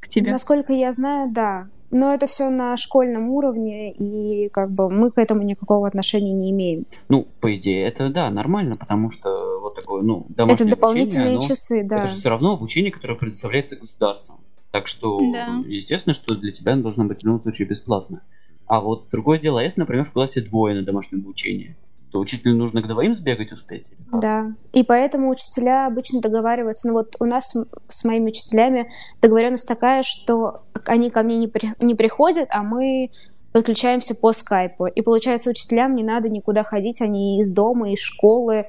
к 0.00 0.08
тебе? 0.08 0.32
Насколько 0.32 0.72
я 0.72 0.92
знаю, 0.92 1.30
да. 1.32 1.68
Но 1.90 2.12
это 2.12 2.26
все 2.26 2.50
на 2.50 2.76
школьном 2.76 3.30
уровне, 3.30 3.92
и 3.92 4.48
как 4.48 4.72
бы 4.72 4.90
мы 4.90 5.12
к 5.12 5.18
этому 5.18 5.42
никакого 5.42 5.86
отношения 5.86 6.32
не 6.32 6.50
имеем. 6.50 6.84
Ну, 7.08 7.28
по 7.40 7.54
идее, 7.54 7.86
это 7.86 8.08
да, 8.08 8.28
нормально, 8.30 8.76
потому 8.76 9.10
что 9.10 9.60
вот 9.60 9.76
такое, 9.76 10.02
ну, 10.02 10.26
домашнее 10.28 10.68
Это 10.68 10.76
дополнительные 10.76 11.28
обучение, 11.28 11.48
часы, 11.48 11.84
да. 11.84 11.98
Это 11.98 12.08
же 12.08 12.16
все 12.16 12.28
равно 12.28 12.54
обучение, 12.54 12.90
которое 12.90 13.14
предоставляется 13.14 13.76
государством. 13.76 14.40
Так 14.72 14.88
что, 14.88 15.18
да. 15.32 15.62
естественно, 15.66 16.12
что 16.12 16.34
для 16.34 16.52
тебя 16.52 16.72
оно 16.72 16.82
должно 16.82 17.04
быть 17.04 17.20
в 17.20 17.24
любом 17.24 17.40
случае 17.40 17.68
бесплатно. 17.68 18.22
А 18.66 18.80
вот 18.80 19.08
другое 19.10 19.38
дело, 19.38 19.60
если, 19.60 19.80
например, 19.80 20.04
в 20.04 20.12
классе 20.12 20.40
двое 20.40 20.74
на 20.74 20.82
домашнем 20.82 21.20
обучении, 21.20 21.76
то 22.10 22.18
учителю 22.18 22.56
нужно 22.56 22.82
к 22.82 22.88
двоим 22.88 23.14
сбегать 23.14 23.52
успеть? 23.52 23.90
Да, 24.12 24.52
и 24.72 24.82
поэтому 24.82 25.30
учителя 25.30 25.86
обычно 25.86 26.20
договариваются. 26.20 26.88
Ну 26.88 26.94
вот 26.94 27.16
у 27.20 27.24
нас 27.24 27.54
с 27.88 28.04
моими 28.04 28.30
учителями 28.30 28.90
договоренность 29.20 29.68
такая, 29.68 30.02
что 30.02 30.62
они 30.84 31.10
ко 31.10 31.22
мне 31.22 31.36
не, 31.36 31.48
при, 31.48 31.74
не 31.80 31.94
приходят, 31.94 32.48
а 32.50 32.62
мы 32.62 33.10
подключаемся 33.52 34.14
по 34.14 34.32
скайпу. 34.32 34.86
И 34.86 35.02
получается, 35.02 35.50
учителям 35.50 35.94
не 35.94 36.02
надо 36.02 36.28
никуда 36.28 36.62
ходить, 36.62 37.00
они 37.00 37.40
из 37.40 37.52
дома, 37.52 37.92
из 37.92 38.00
школы, 38.00 38.66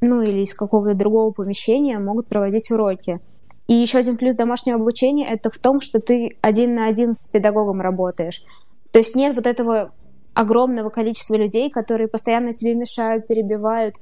ну 0.00 0.22
или 0.22 0.42
из 0.42 0.54
какого-то 0.54 0.94
другого 0.94 1.32
помещения 1.32 1.98
могут 1.98 2.26
проводить 2.28 2.70
уроки. 2.70 3.20
И 3.66 3.74
еще 3.74 3.98
один 3.98 4.16
плюс 4.16 4.36
домашнего 4.36 4.78
обучения 4.78 5.26
это 5.26 5.50
в 5.50 5.58
том, 5.58 5.80
что 5.80 6.00
ты 6.00 6.36
один 6.40 6.74
на 6.74 6.86
один 6.86 7.14
с 7.14 7.26
педагогом 7.26 7.80
работаешь. 7.80 8.42
То 8.96 9.00
есть 9.00 9.14
нет 9.14 9.36
вот 9.36 9.46
этого 9.46 9.92
огромного 10.32 10.88
количества 10.88 11.34
людей, 11.34 11.68
которые 11.68 12.08
постоянно 12.08 12.54
тебе 12.54 12.72
мешают, 12.72 13.26
перебивают 13.26 13.96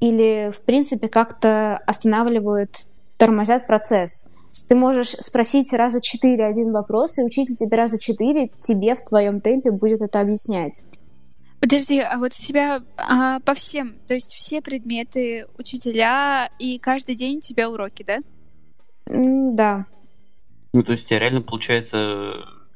или, 0.00 0.50
в 0.56 0.62
принципе, 0.62 1.06
как-то 1.06 1.76
останавливают, 1.86 2.86
тормозят 3.18 3.66
процесс. 3.66 4.26
Ты 4.68 4.74
можешь 4.74 5.10
спросить 5.20 5.74
раза 5.74 6.00
четыре 6.00 6.46
один 6.46 6.72
вопрос, 6.72 7.18
и 7.18 7.22
учитель 7.22 7.56
тебе 7.56 7.76
раза 7.76 8.00
четыре 8.00 8.48
тебе 8.58 8.94
в 8.94 9.04
твоем 9.04 9.42
темпе 9.42 9.70
будет 9.70 10.00
это 10.00 10.22
объяснять. 10.22 10.82
Подожди, 11.60 12.00
а 12.00 12.16
вот 12.16 12.32
у 12.32 12.42
тебя 12.42 12.82
а, 12.96 13.38
по 13.40 13.52
всем, 13.52 13.96
то 14.08 14.14
есть 14.14 14.32
все 14.32 14.62
предметы 14.62 15.44
учителя, 15.58 16.48
и 16.58 16.78
каждый 16.78 17.16
день 17.16 17.36
у 17.36 17.42
тебя 17.42 17.68
уроки, 17.68 18.02
да? 18.02 18.20
да. 19.04 19.84
Ну, 20.72 20.82
то 20.82 20.92
есть 20.92 21.04
у 21.04 21.08
тебя 21.08 21.18
реально 21.18 21.42
получается, 21.42 22.32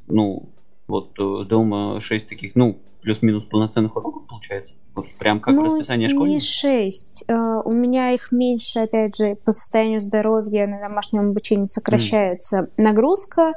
ну, 0.07 0.51
вот 0.89 1.18
э, 1.18 1.45
дома 1.45 2.01
6 2.01 2.28
таких, 2.28 2.55
ну, 2.55 2.78
плюс-минус 3.03 3.45
полноценных 3.45 3.97
уроков 3.97 4.26
получается? 4.26 4.74
Вот 4.95 5.07
прям 5.18 5.41
как 5.41 5.55
ну, 5.55 5.64
расписание 5.64 6.09
школьника? 6.09 6.34
не 6.34 6.41
6. 6.41 7.24
Uh, 7.28 7.62
у 7.64 7.72
меня 7.72 8.12
их 8.12 8.32
меньше, 8.32 8.80
опять 8.80 9.16
же, 9.16 9.37
по 9.45 9.53
состоянию 9.53 10.01
здоровья 10.01 10.66
на 10.66 10.80
домашнем 10.80 11.30
обучении 11.30 11.66
сокращается 11.66 12.62
mm. 12.62 12.82
нагрузка. 12.82 13.53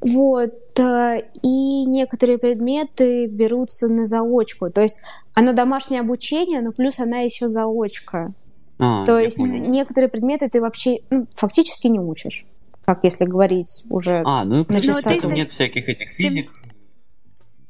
Вот. 0.00 0.54
Uh, 0.74 1.24
и 1.42 1.84
некоторые 1.86 2.38
предметы 2.38 3.26
берутся 3.26 3.88
на 3.88 4.04
заочку. 4.04 4.70
То 4.70 4.82
есть 4.82 5.00
оно 5.34 5.52
домашнее 5.52 6.00
обучение, 6.00 6.60
но 6.60 6.72
плюс 6.72 6.98
она 7.00 7.20
еще 7.20 7.48
заочка. 7.48 8.32
А, 8.78 9.04
То 9.04 9.18
есть 9.18 9.36
понял. 9.36 9.68
некоторые 9.68 10.08
предметы 10.08 10.48
ты 10.48 10.60
вообще 10.60 10.98
ну, 11.10 11.26
фактически 11.36 11.86
не 11.86 12.00
учишь 12.00 12.44
как 12.84 13.04
если 13.04 13.24
говорить 13.24 13.84
уже. 13.90 14.22
А, 14.26 14.44
ну 14.44 14.62
и 14.62 14.64
плюс 14.64 14.84
нет 15.26 15.50
всяких 15.50 15.88
этих 15.88 16.10
физик, 16.10 16.50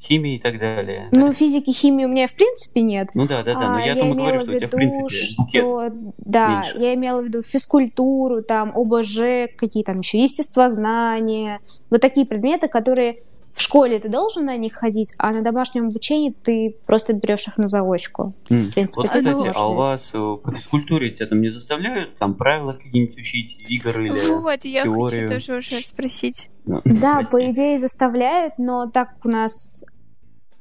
химии 0.02 0.36
и 0.36 0.38
так 0.38 0.58
далее. 0.58 1.08
Ну, 1.12 1.32
физики, 1.32 1.70
химии 1.70 2.04
у 2.04 2.08
меня 2.08 2.26
в 2.26 2.34
принципе 2.34 2.82
нет. 2.82 3.08
Ну 3.14 3.26
да, 3.26 3.42
да, 3.42 3.54
да, 3.54 3.68
но 3.70 3.76
а, 3.76 3.80
я, 3.80 3.92
я 3.92 3.96
тому 3.96 4.14
говорю, 4.14 4.40
что 4.40 4.52
у 4.52 4.56
тебя 4.56 4.68
в 4.68 4.70
принципе 4.70 5.08
что, 5.48 5.90
Да, 6.18 6.48
меньше. 6.48 6.78
я 6.78 6.94
имела 6.94 7.20
в 7.20 7.24
виду 7.24 7.42
физкультуру, 7.42 8.42
там, 8.42 8.72
ОБЖ, 8.76 9.54
какие 9.56 9.84
там 9.84 10.00
еще 10.00 10.18
естествознания, 10.22 11.60
вот 11.90 12.00
такие 12.00 12.26
предметы, 12.26 12.68
которые 12.68 13.18
в 13.54 13.60
школе 13.60 13.98
ты 13.98 14.08
должен 14.08 14.46
на 14.46 14.56
них 14.56 14.72
ходить, 14.72 15.12
а 15.18 15.30
на 15.32 15.42
домашнем 15.42 15.88
обучении 15.88 16.30
ты 16.30 16.76
просто 16.86 17.12
берешь 17.12 17.46
их 17.46 17.58
на 17.58 17.68
заочку. 17.68 18.32
Mm. 18.48 18.62
В 18.62 18.74
принципе, 18.74 19.02
вот, 19.02 19.10
кстати, 19.10 19.52
а 19.54 19.68
у 19.68 19.74
вас 19.74 20.12
э, 20.14 20.36
по 20.42 20.50
физкультуре 20.50 21.10
тебя 21.10 21.26
там 21.26 21.40
не 21.40 21.50
заставляют 21.50 22.16
там 22.16 22.34
правила 22.34 22.72
какие-нибудь 22.72 23.16
учить, 23.18 23.62
игры 23.68 24.06
или 24.06 24.26
Вот, 24.26 24.64
я 24.64 24.82
теорию? 24.82 25.28
хочу 25.28 25.46
тоже 25.46 25.58
уже 25.58 25.84
спросить. 25.84 26.48
Ну, 26.64 26.80
да, 26.84 27.16
прости. 27.16 27.30
по 27.30 27.50
идее 27.50 27.78
заставляют, 27.78 28.54
но 28.56 28.90
так 28.90 29.08
у 29.24 29.28
нас 29.28 29.84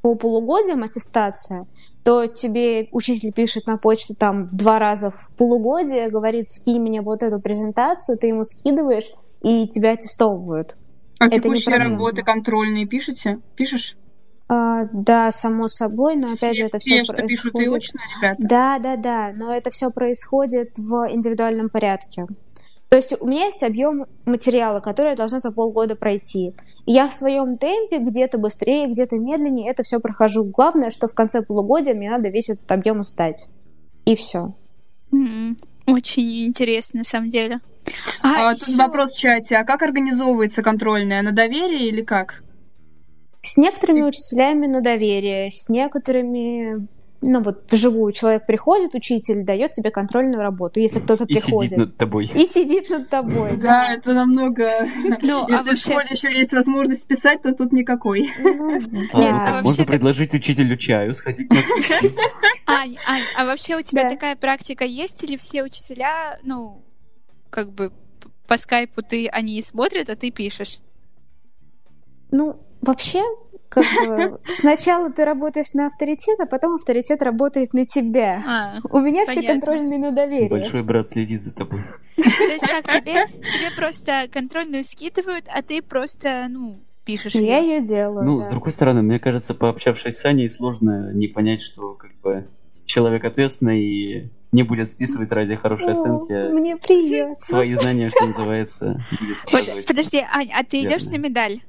по 0.02 0.16
полугодиям 0.16 0.84
аттестация, 0.84 1.68
то 2.04 2.26
тебе 2.26 2.90
учитель 2.92 3.32
пишет 3.32 3.68
на 3.68 3.78
почту 3.78 4.16
там 4.16 4.50
два 4.52 4.80
раза 4.80 5.12
в 5.12 5.36
полугодие, 5.38 6.10
говорит, 6.10 6.50
скинь 6.50 6.82
мне 6.82 7.02
вот 7.02 7.22
эту 7.22 7.40
презентацию, 7.40 8.18
ты 8.18 8.28
ему 8.28 8.44
скидываешь, 8.44 9.12
и 9.44 9.68
тебя 9.68 9.92
аттестовывают. 9.92 10.76
А 11.20 11.28
Это 11.28 11.36
текущие 11.36 11.78
работы 11.78 12.24
контрольные 12.24 12.88
пишете? 12.88 13.40
Пишешь? 13.56 13.98
А, 14.48 14.86
да, 14.92 15.32
само 15.32 15.68
собой, 15.68 16.16
но 16.16 16.28
опять 16.28 16.58
же 16.58 16.66
это 16.66 16.80
все, 16.80 17.04
что 17.04 17.14
происходит. 17.14 17.54
пишут 17.54 17.62
и 17.62 17.68
очно, 17.68 18.00
ребята. 18.18 18.38
Да, 18.40 18.80
да, 18.80 18.96
да, 18.98 19.32
но 19.34 19.56
это 19.56 19.70
все 19.70 19.92
происходит 19.92 20.78
в 20.78 21.10
индивидуальном 21.12 21.70
порядке. 21.70 22.26
То 22.90 22.98
есть 22.98 23.14
у 23.22 23.28
меня 23.28 23.46
есть 23.46 23.64
объем 23.64 24.08
материала, 24.26 24.82
который 24.82 25.12
я 25.12 25.16
должна 25.16 25.40
за 25.40 25.54
полгода 25.54 25.96
пройти. 25.96 26.54
И 26.86 26.94
я 26.94 27.08
в 27.08 27.14
своем 27.14 27.58
темпе, 27.58 28.00
где-то 28.00 28.38
быстрее, 28.38 28.88
где-то 28.88 29.18
медленнее, 29.18 29.70
это 29.70 29.84
все 29.84 30.00
прохожу. 30.00 30.46
Главное, 30.46 30.90
что 30.90 31.08
в 31.08 31.14
конце 31.14 31.42
полугодия 31.42 31.94
мне 31.94 32.10
надо 32.10 32.30
весь 32.30 32.50
этот 32.50 32.72
объем 32.72 33.04
сдать. 33.04 33.48
И 34.06 34.16
все. 34.16 34.54
Mm-hmm. 35.14 35.58
Очень 35.88 36.46
интересно, 36.46 37.00
на 37.00 37.04
самом 37.04 37.30
деле. 37.30 37.60
А, 38.22 38.50
а 38.50 38.54
еще... 38.54 38.66
тут 38.66 38.76
вопрос 38.76 39.14
в 39.14 39.20
чате. 39.20 39.58
А 39.58 39.64
как 39.64 39.82
организовывается 39.82 40.64
контрольная? 40.64 41.22
На 41.22 41.32
доверие 41.32 41.90
или 41.90 42.02
как? 42.02 42.44
С 43.42 43.58
некоторыми 43.58 44.04
учителями 44.04 44.68
на 44.68 44.82
доверие, 44.82 45.52
с 45.52 45.68
некоторыми 45.68 46.88
ну 47.22 47.42
вот 47.42 47.72
вживую 47.72 48.12
человек 48.12 48.46
приходит, 48.48 48.96
учитель 48.96 49.44
дает 49.44 49.72
тебе 49.72 49.92
контрольную 49.92 50.42
работу, 50.42 50.80
если 50.80 51.00
кто-то 51.00 51.26
и 51.26 51.36
приходит. 51.36 51.72
сидит 51.72 51.78
над 51.78 51.98
тобой. 51.98 52.26
И 52.34 52.46
сидит 52.46 52.90
над 52.90 53.10
тобой. 53.10 53.58
Да, 53.58 53.94
это 53.94 54.14
намного... 54.14 54.88
Ну, 55.22 55.46
а 55.46 55.52
если 55.52 55.76
в 55.76 55.80
школе 55.80 56.08
еще 56.12 56.36
есть 56.36 56.52
возможность 56.52 57.08
писать, 57.08 57.44
то 57.44 57.54
тут 57.54 57.72
никакой. 57.74 58.30
Ну, 58.40 58.80
а 59.22 59.62
можно 59.62 59.86
предложить 59.86 60.34
учителю 60.34 60.78
чаю, 60.78 61.14
сходить 61.14 61.50
на 61.52 61.58
Ань, 62.66 62.98
Ань, 63.08 63.24
а 63.38 63.46
вообще 63.46 63.78
у 63.78 63.82
тебя 63.82 64.10
такая 64.10 64.36
практика 64.36 64.84
есть 64.84 65.24
или 65.24 65.38
все 65.38 65.64
учителя, 65.64 66.40
ну, 66.44 66.84
как 67.50 67.72
бы 67.74 67.92
по 68.48 68.58
скайпу 68.58 69.02
ты 69.02 69.28
они 69.28 69.62
смотрят, 69.62 70.10
а 70.10 70.16
ты 70.16 70.32
пишешь? 70.32 70.80
Ну, 72.32 72.60
вообще 72.82 73.24
как 73.72 73.86
бы 74.06 74.40
сначала 74.50 75.10
ты 75.12 75.24
работаешь 75.24 75.74
на 75.74 75.88
авторитет, 75.88 76.40
а 76.40 76.46
потом 76.46 76.76
авторитет 76.76 77.22
работает 77.22 77.74
на 77.74 77.86
тебя. 77.86 78.42
А, 78.46 78.80
У 78.90 79.00
меня 79.00 79.26
понятно. 79.26 79.42
все 79.42 79.48
контрольные 79.48 79.98
на 79.98 80.12
доверие. 80.12 80.50
Большой 80.50 80.84
брат 80.84 81.10
следит 81.10 81.42
за 81.42 81.56
тобой. 81.56 81.82
То 82.18 82.22
есть 82.24 82.68
как 82.68 82.88
тебе, 82.88 83.28
тебе 83.28 83.72
просто 83.76 84.28
контрольную 84.32 84.84
скидывают, 84.84 85.46
а 85.48 85.62
ты 85.62 85.82
просто, 85.82 86.48
ну, 86.50 86.82
пишешь. 87.06 87.34
Я 87.36 87.60
ее 87.60 87.82
делаю. 87.82 88.26
Ну, 88.26 88.38
да. 88.38 88.44
с 88.44 88.50
другой 88.50 88.74
стороны, 88.74 89.02
мне 89.02 89.20
кажется, 89.20 89.54
пообщавшись 89.54 90.18
с 90.18 90.26
Аней, 90.26 90.50
сложно 90.50 91.14
не 91.14 91.28
понять, 91.28 91.62
что 91.62 91.94
как 91.94 92.14
бы 92.20 92.48
человек 92.86 93.24
ответственный 93.24 93.82
и 93.82 94.30
не 94.52 94.64
будет 94.64 94.90
списывать 94.90 95.32
ради 95.32 95.56
хорошей 95.56 95.90
О, 95.90 95.92
оценки. 95.92 96.52
Мне 96.52 96.76
приятно. 96.76 97.40
Свои 97.40 97.74
знания, 97.74 98.10
что 98.10 98.28
называется. 98.28 99.06
Подожди, 99.88 100.26
Ань, 100.30 100.52
а 100.52 100.64
ты 100.66 100.84
идешь 100.84 101.06
на 101.06 101.16
медаль? 101.16 101.62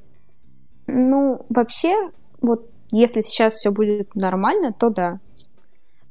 Ну, 0.95 1.47
вообще, 1.49 2.11
вот 2.43 2.68
если 2.90 3.22
сейчас 3.22 3.55
все 3.55 3.70
будет 3.70 4.14
нормально, 4.14 4.72
то 4.72 4.90
да. 4.90 5.20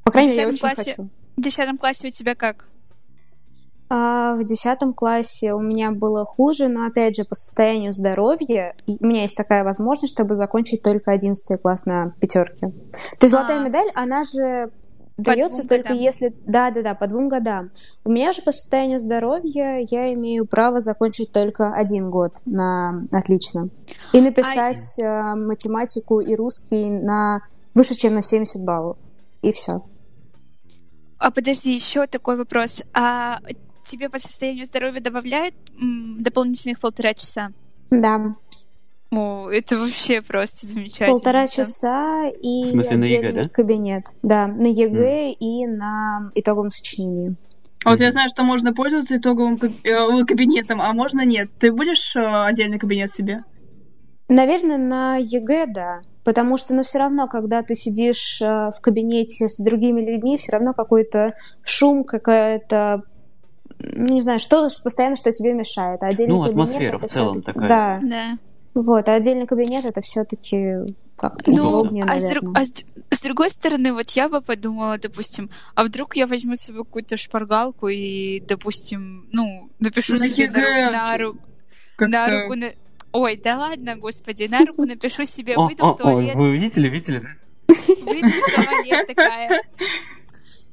По 0.04 0.12
крайней 0.12 0.32
мере, 0.32 0.42
я 0.42 0.48
очень 0.48 0.60
классе, 0.60 0.96
хочу. 0.96 1.10
В 1.38 1.42
десятом 1.42 1.78
классе 1.78 2.08
у 2.08 2.12
тебя 2.12 2.34
как? 2.34 2.68
А, 3.90 4.36
в 4.36 4.44
десятом 4.44 4.94
классе 4.94 5.54
у 5.54 5.60
меня 5.60 5.92
было 5.92 6.26
хуже, 6.26 6.68
но 6.68 6.86
опять 6.86 7.16
же 7.16 7.26
по 7.26 7.36
состоянию 7.36 7.94
здоровья 7.94 8.74
у 8.88 9.06
меня 9.06 9.24
есть 9.24 9.36
такая 9.36 9.64
возможность, 9.64 10.14
чтобы 10.14 10.36
закончить 10.36 10.82
только 10.82 11.12
одиннадцатый 11.12 11.60
класс 11.60 11.86
на 11.86 12.16
пятерке. 12.20 12.70
То 13.20 13.24
есть 13.24 13.34
золотая 13.34 13.60
а. 13.60 13.64
медаль, 13.64 13.88
она 13.94 14.24
же 14.24 14.72
дается 15.18 15.68
только 15.68 15.90
годам. 15.90 15.98
если... 15.98 16.34
Да, 16.46 16.72
да, 16.72 16.82
да, 16.82 16.96
по 16.96 17.08
двум 17.08 17.30
годам. 17.30 17.72
У 18.04 18.12
меня 18.12 18.34
же 18.34 18.42
по 18.42 18.52
состоянию 18.52 19.00
здоровья 19.00 19.86
я 19.90 20.14
имею 20.14 20.46
право 20.46 20.80
закончить 20.80 21.32
только 21.32 21.74
один 21.74 22.10
год 22.10 22.34
на 22.46 23.06
отлично. 23.12 23.70
И 24.14 24.22
написать 24.22 25.00
а... 25.00 25.36
математику 25.36 26.20
и 26.20 26.36
русский 26.36 26.90
на 26.90 27.42
выше, 27.76 27.96
чем 27.96 28.16
на 28.16 28.22
70 28.22 28.64
баллов. 28.64 28.98
И 29.42 29.52
все. 29.52 29.84
А 31.18 31.32
подожди, 31.32 31.74
еще 31.74 32.08
такой 32.08 32.36
вопрос. 32.36 32.82
А 32.94 33.40
тебе 33.86 34.10
по 34.10 34.18
состоянию 34.18 34.66
здоровья 34.66 35.02
добавляют 35.02 35.56
дополнительных 36.20 36.80
полтора 36.80 37.14
часа? 37.14 37.52
Да. 37.92 38.36
О, 39.12 39.50
это 39.50 39.78
вообще 39.78 40.22
просто 40.22 40.68
замечательно. 40.68 41.12
Полтора 41.12 41.46
часа 41.48 42.30
и 42.30 42.64
В 42.64 42.68
смысле, 42.68 42.98
на 42.98 43.04
ЕГЭ, 43.04 43.32
да? 43.34 43.50
кабинет. 43.50 44.06
Да, 44.24 44.48
на 44.48 44.68
ЕГЭ 44.68 45.32
мм. 45.32 45.36
и 45.40 45.68
на 45.68 46.32
итоговом 46.34 46.72
сочинении. 46.72 47.36
А 47.84 47.92
вот 47.92 48.00
я 48.00 48.12
знаю, 48.14 48.30
что 48.30 48.44
можно 48.44 48.74
пользоваться 48.74 49.18
итоговым 49.18 49.58
э, 49.84 50.26
кабинетом, 50.26 50.82
а 50.82 50.94
можно 50.94 51.26
нет. 51.26 51.50
Ты 51.60 51.74
будешь 51.74 52.16
э, 52.16 52.22
отдельный 52.22 52.80
кабинет 52.80 53.12
себе? 53.12 53.44
Наверное, 54.30 54.78
на 54.78 55.18
ЕГЭ, 55.18 55.66
да. 55.68 56.02
Потому 56.24 56.58
что, 56.58 56.74
ну, 56.74 56.84
все 56.84 57.00
равно, 57.00 57.28
когда 57.28 57.64
ты 57.64 57.76
сидишь 57.76 58.42
э, 58.42 58.46
в 58.46 58.80
кабинете 58.82 59.50
с 59.50 59.62
другими 59.62 60.00
людьми, 60.00 60.38
все 60.38 60.54
равно 60.54 60.74
какой-то 60.74 61.34
шум, 61.64 62.06
какая-то 62.06 63.04
ну, 63.80 64.14
не 64.14 64.22
знаю, 64.22 64.40
что 64.40 64.68
постоянно, 64.84 65.18
что 65.18 65.32
тебе 65.32 65.54
мешает. 65.54 66.02
А 66.04 66.06
отдельный 66.06 66.36
ну, 66.36 66.44
кабинет 66.44 66.54
атмосфера 66.54 66.98
это 66.98 67.08
в 67.08 67.12
целом 67.12 67.42
такая. 67.42 67.68
Да. 67.68 68.00
да. 68.04 68.38
Вот, 68.74 69.10
а 69.10 69.16
отдельный 69.16 69.48
кабинет 69.48 69.86
это 69.86 70.02
все-таки 70.02 70.78
как 71.18 71.46
ну, 71.46 71.68
удобнее, 71.68 72.04
а, 72.06 72.18
с, 72.18 72.28
друг, 72.28 72.58
а 72.58 72.66
с, 72.66 72.72
с 73.12 73.22
другой 73.22 73.52
стороны, 73.52 73.94
вот 73.94 74.10
я 74.12 74.28
бы 74.28 74.42
подумала, 74.42 74.98
допустим, 74.98 75.52
а 75.76 75.84
вдруг 75.84 76.16
я 76.16 76.26
возьму 76.26 76.56
себе 76.56 76.80
какую-то 76.80 77.16
шпаргалку 77.16 77.90
и, 77.90 78.40
допустим, 78.40 79.28
ну, 79.32 79.70
напишу 79.80 80.14
на 80.14 80.28
себе 80.28 80.50
на, 80.50 80.92
на, 80.92 81.18
ру, 81.18 81.38
на 82.00 82.42
руку... 82.42 82.56
На... 82.56 82.72
Ой, 83.12 83.36
да 83.36 83.58
ладно, 83.58 83.98
господи, 83.98 84.48
на 84.50 84.66
руку 84.66 84.86
напишу 84.86 85.26
себе, 85.26 85.58
выйду 85.58 85.94
в 85.94 85.98
туалет. 85.98 86.36
Вы 86.36 86.58
видели, 86.58 86.88
видели, 86.88 87.20
да? 87.20 87.30
Выйду 87.68 88.28
в 88.28 88.56
туалет 88.56 89.08
такая 89.08 89.62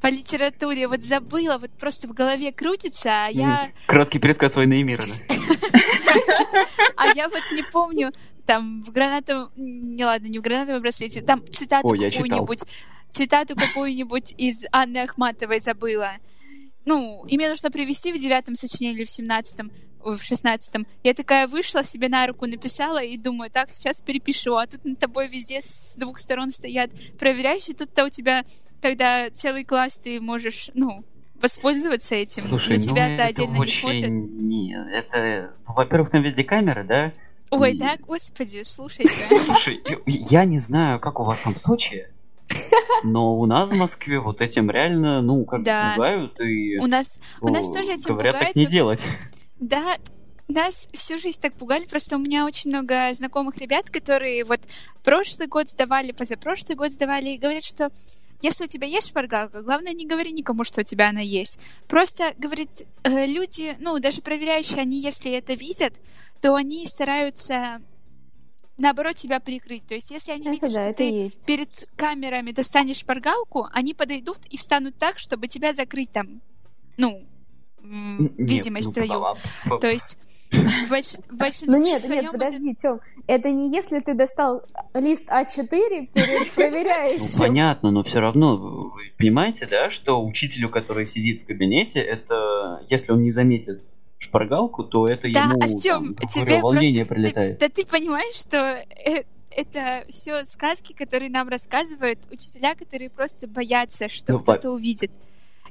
по 0.01 0.09
литературе 0.09 0.86
вот 0.86 1.03
забыла, 1.03 1.59
вот 1.59 1.70
просто 1.72 2.09
в 2.09 2.12
голове 2.12 2.53
крутится, 2.53 3.26
а 3.26 3.28
я... 3.28 3.72
Краткий 3.86 4.18
пересказ 4.18 4.57
«Войны 4.57 4.80
и 4.80 4.82
мира», 4.82 5.03
да? 5.03 5.34
А 6.96 7.14
я 7.14 7.28
вот 7.28 7.42
не 7.53 7.62
помню, 7.62 8.12
там, 8.46 8.82
в 8.82 8.90
гранатовом... 8.90 9.51
Не 9.57 10.05
ладно, 10.05 10.26
не 10.26 10.38
в 10.38 10.42
гранатовом 10.42 10.82
браслете, 10.82 11.20
там 11.20 11.42
цитату 11.51 11.88
какую-нибудь, 11.88 12.64
цитату 13.12 13.57
какую-нибудь 13.57 14.34
из 14.36 14.64
Анны 14.72 14.99
Ахматовой 14.99 15.61
забыла. 15.61 16.12
Ну, 16.84 17.24
и 17.26 17.36
мне 17.36 17.49
нужно 17.49 17.70
привести 17.70 18.12
в 18.12 18.18
девятом 18.18 18.55
сочинении 18.55 18.99
или 18.99 19.05
в 19.05 19.11
семнадцатом, 19.11 19.70
в 20.01 20.18
шестнадцатом. 20.22 20.86
Я 21.03 21.14
такая 21.14 21.46
вышла, 21.46 21.84
себе 21.84 22.09
на 22.09 22.26
руку 22.26 22.46
написала 22.46 23.03
и 23.03 23.18
думаю, 23.18 23.51
так, 23.51 23.70
сейчас 23.70 24.01
перепишу, 24.01 24.57
а 24.57 24.66
тут 24.66 24.84
над 24.84 24.99
тобой 24.99 25.28
везде 25.28 25.61
с 25.61 25.94
двух 25.96 26.18
сторон 26.18 26.51
стоят 26.51 26.90
проверяющие, 27.18 27.76
тут-то 27.76 28.07
у 28.07 28.09
тебя 28.09 28.44
когда 28.81 29.31
целый 29.31 29.64
класс 29.64 29.99
ты 30.03 30.20
можешь, 30.20 30.70
ну, 30.74 31.05
воспользоваться 31.41 32.14
этим. 32.14 32.43
Слушай, 32.43 32.76
На 32.76 32.83
тебя-то 32.83 33.22
ну, 33.22 33.29
отдельно 33.29 33.64
не 33.64 33.70
смотрят. 33.70 34.11
Не, 34.11 34.93
это, 34.93 35.53
во-первых, 35.66 36.11
там 36.11 36.22
везде 36.22 36.45
камеры, 36.45 36.85
да? 36.85 37.12
Ой, 37.51 37.72
и... 37.72 37.79
да, 37.79 37.97
господи, 37.99 38.62
слушайте. 38.64 39.12
Слушай, 39.39 39.83
я 40.07 40.45
не 40.45 40.59
знаю, 40.59 41.01
как 41.01 41.20
у 41.20 41.24
вас 41.24 41.41
там 41.41 41.55
в 41.55 41.59
Сочи, 41.59 42.09
но 43.05 43.37
у 43.37 43.47
нас 43.47 43.70
в 43.70 43.76
Москве 43.76 44.20
вот 44.20 44.41
этим 44.41 44.70
реально, 44.70 45.22
ну, 45.22 45.45
как 45.45 45.62
да. 45.62 45.93
пугают 45.95 46.41
и... 46.41 46.79
У 46.79 46.87
нас, 46.87 47.18
у 47.41 47.49
нас 47.49 47.68
тоже 47.68 47.95
этим 47.95 48.14
говорят, 48.14 48.35
пугают, 48.35 48.55
так 48.55 48.57
не 48.57 48.66
делать. 48.66 49.09
Да, 49.61 49.97
нас 50.49 50.89
всю 50.93 51.18
жизнь 51.18 51.41
так 51.41 51.55
пугали, 51.55 51.85
просто 51.85 52.16
у 52.16 52.18
меня 52.18 52.47
очень 52.47 52.70
много 52.70 53.12
знакомых 53.12 53.59
ребят, 53.59 53.91
которые 53.91 54.45
вот 54.45 54.61
прошлый 55.05 55.47
год 55.47 55.68
сдавали, 55.68 56.12
позапрошлый 56.12 56.76
год 56.76 56.91
сдавали, 56.91 57.31
и 57.31 57.39
говорят, 57.39 57.64
что 57.64 57.91
если 58.41 58.64
у 58.64 58.68
тебя 58.68 58.86
есть 58.86 59.09
шпаргалка, 59.09 59.62
главное 59.62 59.93
не 59.93 60.07
говори 60.07 60.32
никому, 60.32 60.64
что 60.64 60.80
у 60.80 60.84
тебя 60.84 61.09
она 61.09 61.20
есть. 61.20 61.59
Просто, 61.89 62.34
говорит, 62.39 62.86
э, 63.03 63.26
люди, 63.26 63.76
ну, 63.80 63.99
даже 63.99 64.22
проверяющие, 64.22 64.80
они, 64.80 65.01
если 65.01 65.32
это 65.32 65.55
видят, 65.55 65.95
то 66.41 66.55
они 66.55 66.86
стараются 66.86 67.82
наоборот 68.76 69.16
тебя 69.16 69.41
прикрыть. 69.41 69.86
То 69.86 69.95
есть, 69.95 70.11
если 70.11 70.32
они 70.32 70.43
это 70.43 70.51
видят, 70.51 70.72
да, 70.72 70.86
что 70.86 70.95
ты 70.95 71.11
есть. 71.11 71.47
перед 71.47 71.89
камерами 71.97 72.53
достанешь 72.53 72.99
шпаргалку, 72.99 73.66
они 73.72 73.93
подойдут 73.93 74.39
и 74.49 74.57
встанут 74.57 74.97
так, 74.97 75.18
чтобы 75.18 75.49
тебя 75.49 75.72
закрыть 75.72 76.12
там, 76.12 76.41
ну, 76.97 77.26
видимость 77.82 78.89
Нет, 78.89 78.97
ну, 78.97 79.07
твою. 79.07 79.80
То 79.80 79.89
есть 79.89 80.16
Ну 80.51 81.76
нет, 81.78 82.09
нет, 82.09 82.30
подожди, 82.30 82.74
Тём, 82.74 83.01
это 83.26 83.51
не 83.51 83.70
если 83.74 84.01
ты 84.01 84.14
достал 84.14 84.62
лист 84.94 85.28
А4 85.30 86.09
перед 86.12 86.51
проверяющим. 86.55 87.26
Ну, 87.38 87.38
понятно, 87.38 87.90
но 87.90 88.03
все 88.03 88.20
равно 88.20 88.57
вы 88.57 89.12
понимаете, 89.18 89.66
да, 89.66 89.90
что 89.90 90.24
учителю, 90.24 90.68
который 90.68 91.07
сидит 91.07 91.40
в 91.40 91.46
кабинете, 91.46 92.01
это, 92.01 92.82
если 92.88 93.12
он 93.12 93.22
не 93.22 93.30
заметит 93.30 93.82
шпаргалку, 94.18 94.84
то 94.84 95.07
это 95.07 95.32
да, 95.32 95.44
ему 95.44 95.61
Артём, 95.61 96.14
там, 96.14 96.28
тебе 96.28 96.61
волнение 96.61 97.05
просто... 97.05 97.22
прилетает. 97.22 97.59
Ты, 97.59 97.68
да 97.68 97.74
ты 97.74 97.86
понимаешь, 97.86 98.34
что 98.34 98.57
э, 98.57 99.24
это 99.51 100.05
все 100.09 100.44
сказки, 100.44 100.92
которые 100.92 101.30
нам 101.30 101.49
рассказывают 101.49 102.18
учителя, 102.30 102.74
которые 102.74 103.11
просто 103.11 103.46
боятся, 103.46 104.09
что 104.09 104.32
ну, 104.32 104.40
кто-то 104.40 104.68
по... 104.68 104.74
увидит. 104.74 105.11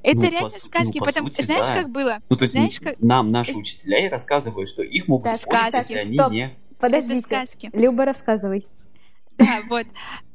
Это 0.08 0.22
ну, 0.22 0.30
реально 0.30 0.50
по, 0.50 0.56
сказки, 0.56 0.98
ну, 1.00 1.06
потому 1.06 1.28
сути, 1.28 1.42
знаешь, 1.42 1.68
да. 1.68 1.76
как 1.76 1.90
было? 1.90 2.20
Ну, 2.30 2.38
то 2.38 2.44
есть 2.44 2.54
знаешь, 2.54 2.80
как... 2.80 2.98
нам 3.02 3.30
наши 3.30 3.54
учителя 3.54 4.06
и 4.06 4.08
рассказывают, 4.08 4.70
что 4.70 4.82
их 4.82 5.10
могут 5.10 5.26
да, 5.26 5.38
сказки, 5.38 5.92
если 5.92 6.16
Стоп. 6.16 6.28
они 6.28 6.38
не... 6.38 6.58
Подождите, 6.80 7.20
это 7.20 7.28
сказки. 7.28 7.70
Люба, 7.74 8.06
рассказывай. 8.06 8.66
Да, 9.38 9.60
вот. 9.70 9.86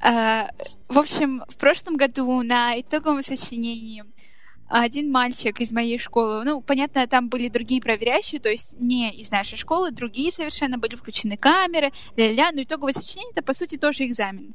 А, 0.00 0.50
в 0.88 0.98
общем, 0.98 1.42
в 1.48 1.56
прошлом 1.56 1.96
году 1.96 2.42
на 2.42 2.78
итоговом 2.78 3.22
сочинении 3.22 4.04
один 4.68 5.10
мальчик 5.10 5.58
из 5.60 5.72
моей 5.72 5.98
школы, 5.98 6.44
ну, 6.44 6.60
понятно, 6.60 7.06
там 7.06 7.30
были 7.30 7.48
другие 7.48 7.80
проверяющие, 7.80 8.40
то 8.40 8.50
есть 8.50 8.78
не 8.78 9.10
из 9.10 9.30
нашей 9.30 9.56
школы, 9.56 9.90
другие 9.90 10.30
совершенно 10.30 10.76
были 10.76 10.96
включены 10.96 11.38
камеры, 11.38 11.92
ля-ля, 12.16 12.52
но 12.52 12.62
итоговое 12.62 12.92
сочинение 12.92 13.32
это, 13.32 13.42
по 13.42 13.54
сути, 13.54 13.76
тоже 13.76 14.04
экзамен. 14.04 14.54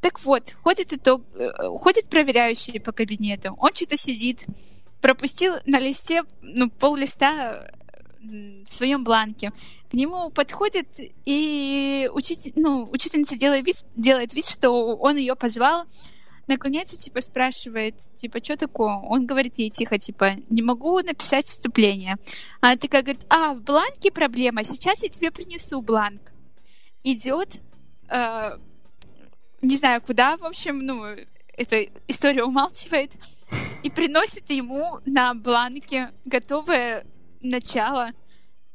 Так 0.00 0.24
вот, 0.24 0.54
ходит, 0.62 0.92
итог, 0.92 1.22
э, 1.34 1.50
ходит 1.78 2.08
проверяющий 2.08 2.80
по 2.80 2.92
кабинету, 2.92 3.54
он 3.58 3.72
что-то 3.74 3.96
сидит, 3.96 4.46
пропустил 5.00 5.54
на 5.66 5.78
листе, 5.78 6.22
ну, 6.40 6.70
пол 6.70 6.96
листа 6.96 7.70
в 8.22 8.72
своем 8.72 9.04
бланке. 9.04 9.52
К 9.90 9.94
нему 9.94 10.30
подходит, 10.30 11.00
и 11.24 12.10
учитель, 12.12 12.52
ну, 12.56 12.88
учительница 12.90 13.36
делает 13.36 13.66
вид, 13.66 13.76
делает 13.96 14.34
вид, 14.34 14.46
что 14.46 14.70
он 14.96 15.16
ее 15.16 15.34
позвал, 15.34 15.84
наклоняется, 16.46 16.98
типа, 16.98 17.20
спрашивает, 17.20 17.94
типа, 18.16 18.42
что 18.42 18.56
такое? 18.56 18.94
Он 18.96 19.26
говорит 19.26 19.58
ей 19.58 19.70
тихо, 19.70 19.98
типа, 19.98 20.36
не 20.48 20.62
могу 20.62 20.98
написать 21.00 21.46
вступление. 21.46 22.16
Она 22.60 22.76
такая 22.76 23.02
говорит, 23.02 23.24
а, 23.30 23.54
в 23.54 23.62
бланке 23.62 24.10
проблема, 24.10 24.64
сейчас 24.64 25.02
я 25.02 25.08
тебе 25.08 25.30
принесу 25.30 25.80
бланк. 25.80 26.32
Идет, 27.02 27.60
э, 28.10 28.58
не 29.62 29.76
знаю 29.76 30.00
куда, 30.00 30.36
в 30.36 30.44
общем, 30.44 30.78
ну, 30.78 31.04
эта 31.56 31.86
история 32.08 32.44
умалчивает, 32.44 33.12
и 33.82 33.90
приносит 33.90 34.48
ему 34.50 35.00
на 35.06 35.34
бланке 35.34 36.10
готовое 36.24 37.06
начало. 37.40 38.10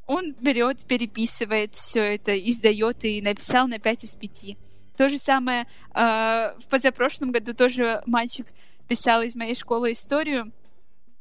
Он 0.06 0.34
берет, 0.34 0.86
переписывает 0.86 1.76
все 1.76 2.16
это, 2.16 2.38
издает 2.38 3.04
и 3.06 3.22
написал 3.22 3.68
на 3.68 3.80
5 3.80 4.04
из 4.04 4.16
5. 4.16 4.58
То 4.98 5.10
же 5.10 5.18
самое 5.18 5.68
э, 5.94 6.54
в 6.60 6.68
позапрошлом 6.70 7.32
году 7.32 7.54
тоже 7.54 8.02
мальчик 8.06 8.48
писал 8.88 9.24
из 9.24 9.36
моей 9.36 9.56
школы 9.56 9.92
историю, 9.92 10.54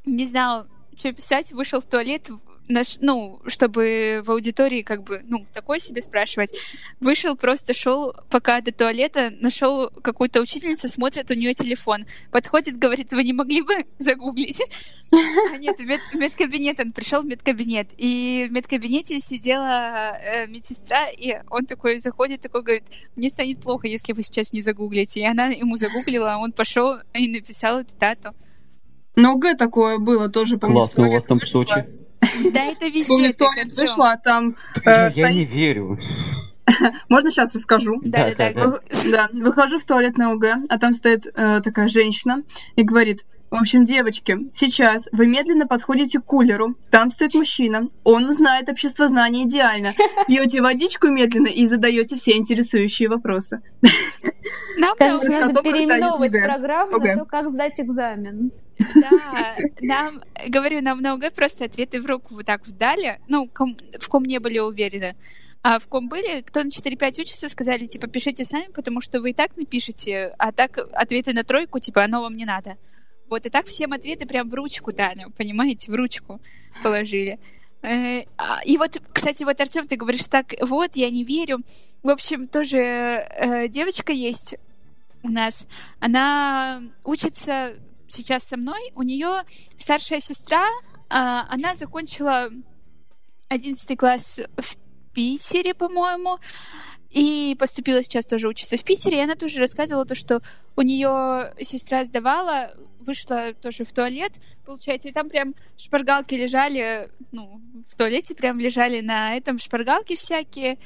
не 0.05 0.27
знал, 0.27 0.67
что 0.97 1.13
писать, 1.13 1.53
вышел 1.53 1.81
в 1.81 1.85
туалет, 1.85 2.29
наш, 2.69 2.97
ну, 3.01 3.41
чтобы 3.47 4.23
в 4.25 4.31
аудитории 4.31 4.83
как 4.83 5.05
бы, 5.05 5.23
ну, 5.25 5.47
такое 5.53 5.79
себе 5.79 6.03
спрашивать. 6.03 6.53
Вышел, 7.01 7.37
просто 7.37 7.75
шел 7.75 8.15
пока 8.31 8.61
до 8.61 8.73
туалета, 8.73 9.33
нашел 9.41 9.91
какую-то 9.91 10.41
учительницу, 10.41 10.89
смотрит, 10.89 11.31
у 11.31 11.35
нее 11.35 11.55
телефон. 11.55 12.07
Подходит, 12.31 12.79
говорит, 12.79 13.13
вы 13.13 13.25
не 13.25 13.33
могли 13.33 13.63
бы 13.63 13.87
загуглить? 13.99 14.63
А 15.13 15.57
нет, 15.59 15.79
в, 15.79 15.85
мед, 15.85 16.01
в 16.13 16.17
медкабинет 16.17 16.81
он 16.81 16.93
пришел 16.93 17.23
в 17.23 17.27
медкабинет. 17.27 17.89
И 17.97 18.47
в 18.49 18.53
медкабинете 18.53 19.21
сидела 19.21 20.17
э, 20.19 20.47
медсестра, 20.47 21.09
и 21.11 21.41
он 21.51 21.67
такой 21.67 21.99
заходит, 21.99 22.41
такой 22.41 22.63
говорит, 22.63 22.85
мне 23.17 23.29
станет 23.29 23.61
плохо, 23.61 23.87
если 23.87 24.13
вы 24.13 24.23
сейчас 24.23 24.53
не 24.53 24.63
загуглите. 24.63 25.21
И 25.21 25.25
она 25.25 25.47
ему 25.47 25.77
загуглила, 25.77 26.35
а 26.35 26.39
он 26.39 26.53
пошел 26.53 26.97
и 27.13 27.29
написал 27.29 27.81
эту 27.81 27.97
дату. 27.97 28.35
Но 29.17 29.37
Г 29.37 29.55
такое 29.55 29.99
было 29.99 30.29
тоже. 30.29 30.59
Классно 30.59 31.09
у 31.09 31.13
вас 31.13 31.25
там 31.25 31.39
в 31.39 31.47
Сочи. 31.47 31.87
Да, 32.53 32.65
это 32.65 32.87
везде. 32.87 33.09
Помню, 33.09 33.33
в 33.33 33.37
туалет 33.37 33.69
вышла, 33.77 34.19
там... 34.23 34.57
Э, 34.85 35.11
я 35.15 35.31
не 35.33 35.45
верю. 35.45 35.99
Можно 37.09 37.31
сейчас 37.31 37.55
расскажу? 37.55 38.01
Да, 38.03 38.35
да, 38.37 38.53
да. 38.53 38.81
Да, 39.11 39.29
выхожу 39.33 39.79
в 39.79 39.85
туалет 39.85 40.17
на 40.17 40.33
УГ, 40.33 40.47
а 40.69 40.79
там 40.79 40.95
стоит 40.95 41.27
э, 41.27 41.61
такая 41.63 41.89
женщина 41.89 42.43
и 42.77 42.83
говорит, 42.83 43.25
в 43.51 43.57
общем, 43.57 43.85
девочки, 43.85 44.49
сейчас 44.51 45.09
вы 45.13 45.27
медленно 45.27 45.67
подходите 45.67 46.19
к 46.19 46.25
кулеру, 46.25 46.75
там 46.91 47.11
стоит 47.11 47.35
мужчина, 47.35 47.87
он 48.03 48.33
знает 48.33 48.69
общество 48.69 49.07
знания 49.07 49.45
идеально, 49.45 49.93
пьете 50.27 50.61
водичку 50.61 51.09
медленно 51.09 51.49
и 51.49 51.67
задаете 51.67 52.17
все 52.17 52.37
интересующие 52.37 53.09
вопросы. 53.09 53.61
Нам 54.77 54.97
надо 54.99 55.63
переименовывать 55.63 56.33
программу 56.33 56.99
на 56.99 57.15
то, 57.15 57.25
как 57.27 57.51
сдать 57.51 57.79
экзамен. 57.79 58.51
Да, 58.79 59.57
нам, 59.81 60.23
говорю, 60.49 60.83
нам 60.83 61.01
на 61.01 61.15
УГ 61.15 61.33
просто 61.33 61.65
ответы 61.65 62.01
в 62.01 62.07
руку 62.07 62.35
вот 62.35 62.47
так 62.47 62.67
вдали, 62.67 63.21
ну, 63.29 63.49
ком, 63.49 63.77
в 63.99 64.09
ком 64.09 64.25
не 64.25 64.39
были 64.39 64.59
уверены. 64.59 65.17
А 65.63 65.79
в 65.79 65.87
ком 65.87 66.09
были, 66.09 66.43
кто 66.43 66.63
на 66.63 66.69
4-5 66.69 67.23
учится, 67.23 67.49
сказали, 67.49 67.87
типа, 67.87 68.07
пишите 68.07 68.45
сами, 68.45 68.71
потому 68.75 69.01
что 69.01 69.21
вы 69.21 69.31
и 69.31 69.35
так 69.35 69.57
напишете, 69.57 70.35
а 70.39 70.53
так 70.53 70.79
ответы 70.93 71.33
на 71.33 71.43
тройку, 71.43 71.79
типа, 71.79 72.05
оно 72.05 72.21
вам 72.21 72.37
не 72.37 72.45
надо. 72.45 72.77
Вот, 73.31 73.47
и 73.47 73.51
так 73.51 73.67
всем 73.67 73.95
ответы 73.95 74.27
прям 74.27 74.51
в 74.51 74.55
ручку 74.55 74.93
дали, 74.93 75.27
понимаете, 75.37 75.91
в 75.91 75.95
ручку 75.95 76.41
положили. 76.83 77.39
Э, 77.81 78.25
а, 78.37 78.61
и 78.65 78.77
вот, 78.77 79.01
кстати, 79.13 79.45
вот, 79.45 79.61
Артем, 79.61 79.87
ты 79.87 79.97
говоришь 79.97 80.27
так, 80.29 80.55
вот, 80.61 80.97
я 80.97 81.11
не 81.11 81.25
верю. 81.25 81.61
В 82.03 82.11
общем, 82.11 82.47
тоже 82.47 82.79
э, 82.79 83.69
девочка 83.69 84.13
есть 84.13 84.57
у 85.23 85.29
нас. 85.29 85.67
Она 85.99 86.83
учится 87.05 87.75
сейчас 88.09 88.45
со 88.45 88.57
мной. 88.57 88.93
У 88.95 89.03
нее 89.03 89.43
старшая 89.77 90.21
сестра, 90.21 90.65
а, 91.11 91.47
она 91.49 91.75
закончила 91.75 92.51
11 93.49 93.97
класс 93.99 94.41
в 94.57 94.77
Питере, 95.13 95.75
по-моему, 95.75 96.39
и 97.11 97.57
поступила 97.59 98.03
сейчас 98.03 98.27
тоже 98.27 98.49
учиться 98.49 98.77
в 98.77 98.83
Питере, 98.83 99.19
и 99.19 99.23
она 99.23 99.37
тоже 99.37 99.61
рассказывала 99.61 100.05
то, 100.05 100.17
что 100.17 100.43
у 100.75 100.83
нее 100.83 101.55
сестра 101.61 102.05
сдавала, 102.05 102.75
вышла 102.99 103.55
тоже 103.55 103.85
в 103.85 103.93
туалет, 103.93 104.33
получается, 104.65 105.09
и 105.09 105.13
там 105.13 105.29
прям 105.29 105.55
шпаргалки 105.77 106.35
лежали, 106.35 107.11
ну, 107.31 107.61
в 107.89 107.97
туалете 107.97 108.35
прям 108.35 108.59
лежали 108.59 109.01
на 109.01 109.37
этом 109.37 109.59
шпаргалки 109.59 110.17
всякие, 110.17 110.79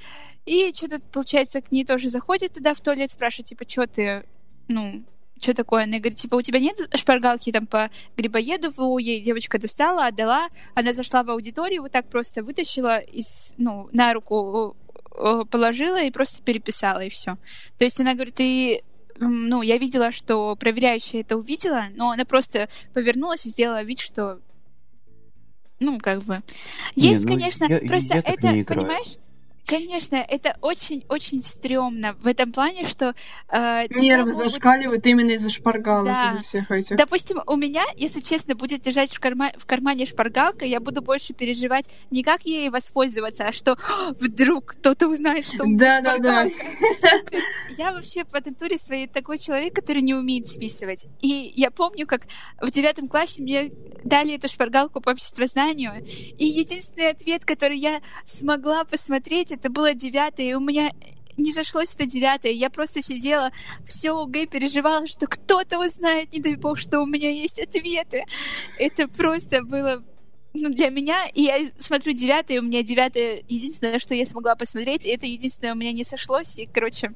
и 0.44 0.72
что-то, 0.74 1.00
получается, 1.00 1.62
к 1.62 1.72
ней 1.72 1.84
тоже 1.84 2.10
заходит 2.10 2.52
туда 2.52 2.74
в 2.74 2.80
туалет, 2.80 3.10
спрашивает, 3.10 3.48
типа, 3.48 3.64
что 3.68 3.86
ты, 3.86 4.24
ну, 4.68 5.04
что 5.40 5.54
такое? 5.54 5.84
Она 5.84 5.98
говорит, 5.98 6.18
типа, 6.18 6.36
у 6.36 6.42
тебя 6.42 6.60
нет 6.60 6.78
шпаргалки 6.94 7.52
там 7.52 7.66
по 7.66 7.90
Грибоедову? 8.16 8.98
Ей 8.98 9.20
девочка 9.20 9.58
достала, 9.58 10.06
отдала. 10.06 10.48
Она 10.74 10.92
зашла 10.92 11.22
в 11.22 11.30
аудиторию, 11.30 11.82
вот 11.82 11.92
так 11.92 12.08
просто 12.08 12.42
вытащила 12.42 12.98
из, 12.98 13.52
ну, 13.56 13.88
на 13.92 14.12
руку 14.12 14.76
э, 15.16 15.44
положила 15.50 16.02
и 16.02 16.10
просто 16.10 16.42
переписала, 16.42 17.04
и 17.04 17.08
все. 17.08 17.36
То 17.78 17.84
есть 17.84 18.00
она 18.00 18.14
говорит, 18.14 18.36
и 18.38 18.82
ну, 19.18 19.62
я 19.62 19.78
видела, 19.78 20.12
что 20.12 20.54
проверяющая 20.56 21.20
это 21.20 21.36
увидела, 21.36 21.86
но 21.94 22.10
она 22.10 22.24
просто 22.24 22.68
повернулась 22.94 23.46
и 23.46 23.50
сделала 23.50 23.82
вид, 23.82 23.98
что 24.00 24.40
ну, 25.80 25.98
как 25.98 26.22
бы. 26.22 26.42
Есть, 26.96 27.20
не, 27.20 27.26
ну, 27.26 27.32
конечно, 27.34 27.64
я, 27.68 27.78
просто 27.80 28.14
я 28.14 28.20
это, 28.20 28.74
понимаешь, 28.74 29.16
Конечно, 29.68 30.16
это 30.16 30.56
очень-очень 30.62 31.42
стрёмно 31.42 32.14
в 32.14 32.26
этом 32.26 32.52
плане, 32.52 32.84
что... 32.84 33.14
Э, 33.50 33.86
Нервы 33.90 34.32
могут... 34.32 34.44
зашкаливают 34.50 35.04
именно 35.06 35.32
из-за 35.32 35.50
шпаргалок, 35.50 36.06
да. 36.06 36.36
из 36.40 36.46
всех 36.46 36.70
этих. 36.70 36.96
Допустим, 36.96 37.40
у 37.46 37.56
меня, 37.56 37.84
если 37.94 38.20
честно, 38.20 38.54
будет 38.54 38.86
лежать 38.86 39.12
в, 39.12 39.20
карма... 39.20 39.52
в 39.58 39.66
кармане 39.66 40.06
шпаргалка, 40.06 40.64
я 40.64 40.80
буду 40.80 41.02
больше 41.02 41.34
переживать 41.34 41.90
не 42.10 42.22
как 42.22 42.46
ей 42.46 42.70
воспользоваться, 42.70 43.44
а 43.44 43.52
что 43.52 43.76
вдруг 44.18 44.72
кто-то 44.72 45.06
узнает, 45.06 45.44
что 45.44 45.64
у 45.64 45.66
меня 45.66 46.00
да, 46.00 46.18
да, 46.18 46.18
да. 46.18 46.44
Я 47.76 47.92
вообще 47.92 48.24
по 48.24 48.40
натуре 48.44 48.78
своей 48.78 49.06
такой 49.06 49.38
человек, 49.38 49.74
который 49.74 50.02
не 50.02 50.14
умеет 50.14 50.48
списывать. 50.48 51.06
И 51.20 51.52
я 51.54 51.70
помню, 51.70 52.06
как 52.06 52.22
в 52.60 52.70
девятом 52.70 53.08
классе 53.08 53.42
мне 53.42 53.70
дали 54.02 54.34
эту 54.34 54.48
шпаргалку 54.48 55.00
по 55.00 55.10
обществознанию, 55.10 56.04
и 56.04 56.46
единственный 56.46 57.10
ответ, 57.10 57.44
который 57.44 57.78
я 57.78 58.00
смогла 58.24 58.84
посмотреть, 58.84 59.52
это 59.58 59.70
было 59.70 59.94
девятое, 59.94 60.50
и 60.50 60.54
у 60.54 60.60
меня 60.60 60.90
не 61.36 61.52
зашлось 61.52 61.94
это 61.94 62.06
девятое. 62.06 62.52
Я 62.52 62.70
просто 62.70 63.02
сидела, 63.02 63.50
все 63.86 64.10
ОГЭ 64.10 64.46
переживала, 64.46 65.06
что 65.06 65.26
кто-то 65.26 65.78
узнает, 65.78 66.32
не 66.32 66.40
дай 66.40 66.56
бог, 66.56 66.78
что 66.78 67.00
у 67.00 67.06
меня 67.06 67.30
есть 67.30 67.58
ответы. 67.58 68.24
Это 68.78 69.08
просто 69.08 69.62
было 69.62 70.04
ну, 70.54 70.70
для 70.70 70.90
меня, 70.90 71.26
и 71.34 71.42
я 71.42 71.58
смотрю 71.78 72.12
девятое, 72.12 72.60
у 72.60 72.64
меня 72.64 72.82
девятое, 72.82 73.44
единственное, 73.48 73.98
что 73.98 74.14
я 74.14 74.26
смогла 74.26 74.56
посмотреть, 74.56 75.06
и 75.06 75.10
это 75.10 75.26
единственное 75.26 75.74
у 75.74 75.76
меня 75.76 75.92
не 75.92 76.04
сошлось, 76.04 76.58
и, 76.58 76.66
короче, 76.66 77.12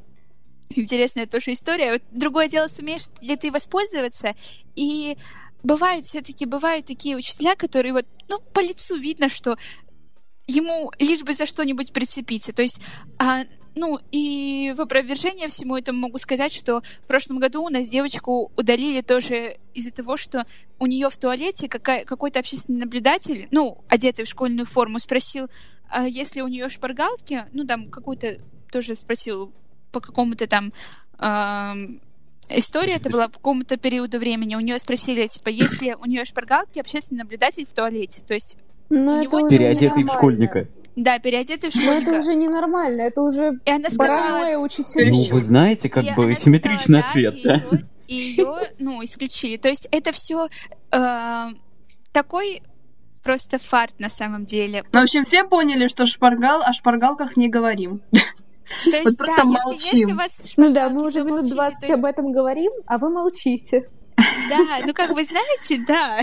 интересная 0.75 1.27
тоже 1.27 1.53
история. 1.53 1.93
Вот 1.93 2.03
другое 2.11 2.49
дело, 2.49 2.67
сумеешь 2.67 3.07
ли 3.21 3.37
ты 3.37 3.51
воспользоваться, 3.51 4.35
и 4.77 5.17
бывают 5.63 6.05
все-таки, 6.05 6.47
бывают 6.47 6.87
такие 6.87 7.17
учителя, 7.17 7.57
которые 7.57 7.93
вот, 7.93 8.07
ну, 8.29 8.39
по 8.53 8.61
лицу 8.61 8.97
видно, 8.97 9.29
что 9.29 9.57
ему 10.47 10.93
лишь 10.99 11.23
бы 11.23 11.33
за 11.33 11.47
что-нибудь 11.47 11.93
прицепиться. 11.93 12.53
То 12.53 12.63
есть, 12.63 12.81
а, 13.19 13.45
ну, 13.75 13.99
и 14.11 14.75
в 14.77 14.81
опровержение 14.81 15.49
всему 15.49 15.77
этому 15.77 16.01
могу 16.01 16.19
сказать, 16.19 16.53
что 16.53 16.83
в 17.03 17.07
прошлом 17.07 17.39
году 17.39 17.63
у 17.63 17.69
нас 17.69 17.89
девочку 17.89 18.53
удалили 18.57 19.01
тоже 19.01 19.59
из-за 19.75 19.93
того, 19.93 20.17
что 20.17 20.47
у 20.79 20.87
нее 20.87 21.09
в 21.09 21.17
туалете 21.17 21.69
какая, 21.69 22.05
какой-то 22.05 22.41
общественный 22.41 22.81
наблюдатель, 22.81 23.49
ну, 23.51 23.79
одетый 23.89 24.25
в 24.25 24.29
школьную 24.29 24.67
форму, 24.67 24.99
спросил, 24.99 25.49
а 25.89 26.07
если 26.07 26.41
у 26.41 26.49
нее 26.49 26.69
шпаргалки, 26.69 27.47
ну, 27.53 27.65
там, 27.65 27.91
какую-то 27.91 28.39
тоже 28.71 28.97
спросил 28.97 29.53
по 29.91 30.01
какому-то 30.01 30.47
там 30.47 30.73
э, 31.19 31.75
история, 32.49 32.95
это 32.95 33.11
была 33.11 33.29
по 33.29 33.35
какому-то 33.35 33.77
периоду 33.77 34.19
времени. 34.19 34.55
У 34.55 34.61
нее 34.61 34.79
спросили, 34.79 35.27
типа, 35.27 35.51
есть 35.51 35.81
ли 35.81 35.95
у 35.95 36.07
нее 36.07 36.25
шпаргалки 36.25 36.79
общественный 36.79 37.19
наблюдатель 37.19 37.67
в 37.67 37.73
туалете. 37.73 38.23
То 38.27 38.35
есть 38.35 38.57
но 38.93 39.23
это 39.23 39.37
уже 39.39 39.57
Переодетый 39.57 40.05
в 40.05 40.09
школьника. 40.09 40.69
Да, 40.95 41.19
переодетый 41.19 41.71
в 41.71 41.73
школьника. 41.73 41.95
Но 41.95 42.01
это 42.01 42.19
уже 42.19 42.35
ненормально, 42.35 43.03
это 43.03 43.23
уже 43.23 43.59
и 43.65 43.71
она 43.71 43.89
сказала, 43.89 44.63
учителя. 44.63 45.11
Ну, 45.11 45.25
вы 45.31 45.41
знаете, 45.41 45.89
как 45.89 46.05
и 46.05 46.15
бы 46.15 46.35
симметричный 46.35 47.03
сказала, 47.03 47.29
ответ, 47.29 47.43
да? 47.43 47.79
И 48.09 48.15
ее, 48.15 48.55
ну, 48.79 49.03
исключили. 49.03 49.57
То 49.57 49.71
есть 49.71 49.89
это 49.91 50.13
все 50.13 50.49
э, 50.91 51.47
такой 52.13 52.63
просто 53.23 53.59
фарт 53.59 53.99
на 53.99 54.11
самом 54.11 54.45
деле. 54.45 54.85
Ну, 54.93 55.01
в 55.01 55.03
общем, 55.03 55.25
все 55.25 55.45
поняли, 55.45 55.87
что 55.87 56.05
шпаргал, 56.05 56.63
о 56.63 56.73
шпаргалках 56.75 57.37
не 57.37 57.49
говорим. 57.49 58.03
То 58.13 58.91
есть, 58.91 59.05
вот 59.05 59.17
просто 59.17 59.37
да, 59.39 59.45
молчим. 59.45 59.73
Если 59.73 59.99
есть 59.99 60.13
у 60.13 60.17
вас 60.17 60.53
ну 60.57 60.73
да, 60.73 60.89
мы 60.91 61.07
уже 61.07 61.23
минут 61.23 61.49
20 61.49 61.91
об 61.91 62.05
этом 62.05 62.33
говорим, 62.33 62.73
а 62.87 62.99
вы 62.99 63.11
молчите. 63.11 63.89
Да, 64.17 64.81
ну 64.85 64.93
как 64.95 65.11
вы 65.11 65.25
знаете, 65.25 65.83
да. 65.87 66.21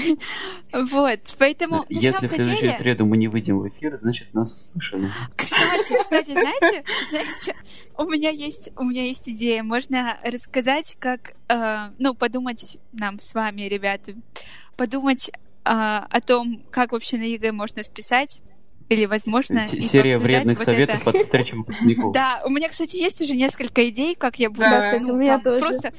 Вот, 0.73 1.19
поэтому 1.37 1.85
Если 1.89 2.27
в 2.27 2.31
следующую 2.31 2.71
деле... 2.71 2.73
среду 2.73 3.05
мы 3.05 3.17
не 3.17 3.27
выйдем 3.27 3.59
в 3.59 3.67
эфир, 3.67 3.95
значит 3.95 4.33
нас 4.33 4.53
услышали. 4.53 5.11
Кстати, 5.35 5.99
кстати, 5.99 6.31
знаете, 6.31 6.83
знаете, 7.09 7.55
у 7.97 8.05
меня 8.05 8.29
есть, 8.29 8.71
у 8.77 8.83
меня 8.83 9.05
есть 9.05 9.29
идея. 9.29 9.63
Можно 9.63 10.17
рассказать, 10.23 10.95
как, 10.99 11.33
э, 11.49 11.89
ну, 11.97 12.13
подумать 12.13 12.77
нам 12.93 13.19
с 13.19 13.33
вами, 13.33 13.63
ребята, 13.63 14.13
подумать 14.77 15.29
э, 15.29 15.33
о 15.65 16.21
том, 16.21 16.63
как 16.71 16.91
вообще 16.91 17.17
на 17.17 17.23
ЕГЭ 17.23 17.51
можно 17.51 17.83
списать 17.83 18.41
или, 18.89 19.05
возможно, 19.05 19.61
серия 19.61 20.17
вредных 20.17 20.57
вот 20.57 20.65
советов 20.65 21.07
это. 21.07 21.09
от 21.11 21.23
встречи 21.23 21.53
выпускников. 21.53 22.11
Да, 22.11 22.39
у 22.43 22.49
меня, 22.49 22.69
кстати, 22.69 22.97
есть 22.97 23.21
уже 23.21 23.35
несколько 23.35 23.87
идей, 23.87 24.15
как 24.15 24.39
я 24.39 24.49
буду. 24.49 24.61
Да, 24.61 24.97
ну, 24.99 25.13
у 25.13 25.17
меня 25.17 25.37
тоже. 25.39 25.59
Просто 25.59 25.93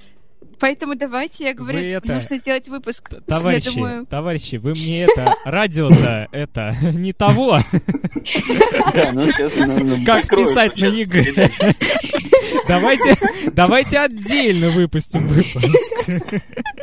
Поэтому 0.61 0.95
давайте, 0.95 1.45
я 1.45 1.55
говорю, 1.55 1.79
это... 1.79 2.15
нужно 2.15 2.37
сделать 2.37 2.69
выпуск. 2.69 3.11
Товарищи, 3.27 3.69
я 3.69 3.73
думаю... 3.73 4.07
товарищи, 4.07 4.57
вы 4.57 4.73
мне 4.73 5.05
это, 5.05 5.35
радио-то, 5.45 6.29
это, 6.33 6.77
не 6.93 7.13
того. 7.13 7.59
Да, 8.95 9.13
ну 9.13 9.27
сейчас 9.31 9.55
Как 10.05 10.29
писать 10.29 10.79
на 10.79 10.87
ЕГЭ. 10.87 11.75
Давайте, 12.69 13.17
давайте 13.53 13.99
отдельно 13.99 14.71
выпустим 14.71 15.27
выпуск. 15.29 15.67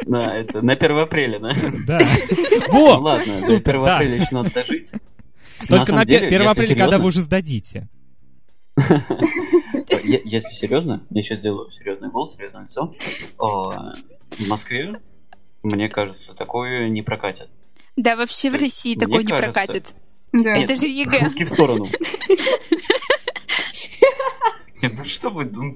Да, 0.06 0.36
это 0.36 0.62
на 0.62 0.74
1 0.74 0.98
апреля, 0.98 1.40
да? 1.40 1.54
Да. 1.86 2.00
Во! 2.70 2.96
Ну 2.96 3.02
ладно, 3.02 3.36
до 3.36 3.56
1 3.56 3.88
апреля 3.88 4.16
еще 4.16 4.28
надо 4.32 4.52
дожить. 4.52 4.94
Только 5.70 5.94
на 5.94 6.02
1 6.02 6.48
апреля, 6.48 6.76
когда 6.76 6.98
вы 6.98 7.08
уже 7.08 7.20
сдадите. 7.20 7.88
Если 10.04 10.50
серьезно, 10.50 11.04
я 11.10 11.24
сейчас 11.24 11.40
сделаю 11.40 11.70
серьезный 11.72 12.10
голос, 12.10 12.36
серьезное 12.36 12.64
лицо. 12.64 12.94
В 13.40 14.48
Москве, 14.48 15.02
мне 15.64 15.90
кажется, 15.90 16.34
такое 16.34 16.90
не 16.90 17.02
прокатит. 17.02 17.50
Да, 17.96 18.16
вообще 18.16 18.52
в 18.52 18.56
России 18.56 18.96
такое 18.96 19.24
не 19.24 19.34
прокатит. 19.34 19.96
Это 20.32 20.76
же 20.76 20.88
ЕГЭ. 20.88 21.26
Шутки 21.26 21.44
в 21.46 21.50
сторону. 21.50 21.88
Нет, 24.82 24.94
ну 24.96 25.06
что 25.06 25.30
вы... 25.32 25.46
Ну, 25.46 25.76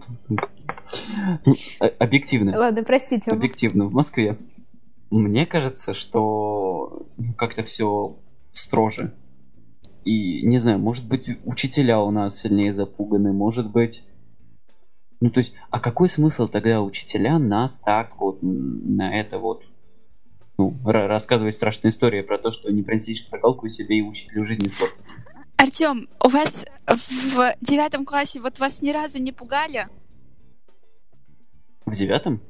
объективно. 1.98 2.58
Ладно, 2.58 2.84
простите. 2.84 3.32
Объективно, 3.32 3.86
в 3.88 3.94
Москве. 3.94 4.38
Мне 5.10 5.48
кажется, 5.48 5.94
что 5.96 7.08
как-то 7.38 7.64
все 7.64 8.16
строже. 8.52 9.14
И, 10.04 10.46
не 10.46 10.58
знаю, 10.58 10.80
может 10.80 11.08
быть, 11.08 11.30
учителя 11.46 12.00
у 12.02 12.12
нас 12.12 12.40
сильнее 12.40 12.74
запуганы, 12.74 13.34
может 13.34 13.70
быть... 13.70 14.04
Ну, 15.20 15.30
то 15.30 15.38
есть, 15.38 15.54
а 15.70 15.80
какой 15.80 16.10
смысл 16.10 16.48
тогда 16.48 16.82
учителя 16.82 17.38
нас 17.38 17.78
так 17.78 18.20
вот 18.20 18.40
на 18.42 19.14
это 19.16 19.38
вот 19.38 19.64
ну, 20.58 20.76
рассказывать 20.84 21.54
страшные 21.54 21.90
истории 21.90 22.22
про 22.22 22.40
то, 22.40 22.50
что 22.50 22.72
не 22.72 22.82
принесите 22.82 23.24
шпаргалку 23.24 23.68
себе 23.68 24.00
и 24.00 24.02
учителю 24.02 24.46
жизнь 24.46 24.66
испортить? 24.66 25.14
Артем, 25.58 26.10
у 26.24 26.30
вас 26.30 26.66
в 26.88 27.56
девятом 27.62 28.04
классе 28.04 28.40
вот 28.40 28.58
вас 28.58 28.82
ни 28.82 28.90
разу 28.90 29.20
не 29.20 29.32
пугали? 29.32 29.88
В 31.86 31.96
девятом? 31.96 32.42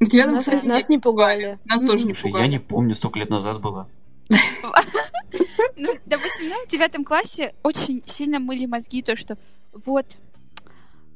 В 0.00 0.08
девятом 0.08 0.34
нас, 0.34 0.44
классе 0.44 0.66
нас 0.66 0.88
не 0.88 0.98
пугали. 0.98 1.58
Нас 1.64 1.82
тоже 1.82 2.06
не 2.06 2.12
пугали. 2.12 2.42
Я 2.42 2.48
не 2.48 2.60
помню, 2.60 2.94
столько 2.94 3.18
лет 3.18 3.30
назад 3.30 3.60
было. 3.62 3.88
Ну, 5.76 5.94
допустим, 6.06 6.66
в 6.66 6.68
девятом 6.68 7.04
классе 7.04 7.54
очень 7.62 8.02
сильно 8.06 8.38
мыли 8.38 8.66
мозги, 8.66 9.02
то, 9.02 9.16
что 9.16 9.38
вот, 9.72 10.18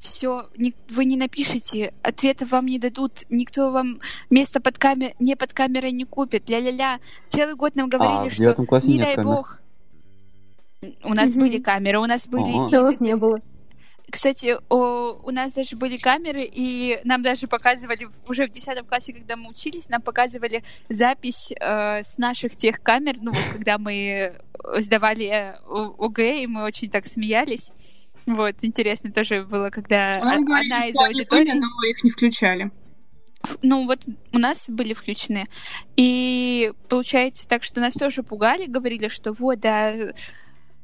все, 0.01 0.49
вы 0.91 1.05
не 1.05 1.17
напишите, 1.17 1.93
ответа 2.03 2.45
вам 2.47 2.67
не 2.67 2.79
дадут, 2.79 3.25
никто 3.31 3.71
вам 3.71 4.01
место 4.31 4.61
под 4.61 4.79
камер, 4.79 5.13
не 5.19 5.37
под 5.37 5.53
камерой 5.53 5.93
не 5.93 6.05
купит, 6.05 6.49
ля-ля-ля. 6.49 7.01
Целый 7.29 7.55
год 7.55 7.77
нам 7.77 7.89
говорили, 7.89 8.29
а, 8.29 8.31
что 8.31 8.79
не 8.87 8.99
дай 8.99 9.17
бог. 9.17 9.61
У 11.05 11.15
нас 11.15 11.35
были 11.35 11.59
камеры, 11.59 11.99
у 11.99 12.07
нас 12.07 12.27
были... 12.27 12.51
У 12.51 12.69
нас 12.69 13.01
не 13.01 13.17
было. 13.17 13.41
Кстати, 14.13 14.59
о, 14.69 15.23
у 15.25 15.31
нас 15.31 15.55
даже 15.55 15.75
были 15.75 15.97
камеры, 15.97 16.43
и 16.43 17.01
нам 17.03 17.23
даже 17.23 17.47
показывали 17.47 18.09
уже 18.29 18.47
в 18.47 18.51
10 18.51 18.87
классе, 18.87 19.15
когда 19.15 19.37
мы 19.37 19.49
учились, 19.49 19.89
нам 19.89 20.03
показывали 20.03 20.63
запись 20.91 21.51
э, 21.51 22.03
с 22.03 22.19
наших 22.19 22.55
тех 22.55 22.83
камер, 22.83 23.17
ну 23.23 23.31
вот 23.31 23.43
когда 23.51 23.79
мы 23.79 24.39
сдавали 24.77 25.29
э, 25.29 25.55
ОГЭ, 25.99 26.43
и 26.43 26.47
мы 26.47 26.65
очень 26.65 26.91
так 26.91 27.07
смеялись. 27.07 27.73
Вот, 28.27 28.57
интересно 28.61 29.11
тоже 29.11 29.45
было, 29.45 29.71
когда 29.71 30.19
Нам 30.23 30.43
одна 30.43 30.45
говорили, 30.45 30.91
из 30.91 30.97
аудиторий... 31.09 31.51
Были, 31.53 31.61
но 31.61 31.89
их 31.89 32.05
не 32.05 32.11
включали. 32.11 32.71
Ну, 33.63 33.87
вот 33.87 34.01
у 34.31 34.39
нас 34.39 34.69
были 34.69 34.93
включены. 34.93 35.47
И 35.97 36.75
получается 36.91 37.49
так, 37.49 37.65
что 37.65 37.81
нас 37.81 37.95
тоже 37.95 38.23
пугали, 38.23 38.67
говорили, 38.67 39.09
что 39.09 39.33
вот, 39.33 39.59
да, 39.61 39.95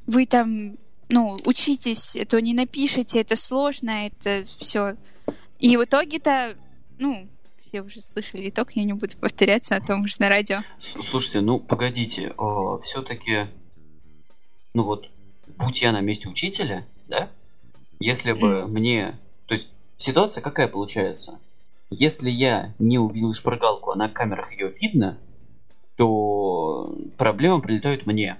вы 0.07 0.25
там, 0.25 0.77
ну, 1.09 1.37
учитесь, 1.45 2.17
то 2.27 2.39
не 2.39 2.53
напишите, 2.53 3.21
это 3.21 3.35
сложно, 3.35 4.07
это 4.07 4.43
все. 4.59 4.95
И 5.59 5.75
в 5.75 5.83
итоге-то, 5.83 6.55
ну, 6.99 7.27
все 7.61 7.81
уже 7.81 8.01
слышали 8.01 8.49
итог, 8.49 8.71
я 8.75 8.83
не 8.83 8.93
буду 8.93 9.17
повторяться, 9.17 9.75
о 9.75 9.81
том 9.81 10.07
же 10.07 10.15
на 10.19 10.29
радио. 10.29 10.59
Слушайте, 10.77 11.41
ну, 11.41 11.59
погодите, 11.59 12.33
все-таки, 12.83 13.47
ну 14.73 14.83
вот, 14.83 15.09
будь 15.57 15.81
я 15.81 15.91
на 15.91 16.01
месте 16.01 16.29
учителя, 16.29 16.85
да, 17.07 17.29
если 17.99 18.31
бы 18.31 18.47
mm. 18.47 18.67
мне, 18.67 19.19
то 19.45 19.53
есть 19.53 19.69
ситуация 19.97 20.41
какая 20.41 20.67
получается? 20.67 21.39
Если 21.89 22.29
я 22.29 22.73
не 22.77 22.99
увидел 22.99 23.33
шпаргалку, 23.33 23.91
а 23.91 23.95
на 23.95 24.09
камерах 24.09 24.51
ее 24.53 24.71
видно, 24.79 25.17
то 25.95 26.95
проблема 27.17 27.59
прилетает 27.61 28.05
мне. 28.05 28.37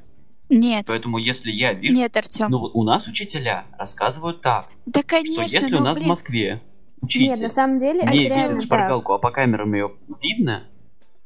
Нет. 0.49 0.85
Поэтому 0.87 1.17
если 1.17 1.51
я 1.51 1.73
вижу... 1.73 1.95
Нет, 1.95 2.17
Артем. 2.17 2.49
Ну, 2.49 2.57
у 2.73 2.83
нас 2.83 3.07
учителя 3.07 3.65
рассказывают 3.77 4.41
так. 4.41 4.67
Да, 4.85 5.03
конечно. 5.03 5.47
Что 5.47 5.57
если 5.57 5.71
ну, 5.71 5.77
у 5.79 5.83
нас 5.83 5.97
блин... 5.97 6.07
в 6.07 6.09
Москве 6.09 6.61
учитель 7.01 7.27
Нет, 7.27 7.39
на 7.39 7.49
самом 7.49 7.77
деле, 7.77 8.03
не 8.03 8.29
видит 8.29 8.61
шпаргалку, 8.61 9.13
так. 9.13 9.19
а 9.19 9.21
по 9.21 9.31
камерам 9.31 9.73
ее 9.73 9.91
видно, 10.21 10.63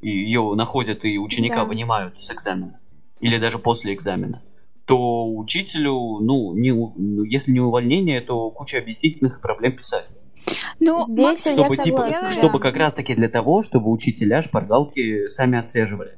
и 0.02 0.10
ее 0.10 0.54
находят 0.56 1.06
и 1.06 1.18
ученика 1.18 1.62
да. 1.62 1.66
вынимают 1.66 2.22
с 2.22 2.32
экзамена, 2.32 2.80
или 3.20 3.38
даже 3.38 3.60
после 3.60 3.94
экзамена, 3.94 4.44
то 4.86 5.34
учителю, 5.34 6.20
ну, 6.20 6.54
не, 6.54 6.72
ну, 6.72 7.24
если 7.24 7.52
не 7.52 7.62
увольнение, 7.62 8.22
то 8.22 8.50
куча 8.52 8.78
объяснительных 8.78 9.42
проблем 9.42 9.78
писать. 9.78 10.14
Ну, 10.80 11.06
Здесь 11.08 11.48
чтобы, 11.48 11.76
я 11.76 11.84
типа, 11.84 12.04
согласна, 12.04 12.32
чтобы 12.32 12.60
как 12.60 12.76
раз 12.76 12.94
таки 12.94 13.16
для 13.16 13.30
того, 13.30 13.62
чтобы 13.62 13.90
учителя 13.90 14.42
шпаргалки 14.42 15.28
сами 15.28 15.58
отслеживали. 15.58 16.18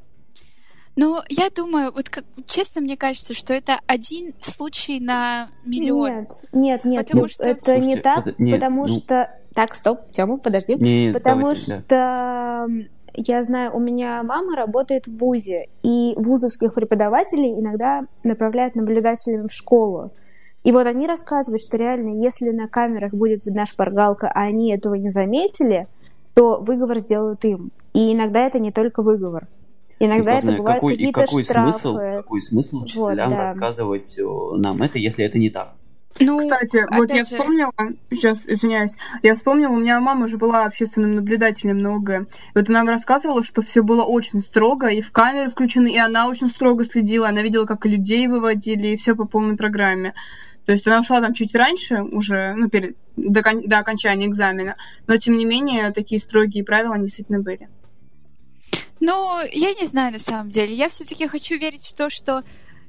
Ну, 0.96 1.22
я 1.28 1.50
думаю, 1.50 1.92
вот 1.94 2.10
как 2.10 2.24
честно 2.48 2.82
мне 2.82 2.96
кажется, 2.96 3.34
что 3.34 3.54
это 3.54 3.80
один 3.86 4.34
случай 4.40 5.00
на 5.00 5.50
миллион. 5.66 6.10
Нет, 6.10 6.30
нет, 6.54 6.86
нет, 6.86 7.06
потому 7.06 7.28
что... 7.28 7.44
это 7.44 7.66
Слушайте, 7.66 7.88
не 7.90 7.96
так, 7.98 8.24
под... 8.24 8.40
нет, 8.40 8.60
потому 8.60 8.88
ну... 8.88 8.96
что... 8.96 9.30
Так, 9.54 9.76
стоп, 9.76 10.12
Тёма, 10.12 10.38
подожди. 10.38 10.76
Нет, 10.76 11.14
потому 11.14 11.42
давайте, 11.42 11.62
что 11.62 11.84
да. 11.88 12.66
я 13.14 13.44
знаю, 13.44 13.76
у 13.76 13.80
меня 13.80 14.22
мама 14.24 14.56
работает 14.56 15.08
в 15.08 15.18
ВУЗе, 15.18 15.68
и 15.82 16.14
вузовских 16.18 16.74
преподавателей 16.74 17.54
иногда 17.54 18.04
направляют 18.24 18.76
наблюдателями 18.76 19.48
в 19.48 19.54
школу. 19.54 20.08
И 20.64 20.72
вот 20.72 20.88
они 20.88 21.08
рассказывают, 21.08 21.62
что 21.62 21.78
реально, 21.78 22.22
если 22.22 22.50
на 22.50 22.68
камерах 22.68 23.14
будет 23.14 23.46
видна 23.46 23.66
шпаргалка, 23.66 24.28
а 24.28 24.42
они 24.42 24.74
этого 24.74 24.96
не 24.96 25.10
заметили, 25.10 25.88
то 26.34 26.60
выговор 26.60 27.00
сделают 27.00 27.46
им. 27.46 27.72
И 27.94 28.14
иногда 28.14 28.42
это 28.42 28.60
не 28.60 28.72
только 28.72 29.04
выговор. 29.04 29.48
Иногда 30.00 30.32
главное, 30.32 30.54
это 30.54 30.62
бывают 30.62 30.82
какой, 30.82 30.94
какие-то 30.94 31.22
какой 31.22 31.44
штрафы. 31.44 31.72
Смысл, 31.72 31.98
какой 31.98 32.42
смысл 32.42 32.82
учителям 32.82 33.30
вот, 33.30 33.36
да. 33.36 33.42
рассказывать 33.42 34.20
нам 34.58 34.82
это, 34.82 34.98
если 34.98 35.26
это 35.26 35.40
не 35.40 35.50
так? 35.50 35.76
Ну, 36.20 36.40
Кстати, 36.40 36.86
вот 36.96 37.10
я 37.10 37.18
же... 37.18 37.24
вспомнила, 37.26 37.72
сейчас, 38.10 38.48
извиняюсь, 38.48 38.96
я 39.22 39.36
вспомнила, 39.36 39.72
у 39.72 39.80
меня 39.80 40.00
мама 40.00 40.28
же 40.28 40.38
была 40.38 40.66
общественным 40.66 41.16
наблюдателем 41.16 41.78
много. 41.78 42.22
И 42.22 42.58
вот 42.58 42.70
она 42.70 42.90
рассказывала, 42.90 43.44
что 43.44 43.62
все 43.62 43.84
было 43.84 44.04
очень 44.04 44.40
строго, 44.40 44.88
и 44.88 45.02
в 45.02 45.12
камеры 45.12 45.50
включены, 45.50 45.90
и 45.90 45.98
она 45.98 46.28
очень 46.30 46.48
строго 46.48 46.86
следила, 46.86 47.28
она 47.28 47.42
видела, 47.42 47.66
как 47.66 47.86
людей 47.86 48.28
выводили, 48.28 48.90
и 48.90 48.96
все 48.96 49.16
по 49.16 49.26
полной 49.26 49.58
программе. 49.58 50.14
То 50.66 50.72
есть 50.72 50.88
она 50.88 51.02
ушла 51.02 51.22
там 51.22 51.34
чуть 51.34 51.54
раньше 51.54 52.02
уже, 52.02 52.54
ну, 52.56 52.70
перед, 52.70 52.96
до, 53.18 53.44
до 53.44 53.80
окончания 53.80 54.26
экзамена, 54.28 54.78
но 55.08 55.18
тем 55.18 55.36
не 55.36 55.46
менее 55.46 55.92
такие 55.92 56.20
строгие 56.20 56.64
правила 56.64 56.98
действительно 56.98 57.42
были. 57.42 57.68
Ну, 59.00 59.32
я 59.52 59.74
не 59.74 59.86
знаю 59.86 60.14
на 60.14 60.20
самом 60.20 60.50
деле. 60.50 60.74
Я 60.74 60.90
все-таки 60.90 61.28
хочу 61.28 61.58
верить 61.58 61.86
в 61.86 61.94
то, 61.94 62.10
что 62.10 62.44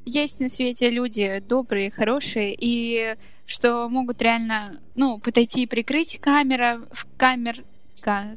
есть 0.04 0.40
на 0.40 0.48
свете 0.48 0.90
люди 0.90 1.42
добрые, 1.46 1.90
хорошие, 1.90 2.54
и 2.58 3.16
что 3.44 3.88
могут 3.88 4.22
реально, 4.22 4.80
ну, 4.94 5.18
подойти 5.18 5.62
и 5.62 5.66
прикрыть 5.66 6.18
камера 6.20 6.80
в 6.92 7.06
камер 7.16 7.64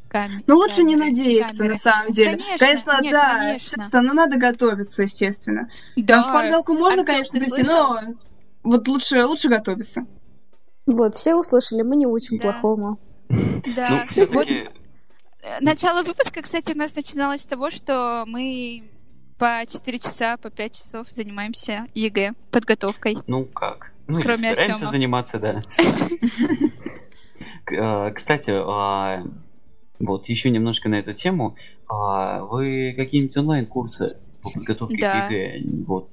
камер. 0.07 0.43
Ну, 0.47 0.55
лучше 0.55 0.77
камеры, 0.77 0.89
не 0.89 0.95
надеяться, 0.95 1.57
камеры. 1.57 1.73
на 1.73 1.79
самом 1.79 2.11
деле. 2.11 2.31
Конечно, 2.31 2.57
конечно 2.57 2.99
нет, 3.01 3.11
да. 3.11 3.37
Конечно. 3.37 3.89
Но 3.91 4.13
надо 4.13 4.37
готовиться, 4.37 5.03
естественно. 5.03 5.69
Да. 5.95 6.15
Там 6.15 6.23
шпаргалку 6.23 6.73
можно, 6.73 7.01
Артём, 7.01 7.05
конечно, 7.05 7.39
прийти, 7.39 7.63
но 7.63 8.01
вот 8.63 8.87
лучше, 8.87 9.23
лучше 9.25 9.47
готовиться. 9.47 10.07
Вот, 10.87 11.17
все 11.17 11.35
услышали, 11.35 11.83
мы 11.83 11.97
не 11.97 12.07
учим 12.07 12.39
да. 12.39 12.51
плохому. 12.51 12.99
Да. 13.75 13.87
Ну, 13.89 13.97
все-таки 14.09 14.69
начало 15.61 16.03
выпуска, 16.03 16.41
кстати, 16.41 16.73
у 16.73 16.77
нас 16.77 16.95
начиналось 16.95 17.41
с 17.41 17.45
того, 17.45 17.69
что 17.69 18.23
мы 18.27 18.83
по 19.37 19.63
4 19.67 19.99
часа, 19.99 20.37
по 20.37 20.49
5 20.49 20.75
часов 20.75 21.07
занимаемся 21.11 21.87
ЕГЭ, 21.93 22.33
подготовкой. 22.51 23.17
Ну 23.27 23.45
как? 23.45 23.93
Ну, 24.07 24.21
Кроме 24.21 24.39
или 24.39 24.49
собираемся 24.49 24.71
Артема. 24.71 24.91
заниматься, 24.91 25.39
да. 25.39 25.61
Э, 27.71 28.11
кстати, 28.11 28.49
а, 28.51 29.23
вот 29.99 30.25
еще 30.27 30.49
немножко 30.49 30.89
на 30.89 30.95
эту 30.95 31.13
тему. 31.13 31.55
А, 31.87 32.41
вы 32.41 32.95
какие-нибудь 32.97 33.37
онлайн-курсы 33.37 34.17
по 34.41 34.49
подготовке 34.49 34.97
к 34.97 35.29
ЕГЭ? 35.29 35.61
Вот 35.85 36.09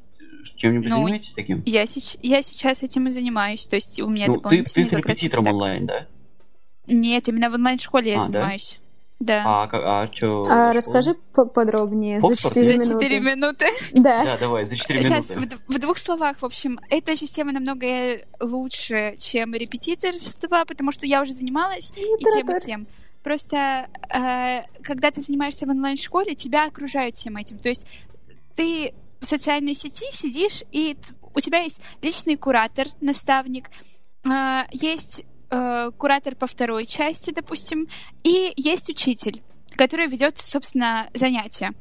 чем-нибудь 0.57 0.91
ну, 0.91 0.97
занимаетесь 0.97 1.31
таким? 1.31 1.63
Я, 1.65 1.85
я 2.23 2.43
сейчас 2.43 2.83
этим 2.83 3.09
и 3.09 3.13
занимаюсь. 3.13 3.67
То 3.67 3.77
есть 3.77 4.01
у 4.01 4.09
меня 4.09 4.27
ну, 4.27 4.39
ты, 4.41 4.63
ты 4.63 4.69
с 4.69 4.77
репетитором 4.77 5.47
онлайн, 5.47 5.87
да? 5.87 6.07
Нет, 6.87 7.29
именно 7.29 7.51
в 7.51 7.55
онлайн-школе 7.55 8.13
я 8.13 8.19
а, 8.19 8.21
занимаюсь. 8.21 8.79
Да. 8.79 8.86
А, 9.29 9.65
а, 9.65 10.03
а 10.03 10.07
что? 10.13 10.45
А, 10.49 10.73
расскажи 10.73 11.15
подробнее. 11.15 12.21
Фоксфорд? 12.21 12.55
За 12.55 12.61
4 12.61 12.83
За 12.83 12.89
минуты. 12.89 13.05
4 13.05 13.21
минуты. 13.21 13.67
Да. 13.93 14.25
Да, 14.25 14.37
давай, 14.39 14.65
за 14.65 14.77
4 14.77 15.03
Сейчас, 15.03 15.31
минуты. 15.31 15.57
в, 15.67 15.75
в 15.75 15.79
двух 15.79 15.97
словах, 15.99 16.39
в 16.41 16.45
общем, 16.45 16.79
эта 16.91 17.17
система 17.17 17.53
намного 17.53 18.21
лучше, 18.41 19.17
чем 19.19 19.55
репетиторство, 19.55 20.65
потому 20.67 20.93
что 20.93 21.07
я 21.07 21.23
уже 21.23 21.33
занималась 21.33 21.93
и 21.97 22.25
тем, 22.25 22.57
и 22.57 22.61
тем. 22.61 22.87
Просто, 23.23 23.89
э, 24.09 24.63
когда 24.83 25.11
ты 25.11 25.21
занимаешься 25.21 25.67
в 25.67 25.71
онлайн-школе, 25.71 26.35
тебя 26.35 26.67
окружают 26.67 27.17
всем 27.17 27.37
этим. 27.37 27.59
То 27.59 27.71
есть 27.71 27.87
ты 28.55 28.95
в 29.21 29.27
социальной 29.27 29.75
сети 29.75 30.07
сидишь, 30.13 30.63
и 30.71 30.97
у 31.35 31.41
тебя 31.41 31.61
есть 31.61 31.81
личный 32.03 32.37
куратор, 32.37 32.87
наставник, 33.01 33.71
э, 34.25 34.61
есть 34.73 35.25
э, 35.51 35.91
куратор 35.97 36.35
по 36.37 36.47
второй 36.47 36.87
части, 36.87 37.31
допустим, 37.31 37.89
и 38.25 38.53
есть 38.57 38.89
учитель, 38.89 39.43
который 39.77 40.07
ведет, 40.07 40.39
собственно, 40.39 41.09
занятия. 41.15 41.73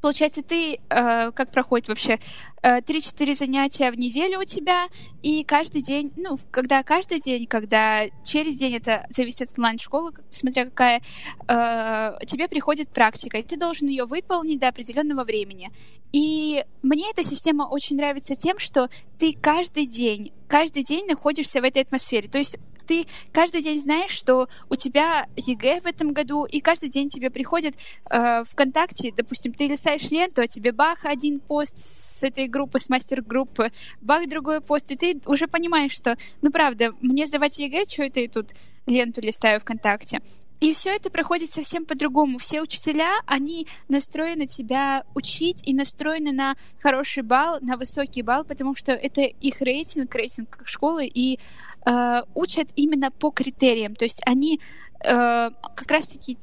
Получается, 0.00 0.42
ты, 0.42 0.74
э, 0.74 1.32
как 1.32 1.50
проходит 1.50 1.88
вообще, 1.88 2.20
э, 2.62 2.80
3-4 2.80 3.34
занятия 3.34 3.90
в 3.90 3.96
неделю 3.96 4.40
у 4.40 4.44
тебя, 4.44 4.86
и 5.22 5.42
каждый 5.42 5.82
день, 5.82 6.12
ну, 6.16 6.36
когда 6.50 6.82
каждый 6.82 7.18
день, 7.18 7.46
когда 7.46 8.04
через 8.24 8.56
день, 8.56 8.74
это 8.74 9.06
зависит 9.10 9.50
от 9.50 9.58
онлайн-школы, 9.58 10.12
смотря 10.30 10.66
какая, 10.66 11.02
э, 11.48 12.18
тебе 12.26 12.46
приходит 12.46 12.90
практика, 12.90 13.38
и 13.38 13.42
ты 13.42 13.56
должен 13.56 13.88
ее 13.88 14.04
выполнить 14.04 14.60
до 14.60 14.68
определенного 14.68 15.24
времени. 15.24 15.70
И 16.12 16.64
мне 16.82 17.10
эта 17.10 17.24
система 17.24 17.64
очень 17.64 17.96
нравится 17.96 18.36
тем, 18.36 18.58
что 18.58 18.88
ты 19.18 19.32
каждый 19.32 19.86
день, 19.86 20.32
каждый 20.46 20.84
день 20.84 21.06
находишься 21.06 21.60
в 21.60 21.64
этой 21.64 21.82
атмосфере. 21.82 22.28
То 22.28 22.38
есть 22.38 22.58
ты 22.86 23.06
каждый 23.32 23.62
день 23.62 23.78
знаешь, 23.78 24.10
что 24.10 24.48
у 24.70 24.76
тебя 24.76 25.26
ЕГЭ 25.36 25.80
в 25.80 25.86
этом 25.86 26.12
году, 26.12 26.44
и 26.44 26.60
каждый 26.60 26.88
день 26.88 27.08
тебе 27.08 27.30
приходит 27.30 27.74
э, 28.10 28.44
ВКонтакте, 28.44 29.12
допустим, 29.16 29.52
ты 29.52 29.66
листаешь 29.66 30.10
ленту, 30.10 30.42
а 30.42 30.46
тебе 30.46 30.72
бах 30.72 31.04
один 31.04 31.40
пост 31.40 31.78
с 31.78 32.22
этой 32.22 32.48
группы, 32.48 32.78
с 32.78 32.88
мастер-группы, 32.88 33.70
бах 34.00 34.28
другой 34.28 34.60
пост, 34.60 34.90
и 34.92 34.96
ты 34.96 35.20
уже 35.26 35.46
понимаешь, 35.48 35.92
что, 35.92 36.16
ну 36.42 36.50
правда, 36.50 36.92
мне 37.00 37.26
сдавать 37.26 37.58
ЕГЭ, 37.58 37.84
что 37.88 38.04
это 38.04 38.20
я 38.20 38.28
тут 38.28 38.52
ленту 38.86 39.20
листаю 39.20 39.60
ВКонтакте. 39.60 40.20
И 40.58 40.72
все 40.72 40.96
это 40.96 41.10
проходит 41.10 41.50
совсем 41.50 41.84
по-другому. 41.84 42.38
Все 42.38 42.62
учителя, 42.62 43.12
они 43.26 43.66
настроены 43.88 44.46
тебя 44.46 45.04
учить 45.14 45.62
и 45.66 45.74
настроены 45.74 46.32
на 46.32 46.56
хороший 46.80 47.22
балл, 47.22 47.58
на 47.60 47.76
высокий 47.76 48.22
балл, 48.22 48.44
потому 48.44 48.74
что 48.74 48.92
это 48.92 49.20
их 49.20 49.60
рейтинг, 49.60 50.14
рейтинг 50.14 50.62
школы, 50.64 51.06
и 51.06 51.38
э, 51.86 52.22
учат 52.34 52.68
именно 52.76 53.10
по 53.10 53.30
критериям. 53.30 53.94
То 53.94 54.04
есть 54.04 54.20
они 54.26 54.60
э, 55.04 55.50
как 55.74 55.90
раз-таки 55.90 56.38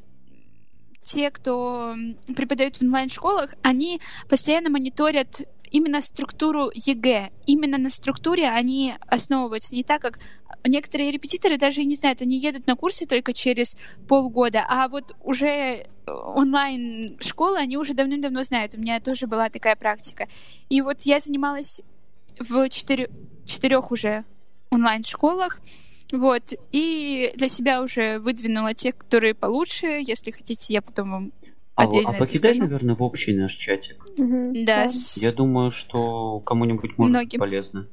те, 1.04 1.30
кто 1.32 1.96
преподают 2.36 2.78
в 2.78 2.82
онлайн-школах, 2.82 3.54
они 3.62 4.00
постоянно 4.30 4.70
мониторят 4.70 5.42
именно 5.70 6.02
структуру 6.02 6.70
ЕГЭ. 6.74 7.30
Именно 7.46 7.78
на 7.78 7.90
структуре 7.90 8.48
они 8.48 8.96
основываются. 9.08 9.76
Не 9.76 9.84
так, 9.84 10.02
как 10.02 10.20
некоторые 10.66 11.12
репетиторы 11.12 11.58
даже 11.58 11.84
не 11.84 11.96
знают, 11.96 12.22
они 12.22 12.38
едут 12.38 12.68
на 12.68 12.76
курсы 12.76 13.06
только 13.06 13.34
через 13.34 13.76
полгода, 14.08 14.66
а 14.68 14.88
вот 14.88 15.16
уже 15.24 15.48
э, 15.48 15.86
онлайн-школы 16.08 17.58
они 17.58 17.78
уже 17.78 17.94
давным-давно 17.94 18.44
знают. 18.44 18.76
У 18.76 18.80
меня 18.80 19.00
тоже 19.00 19.28
была 19.28 19.50
такая 19.50 19.76
практика. 19.76 20.28
И 20.70 20.82
вот 20.82 21.02
я 21.02 21.20
занималась 21.20 21.82
в 22.40 22.70
четыре- 22.70 23.10
четырех 23.46 23.92
уже 23.92 24.26
онлайн-школах, 24.74 25.60
вот, 26.12 26.54
и 26.72 27.34
для 27.36 27.50
себя 27.50 27.82
уже 27.82 28.20
выдвинула 28.20 28.74
тех, 28.74 28.98
которые 28.98 29.34
получше. 29.34 30.04
Если 30.06 30.32
хотите, 30.32 30.74
я 30.74 30.82
потом 30.82 31.12
вам 31.12 31.32
А, 31.76 31.84
отдельно 31.84 32.10
а 32.10 32.14
покидай, 32.14 32.54
скажу. 32.54 32.68
наверное, 32.68 32.96
в 32.96 33.02
общий 33.02 33.34
наш 33.34 33.54
чатик. 33.56 34.06
Мгм. 34.18 34.66
Да, 34.66 34.86
Я 35.16 35.32
думаю, 35.32 35.72
что 35.72 36.40
кому-нибудь 36.42 36.98
может 36.98 37.10
Многим. 37.10 37.30
быть 37.30 37.40
полезно. 37.40 37.88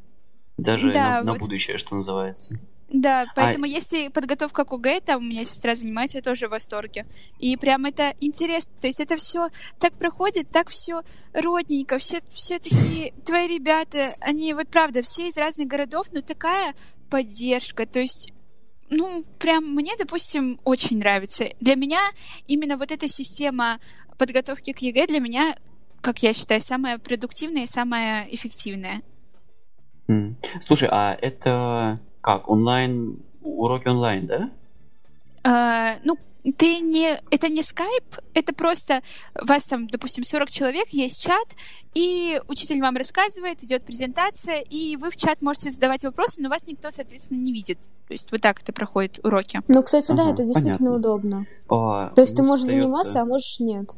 Даже 0.59 0.93
Да, 0.93 1.20
на, 1.20 1.22
на 1.22 1.33
вот. 1.33 1.41
будущее, 1.41 1.78
что 1.78 1.95
называется. 1.97 2.59
Да, 2.93 3.22
А 3.22 3.26
поэтому 3.36 3.66
если 3.66 4.09
подготовка 4.09 4.64
к 4.64 4.72
ОГЭ, 4.72 5.01
там 5.01 5.18
у 5.22 5.26
меня 5.26 5.45
сестра 5.45 5.74
занимается, 5.76 6.18
я 6.18 6.22
тоже 6.22 6.49
в 6.49 6.51
восторге. 6.51 7.07
И 7.38 7.57
прям 7.57 7.84
это 7.84 8.14
интересно. 8.20 8.72
То 8.80 8.88
есть 8.88 9.01
это 9.01 9.16
все 9.16 9.49
так 9.78 9.95
проходит, 9.95 10.51
так 10.51 10.68
все 10.68 11.03
родненько, 11.32 11.99
все, 11.99 12.20
все 12.32 12.59
такие 12.59 13.12
твои 13.24 13.47
ребята, 13.47 14.07
они 14.20 14.53
вот 14.55 14.68
правда, 14.68 15.03
все 15.03 15.28
из 15.28 15.36
разных 15.36 15.68
городов, 15.68 16.09
но 16.12 16.20
такая 16.20 16.74
поддержка. 17.11 17.86
То 17.86 18.01
есть 18.01 18.32
ну, 18.91 19.22
прям 19.38 19.72
мне, 19.72 19.93
допустим, 19.97 20.59
очень 20.64 20.99
нравится. 20.99 21.47
Для 21.61 21.76
меня 21.76 22.01
именно 22.49 22.76
вот 22.76 22.91
эта 22.91 23.07
система 23.07 23.78
подготовки 24.18 24.72
к 24.72 24.80
ЕГЭ 24.80 25.07
для 25.07 25.20
меня, 25.20 25.55
как 26.01 26.24
я 26.24 26.32
считаю, 26.32 26.61
самая 26.61 26.99
продуктивная 26.99 27.62
и 27.62 27.66
самая 27.66 28.26
эффективная. 28.28 29.03
Слушай, 30.66 30.88
а 30.91 31.16
это 31.22 32.01
как, 32.21 32.49
онлайн, 32.49 33.18
уроки 33.43 33.89
онлайн, 33.89 34.27
да? 34.27 34.51
А, 35.43 35.97
ну, 36.05 36.16
ты 36.57 36.81
не... 36.81 37.21
Это 37.31 37.49
не 37.49 37.62
скайп, 37.62 38.05
это 38.35 38.53
просто... 38.55 39.03
Вас 39.35 39.64
там, 39.64 39.87
допустим, 39.89 40.25
40 40.25 40.51
человек, 40.51 40.89
есть 40.91 41.23
чат, 41.23 41.49
и 41.95 42.41
учитель 42.49 42.81
вам 42.81 42.97
рассказывает, 42.97 43.62
идет 43.62 43.85
презентация, 43.85 44.61
и 44.61 44.97
вы 44.97 45.11
в 45.11 45.16
чат 45.16 45.43
можете 45.43 45.71
задавать 45.71 46.05
вопросы, 46.05 46.41
но 46.43 46.49
вас 46.49 46.66
никто, 46.66 46.91
соответственно, 46.91 47.39
не 47.39 47.53
видит. 47.53 47.79
То 48.09 48.12
есть 48.14 48.31
вот 48.33 48.41
так 48.41 48.61
это 48.61 48.73
проходит 48.73 49.21
уроки. 49.25 49.61
Ну, 49.68 49.83
кстати, 49.83 50.09
да, 50.12 50.25
Ага, 50.25 50.33
это 50.33 50.43
действительно 50.45 50.91
понятно. 50.91 50.97
удобно. 50.97 51.47
А, 51.68 52.09
То 52.09 52.23
есть 52.23 52.35
ты 52.37 52.43
можешь 52.43 52.64
остаётся- 52.66 52.81
заниматься, 52.83 53.21
а 53.23 53.25
можешь 53.25 53.61
нет. 53.61 53.91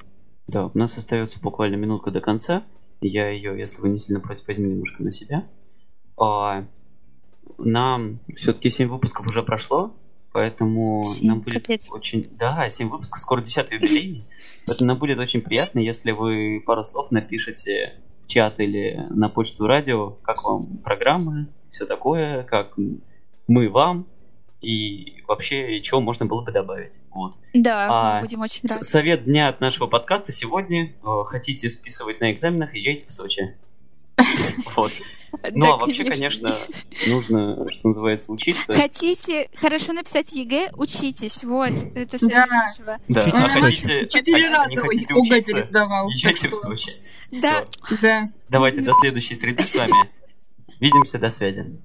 Да, 0.48 0.66
у 0.66 0.76
нас 0.78 0.98
остается 0.98 1.40
буквально 1.40 1.76
минутка 1.76 2.10
до 2.10 2.20
конца. 2.20 2.62
Я 3.00 3.30
ее, 3.30 3.58
если 3.58 3.80
вы 3.80 3.88
не 3.88 3.98
сильно 3.98 4.20
против, 4.20 4.46
возьму 4.46 4.66
немножко 4.66 5.02
на 5.02 5.10
себя. 5.10 5.44
А, 6.18 6.66
нам 7.58 8.20
все-таки 8.28 8.70
7 8.70 8.88
выпусков 8.88 9.26
уже 9.26 9.42
прошло, 9.42 9.94
поэтому 10.32 11.04
Семь, 11.04 11.26
нам 11.28 11.40
будет 11.40 11.62
капец. 11.62 11.88
очень... 11.90 12.24
Да, 12.38 12.68
7 12.68 12.88
выпусков, 12.88 13.20
скоро 13.20 13.40
10 13.40 13.70
юбилей. 13.70 14.24
Поэтому 14.66 14.88
нам 14.88 14.98
будет 14.98 15.18
очень 15.18 15.40
приятно, 15.40 15.80
если 15.80 16.12
вы 16.12 16.62
пару 16.64 16.84
слов 16.84 17.10
напишите 17.10 17.94
в 18.22 18.28
чат 18.28 18.60
или 18.60 19.06
на 19.10 19.28
почту 19.28 19.66
радио, 19.66 20.10
как 20.22 20.44
вам 20.44 20.78
программы, 20.78 21.48
все 21.68 21.84
такое, 21.86 22.44
как 22.44 22.74
мы 23.48 23.68
вам, 23.68 24.06
и 24.60 25.22
вообще, 25.26 25.80
чего 25.80 26.00
можно 26.00 26.26
было 26.26 26.42
бы 26.44 26.52
добавить. 26.52 27.00
Вот. 27.10 27.34
Да, 27.52 27.88
А, 27.90 28.14
мы 28.16 28.20
будем 28.22 28.40
очень 28.40 28.60
рады. 28.68 28.84
Совет 28.84 29.24
дня 29.24 29.48
от 29.48 29.60
нашего 29.60 29.88
подкаста 29.88 30.30
сегодня. 30.30 30.94
э, 31.02 31.24
Хотите 31.26 31.68
списывать 31.68 32.20
на 32.20 32.30
экзаменах, 32.30 32.72
езжайте 32.74 33.06
в 33.06 33.12
Сочи. 33.12 33.56
Вот. 34.76 34.92
Ну, 35.50 35.64
Да, 35.64 35.72
а 35.72 35.76
вообще, 35.78 36.04
конечно, 36.04 36.54
нужно, 37.06 37.68
что 37.70 37.88
называется, 37.88 38.30
учиться. 38.30 38.74
Хотите 38.74 39.48
хорошо 39.56 39.94
написать 39.94 40.32
ЕГЭ, 40.32 40.72
учитесь. 40.76 41.42
Вот, 41.42 41.72
это 41.94 42.18
совет 42.18 42.46
Да. 42.76 42.98
Да, 43.08 43.24
а 43.24 43.60
хотите, 43.60 44.06
Четыре 44.08 44.48
а 44.48 44.58
раза 44.58 44.68
не 44.68 44.76
хотите 44.76 45.14
учиться, 45.14 45.54
пересдавал. 45.54 46.10
езжайте 46.10 46.48
в 46.48 46.54
Сочи. 46.54 46.90
Да. 47.40 47.64
Всё. 47.64 47.96
Да. 48.02 48.28
Давайте 48.50 48.82
до 48.82 48.92
следующей 48.92 49.34
среды 49.34 49.64
с 49.64 49.74
вами. 49.74 49.94
Видимся, 50.80 51.18
до 51.18 51.30
связи. 51.30 51.78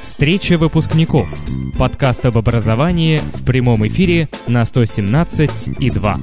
Встреча 0.00 0.56
выпускников. 0.58 1.28
Подкаст 1.76 2.24
об 2.24 2.38
образовании 2.38 3.18
в 3.18 3.44
прямом 3.44 3.86
эфире 3.88 4.28
на 4.46 4.64
117 4.64 5.80
и 5.80 5.90
2. 5.90 6.20